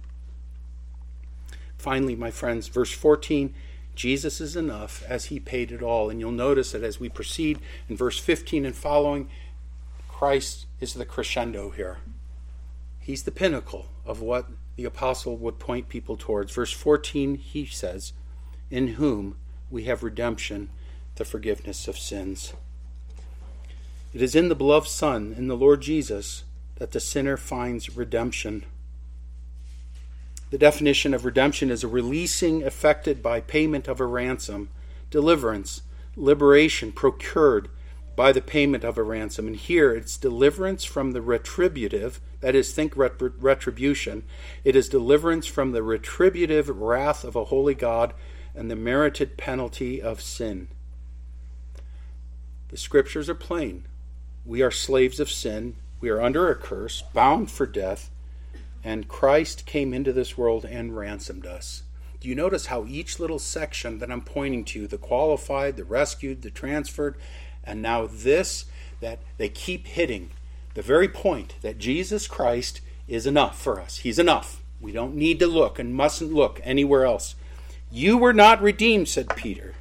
Finally, 1.76 2.16
my 2.16 2.30
friends, 2.30 2.68
verse 2.68 2.92
14 2.92 3.54
Jesus 3.98 4.40
is 4.40 4.54
enough 4.54 5.02
as 5.08 5.24
he 5.24 5.40
paid 5.40 5.72
it 5.72 5.82
all. 5.82 6.08
And 6.08 6.20
you'll 6.20 6.30
notice 6.30 6.70
that 6.70 6.84
as 6.84 7.00
we 7.00 7.08
proceed 7.08 7.58
in 7.88 7.96
verse 7.96 8.16
15 8.16 8.64
and 8.64 8.76
following, 8.76 9.28
Christ 10.08 10.66
is 10.80 10.94
the 10.94 11.04
crescendo 11.04 11.70
here. 11.70 11.98
He's 13.00 13.24
the 13.24 13.32
pinnacle 13.32 13.86
of 14.06 14.22
what 14.22 14.46
the 14.76 14.84
apostle 14.84 15.36
would 15.38 15.58
point 15.58 15.88
people 15.88 16.16
towards. 16.16 16.54
Verse 16.54 16.72
14, 16.72 17.34
he 17.34 17.66
says, 17.66 18.12
In 18.70 18.86
whom 18.88 19.36
we 19.68 19.84
have 19.84 20.04
redemption, 20.04 20.70
the 21.16 21.24
forgiveness 21.24 21.88
of 21.88 21.98
sins. 21.98 22.52
It 24.14 24.22
is 24.22 24.36
in 24.36 24.48
the 24.48 24.54
beloved 24.54 24.86
Son, 24.86 25.34
in 25.36 25.48
the 25.48 25.56
Lord 25.56 25.80
Jesus, 25.82 26.44
that 26.76 26.92
the 26.92 27.00
sinner 27.00 27.36
finds 27.36 27.96
redemption. 27.96 28.64
The 30.50 30.58
definition 30.58 31.12
of 31.12 31.26
redemption 31.26 31.70
is 31.70 31.84
a 31.84 31.88
releasing 31.88 32.62
effected 32.62 33.22
by 33.22 33.40
payment 33.40 33.86
of 33.86 34.00
a 34.00 34.06
ransom, 34.06 34.70
deliverance, 35.10 35.82
liberation 36.16 36.90
procured 36.90 37.68
by 38.16 38.32
the 38.32 38.40
payment 38.40 38.82
of 38.82 38.96
a 38.96 39.02
ransom. 39.02 39.46
And 39.46 39.56
here 39.56 39.94
it's 39.94 40.16
deliverance 40.16 40.84
from 40.84 41.12
the 41.12 41.20
retributive, 41.20 42.20
that 42.40 42.54
is, 42.54 42.72
think 42.72 42.94
retribution. 42.96 44.22
It 44.64 44.74
is 44.74 44.88
deliverance 44.88 45.46
from 45.46 45.72
the 45.72 45.82
retributive 45.82 46.68
wrath 46.68 47.24
of 47.24 47.36
a 47.36 47.44
holy 47.44 47.74
God 47.74 48.14
and 48.54 48.70
the 48.70 48.76
merited 48.76 49.36
penalty 49.36 50.00
of 50.00 50.22
sin. 50.22 50.68
The 52.70 52.78
scriptures 52.78 53.28
are 53.28 53.34
plain. 53.34 53.84
We 54.46 54.62
are 54.62 54.70
slaves 54.70 55.20
of 55.20 55.30
sin. 55.30 55.76
We 56.00 56.08
are 56.08 56.22
under 56.22 56.50
a 56.50 56.54
curse, 56.54 57.02
bound 57.12 57.50
for 57.50 57.66
death 57.66 58.10
and 58.88 59.06
Christ 59.06 59.66
came 59.66 59.92
into 59.92 60.14
this 60.14 60.38
world 60.38 60.64
and 60.64 60.96
ransomed 60.96 61.44
us. 61.44 61.82
Do 62.20 62.28
you 62.28 62.34
notice 62.34 62.66
how 62.66 62.86
each 62.86 63.20
little 63.20 63.38
section 63.38 63.98
that 63.98 64.10
I'm 64.10 64.22
pointing 64.22 64.64
to, 64.64 64.86
the 64.86 64.96
qualified, 64.96 65.76
the 65.76 65.84
rescued, 65.84 66.40
the 66.40 66.48
transferred, 66.48 67.16
and 67.62 67.82
now 67.82 68.06
this, 68.10 68.64
that 69.00 69.18
they 69.36 69.50
keep 69.50 69.88
hitting 69.88 70.30
the 70.72 70.80
very 70.80 71.06
point 71.06 71.56
that 71.60 71.76
Jesus 71.76 72.26
Christ 72.26 72.80
is 73.06 73.26
enough 73.26 73.60
for 73.60 73.78
us. 73.78 73.98
He's 73.98 74.18
enough. 74.18 74.62
We 74.80 74.92
don't 74.92 75.14
need 75.14 75.38
to 75.40 75.46
look 75.46 75.78
and 75.78 75.94
mustn't 75.94 76.32
look 76.32 76.58
anywhere 76.64 77.04
else. 77.04 77.34
You 77.92 78.16
were 78.16 78.32
not 78.32 78.62
redeemed, 78.62 79.08
said 79.08 79.36
Peter. 79.36 79.74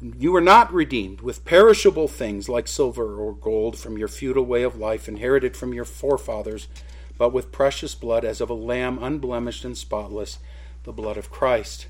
You 0.00 0.32
were 0.32 0.40
not 0.40 0.72
redeemed 0.72 1.20
with 1.20 1.44
perishable 1.44 2.08
things 2.08 2.48
like 2.48 2.68
silver 2.68 3.16
or 3.16 3.34
gold 3.34 3.78
from 3.78 3.98
your 3.98 4.08
futile 4.08 4.46
way 4.46 4.62
of 4.62 4.78
life 4.78 5.08
inherited 5.08 5.58
from 5.58 5.74
your 5.74 5.84
forefathers 5.84 6.68
but 7.18 7.32
with 7.32 7.52
precious 7.52 7.94
blood 7.94 8.24
as 8.24 8.40
of 8.40 8.48
a 8.48 8.54
lamb 8.54 8.98
unblemished 9.02 9.64
and 9.64 9.76
spotless, 9.76 10.38
the 10.84 10.92
blood 10.92 11.16
of 11.16 11.30
Christ. 11.30 11.88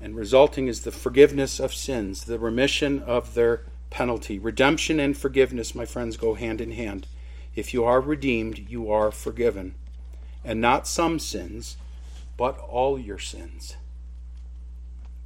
And 0.00 0.16
resulting 0.16 0.66
is 0.66 0.80
the 0.80 0.90
forgiveness 0.90 1.60
of 1.60 1.72
sins, 1.72 2.24
the 2.24 2.38
remission 2.38 3.00
of 3.02 3.34
their 3.34 3.62
penalty. 3.90 4.38
Redemption 4.38 4.98
and 4.98 5.16
forgiveness, 5.16 5.74
my 5.74 5.84
friends, 5.84 6.16
go 6.16 6.34
hand 6.34 6.60
in 6.60 6.72
hand. 6.72 7.06
If 7.54 7.72
you 7.72 7.84
are 7.84 8.00
redeemed, 8.00 8.66
you 8.68 8.90
are 8.90 9.12
forgiven. 9.12 9.74
And 10.44 10.60
not 10.60 10.88
some 10.88 11.18
sins, 11.18 11.76
but 12.36 12.58
all 12.58 12.98
your 12.98 13.18
sins. 13.18 13.76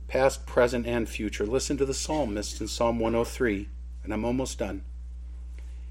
Past, 0.07 0.47
present, 0.47 0.87
and 0.87 1.09
future. 1.09 1.47
Listen 1.47 1.77
to 1.79 1.87
the 1.87 1.95
psalmist 1.95 2.61
in 2.61 2.69
Psalm 2.69 2.99
103, 2.99 3.69
and 4.05 4.13
I'm 4.13 4.25
almost 4.25 4.59
done. 4.59 4.83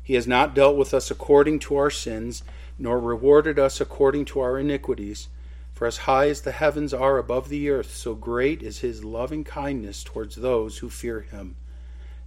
He 0.04 0.14
has 0.14 0.28
not 0.28 0.56
dealt 0.56 0.78
with 0.78 0.94
us 0.94 1.12
according 1.12 1.60
to 1.60 1.76
our 1.76 1.90
sins, 1.90 2.44
nor 2.80 3.00
rewarded 3.00 3.58
us 3.58 3.82
according 3.82 4.26
to 4.26 4.40
our 4.40 4.60
iniquities. 4.60 5.30
For 5.74 5.86
as 5.86 5.98
high 5.98 6.30
as 6.30 6.42
the 6.42 6.52
heavens 6.52 6.94
are 6.94 7.18
above 7.18 7.50
the 7.50 7.70
earth, 7.70 7.96
so 7.96 8.16
great 8.16 8.64
is 8.64 8.80
his 8.80 9.04
loving 9.04 9.44
kindness 9.44 10.04
towards 10.04 10.36
those 10.36 10.80
who 10.80 10.90
fear 10.90 11.22
him. 11.22 11.56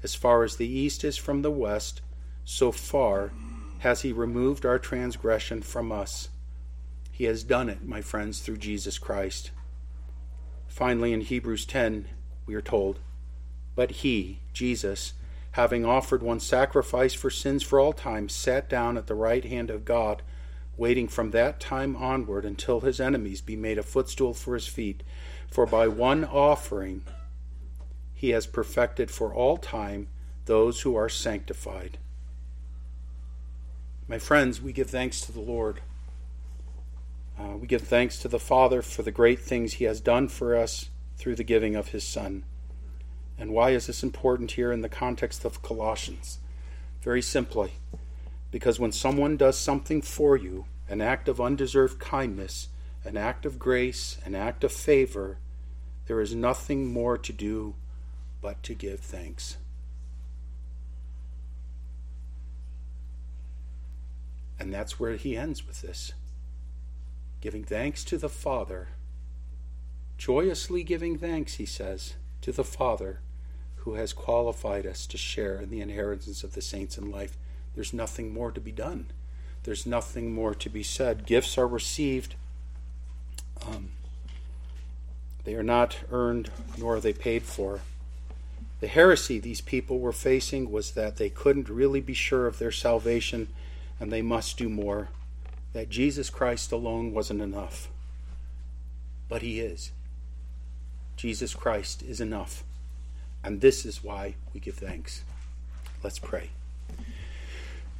As 0.02 0.14
far 0.14 0.44
as 0.44 0.56
the 0.56 0.68
east 0.68 1.04
is 1.04 1.16
from 1.16 1.42
the 1.42 1.50
west, 1.50 2.00
so 2.44 2.72
far 2.72 3.32
has 3.80 4.02
he 4.02 4.12
removed 4.12 4.64
our 4.64 4.78
transgression 4.78 5.62
from 5.62 5.90
us. 5.90 6.28
He 7.10 7.24
has 7.24 7.44
done 7.44 7.68
it, 7.68 7.84
my 7.84 8.00
friends, 8.00 8.40
through 8.40 8.58
Jesus 8.58 8.98
Christ. 8.98 9.50
Finally, 10.68 11.12
in 11.12 11.20
Hebrews 11.20 11.66
10, 11.66 12.06
we 12.46 12.54
are 12.54 12.62
told, 12.62 13.00
But 13.74 13.90
he, 13.90 14.40
Jesus, 14.52 15.14
having 15.52 15.84
offered 15.84 16.22
one 16.22 16.40
sacrifice 16.40 17.12
for 17.12 17.30
sins 17.30 17.62
for 17.62 17.80
all 17.80 17.92
time, 17.92 18.28
sat 18.28 18.68
down 18.70 18.96
at 18.96 19.06
the 19.06 19.14
right 19.14 19.44
hand 19.44 19.70
of 19.70 19.84
God, 19.84 20.22
waiting 20.80 21.06
from 21.06 21.30
that 21.30 21.60
time 21.60 21.94
onward 21.94 22.42
until 22.42 22.80
his 22.80 22.98
enemies 22.98 23.42
be 23.42 23.54
made 23.54 23.76
a 23.76 23.82
footstool 23.82 24.32
for 24.32 24.54
his 24.54 24.66
feet. 24.66 25.02
For 25.50 25.66
by 25.66 25.86
one 25.86 26.24
offering 26.24 27.04
he 28.14 28.30
has 28.30 28.46
perfected 28.46 29.10
for 29.10 29.34
all 29.34 29.58
time 29.58 30.08
those 30.46 30.80
who 30.80 30.96
are 30.96 31.10
sanctified. 31.10 31.98
My 34.08 34.18
friends, 34.18 34.62
we 34.62 34.72
give 34.72 34.88
thanks 34.88 35.20
to 35.20 35.32
the 35.32 35.40
Lord. 35.40 35.82
Uh, 37.38 37.58
we 37.58 37.66
give 37.66 37.82
thanks 37.82 38.18
to 38.20 38.28
the 38.28 38.40
Father 38.40 38.80
for 38.80 39.02
the 39.02 39.12
great 39.12 39.40
things 39.40 39.74
he 39.74 39.84
has 39.84 40.00
done 40.00 40.28
for 40.28 40.56
us 40.56 40.88
through 41.18 41.36
the 41.36 41.44
giving 41.44 41.76
of 41.76 41.88
his 41.88 42.04
Son. 42.04 42.42
And 43.38 43.52
why 43.52 43.70
is 43.70 43.86
this 43.86 44.02
important 44.02 44.52
here 44.52 44.72
in 44.72 44.80
the 44.80 44.88
context 44.88 45.44
of 45.44 45.62
Colossians? 45.62 46.38
Very 47.02 47.22
simply, 47.22 47.72
because 48.50 48.80
when 48.80 48.92
someone 48.92 49.36
does 49.36 49.58
something 49.58 50.02
for 50.02 50.36
you, 50.36 50.66
an 50.88 51.00
act 51.00 51.28
of 51.28 51.40
undeserved 51.40 51.98
kindness, 51.98 52.68
an 53.04 53.16
act 53.16 53.46
of 53.46 53.58
grace, 53.58 54.18
an 54.24 54.34
act 54.34 54.64
of 54.64 54.72
favor, 54.72 55.38
there 56.06 56.20
is 56.20 56.34
nothing 56.34 56.92
more 56.92 57.16
to 57.16 57.32
do 57.32 57.74
but 58.40 58.62
to 58.64 58.74
give 58.74 59.00
thanks. 59.00 59.56
And 64.58 64.72
that's 64.74 65.00
where 65.00 65.14
he 65.14 65.36
ends 65.36 65.66
with 65.66 65.82
this 65.82 66.12
giving 67.40 67.64
thanks 67.64 68.04
to 68.04 68.18
the 68.18 68.28
Father, 68.28 68.88
joyously 70.18 70.82
giving 70.82 71.16
thanks, 71.16 71.54
he 71.54 71.64
says, 71.64 72.14
to 72.42 72.52
the 72.52 72.64
Father 72.64 73.20
who 73.76 73.94
has 73.94 74.12
qualified 74.12 74.86
us 74.86 75.06
to 75.06 75.16
share 75.16 75.56
in 75.56 75.70
the 75.70 75.80
inheritance 75.80 76.44
of 76.44 76.52
the 76.52 76.60
saints 76.60 76.98
in 76.98 77.10
life. 77.10 77.38
There's 77.74 77.92
nothing 77.92 78.32
more 78.32 78.50
to 78.50 78.60
be 78.60 78.72
done. 78.72 79.06
There's 79.62 79.86
nothing 79.86 80.32
more 80.32 80.54
to 80.54 80.68
be 80.68 80.82
said. 80.82 81.26
Gifts 81.26 81.58
are 81.58 81.68
received. 81.68 82.34
Um, 83.66 83.90
they 85.44 85.54
are 85.54 85.62
not 85.62 85.98
earned, 86.10 86.50
nor 86.78 86.96
are 86.96 87.00
they 87.00 87.12
paid 87.12 87.42
for. 87.42 87.80
The 88.80 88.86
heresy 88.86 89.38
these 89.38 89.60
people 89.60 89.98
were 89.98 90.12
facing 90.12 90.70
was 90.70 90.92
that 90.92 91.16
they 91.16 91.28
couldn't 91.28 91.68
really 91.68 92.00
be 92.00 92.14
sure 92.14 92.46
of 92.46 92.58
their 92.58 92.72
salvation 92.72 93.48
and 93.98 94.10
they 94.10 94.22
must 94.22 94.56
do 94.56 94.70
more, 94.70 95.08
that 95.74 95.90
Jesus 95.90 96.30
Christ 96.30 96.72
alone 96.72 97.12
wasn't 97.12 97.42
enough. 97.42 97.88
But 99.28 99.42
He 99.42 99.60
is. 99.60 99.92
Jesus 101.16 101.54
Christ 101.54 102.02
is 102.02 102.20
enough. 102.20 102.64
And 103.44 103.60
this 103.60 103.84
is 103.84 104.02
why 104.02 104.36
we 104.54 104.60
give 104.60 104.76
thanks. 104.76 105.22
Let's 106.02 106.18
pray. 106.18 106.50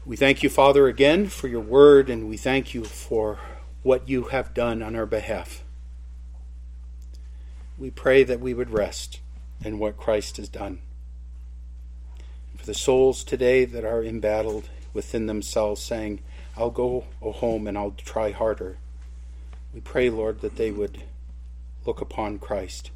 We 0.07 0.16
thank 0.16 0.42
you, 0.42 0.48
Father, 0.48 0.86
again 0.88 1.28
for 1.28 1.46
your 1.46 1.61
word, 1.61 2.09
and 2.09 2.26
we 2.28 2.38
thank 2.38 2.72
you 2.72 2.84
for 2.84 3.38
what 3.82 4.09
you 4.09 4.24
have 4.24 4.55
done 4.55 4.82
on 4.82 4.96
our 4.96 5.05
behalf. 5.05 5.62
We 7.76 7.90
pray 7.90 8.24
that 8.24 8.40
we 8.40 8.55
would 8.55 8.70
rest 8.70 9.20
in 9.62 9.78
what 9.78 9.98
Christ 9.98 10.38
has 10.38 10.48
done. 10.48 10.80
For 12.57 12.64
the 12.64 12.74
souls 12.74 13.22
today 13.22 13.66
that 13.66 13.84
are 13.84 14.03
embattled 14.03 14.70
within 14.94 15.26
themselves, 15.26 15.82
saying, 15.82 16.20
I'll 16.57 16.70
go 16.70 17.05
home 17.20 17.66
and 17.66 17.76
I'll 17.76 17.92
try 17.92 18.30
harder, 18.30 18.78
we 19.74 19.80
pray, 19.80 20.09
Lord, 20.09 20.40
that 20.40 20.57
they 20.57 20.70
would 20.70 21.03
look 21.84 22.01
upon 22.01 22.38
Christ, 22.38 22.90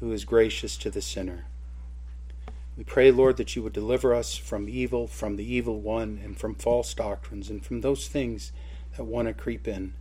who 0.00 0.10
is 0.10 0.24
gracious 0.24 0.78
to 0.78 0.90
the 0.90 1.02
sinner. 1.02 1.44
We 2.80 2.84
pray, 2.84 3.10
Lord, 3.10 3.36
that 3.36 3.54
you 3.54 3.62
would 3.62 3.74
deliver 3.74 4.14
us 4.14 4.38
from 4.38 4.66
evil, 4.66 5.06
from 5.06 5.36
the 5.36 5.44
evil 5.44 5.82
one, 5.82 6.18
and 6.24 6.34
from 6.34 6.54
false 6.54 6.94
doctrines, 6.94 7.50
and 7.50 7.62
from 7.62 7.82
those 7.82 8.08
things 8.08 8.52
that 8.96 9.04
want 9.04 9.28
to 9.28 9.34
creep 9.34 9.68
in. 9.68 9.92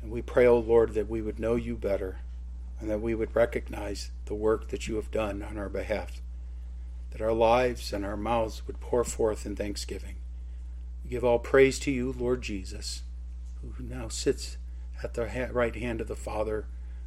And 0.00 0.12
we 0.12 0.22
pray, 0.22 0.46
O 0.46 0.54
oh 0.54 0.58
Lord, 0.60 0.94
that 0.94 1.10
we 1.10 1.20
would 1.20 1.40
know 1.40 1.56
you 1.56 1.74
better 1.74 2.20
and 2.78 2.88
that 2.88 3.00
we 3.00 3.16
would 3.16 3.34
recognize 3.34 4.12
the 4.26 4.34
work 4.36 4.68
that 4.68 4.86
you 4.86 4.94
have 4.94 5.10
done 5.10 5.42
on 5.42 5.58
our 5.58 5.68
behalf, 5.68 6.22
that 7.10 7.20
our 7.20 7.32
lives 7.32 7.92
and 7.92 8.04
our 8.04 8.16
mouths 8.16 8.64
would 8.68 8.78
pour 8.78 9.02
forth 9.02 9.44
in 9.44 9.56
thanksgiving. 9.56 10.14
We 11.02 11.10
give 11.10 11.24
all 11.24 11.40
praise 11.40 11.80
to 11.80 11.90
you, 11.90 12.14
Lord 12.16 12.42
Jesus, 12.42 13.02
who 13.60 13.82
now 13.82 14.06
sits 14.06 14.56
at 15.02 15.14
the 15.14 15.50
right 15.52 15.74
hand 15.74 16.00
of 16.00 16.06
the 16.06 16.14
Father. 16.14 16.66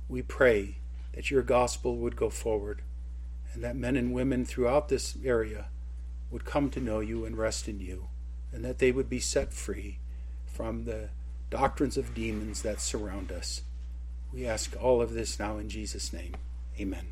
We 0.10 0.22
pray 0.22 0.80
that 1.14 1.32
your 1.32 1.44
gospel 1.44 1.96
would 1.96 2.18
go 2.18 2.30
forward 2.30 2.82
and 3.56 3.64
that 3.64 3.76
men 3.76 3.96
and 3.96 4.14
women 4.14 4.46
throughout 4.46 4.90
this 4.90 5.18
area 5.24 5.68
would 6.30 6.46
come 6.46 6.70
to 6.70 6.80
know 6.80 7.00
you 7.00 7.26
and 7.26 7.38
rest 7.38 7.68
in 7.68 7.80
you, 7.80 8.10
and 8.52 8.64
that 8.64 8.80
they 8.80 8.92
would 8.92 9.10
be 9.10 9.20
set 9.20 9.54
free 9.54 10.00
from 10.46 10.84
the 10.84 11.10
doctrines 11.50 11.98
of 11.98 12.14
demons 12.14 12.62
that 12.62 12.82
surround 12.82 13.32
us. 13.32 13.62
We 14.34 14.46
ask 14.46 14.76
all 14.82 15.02
of 15.02 15.14
this 15.14 15.40
now 15.40 15.58
in 15.58 15.70
Jesus' 15.70 16.12
name. 16.12 16.36
Amen. 16.80 17.08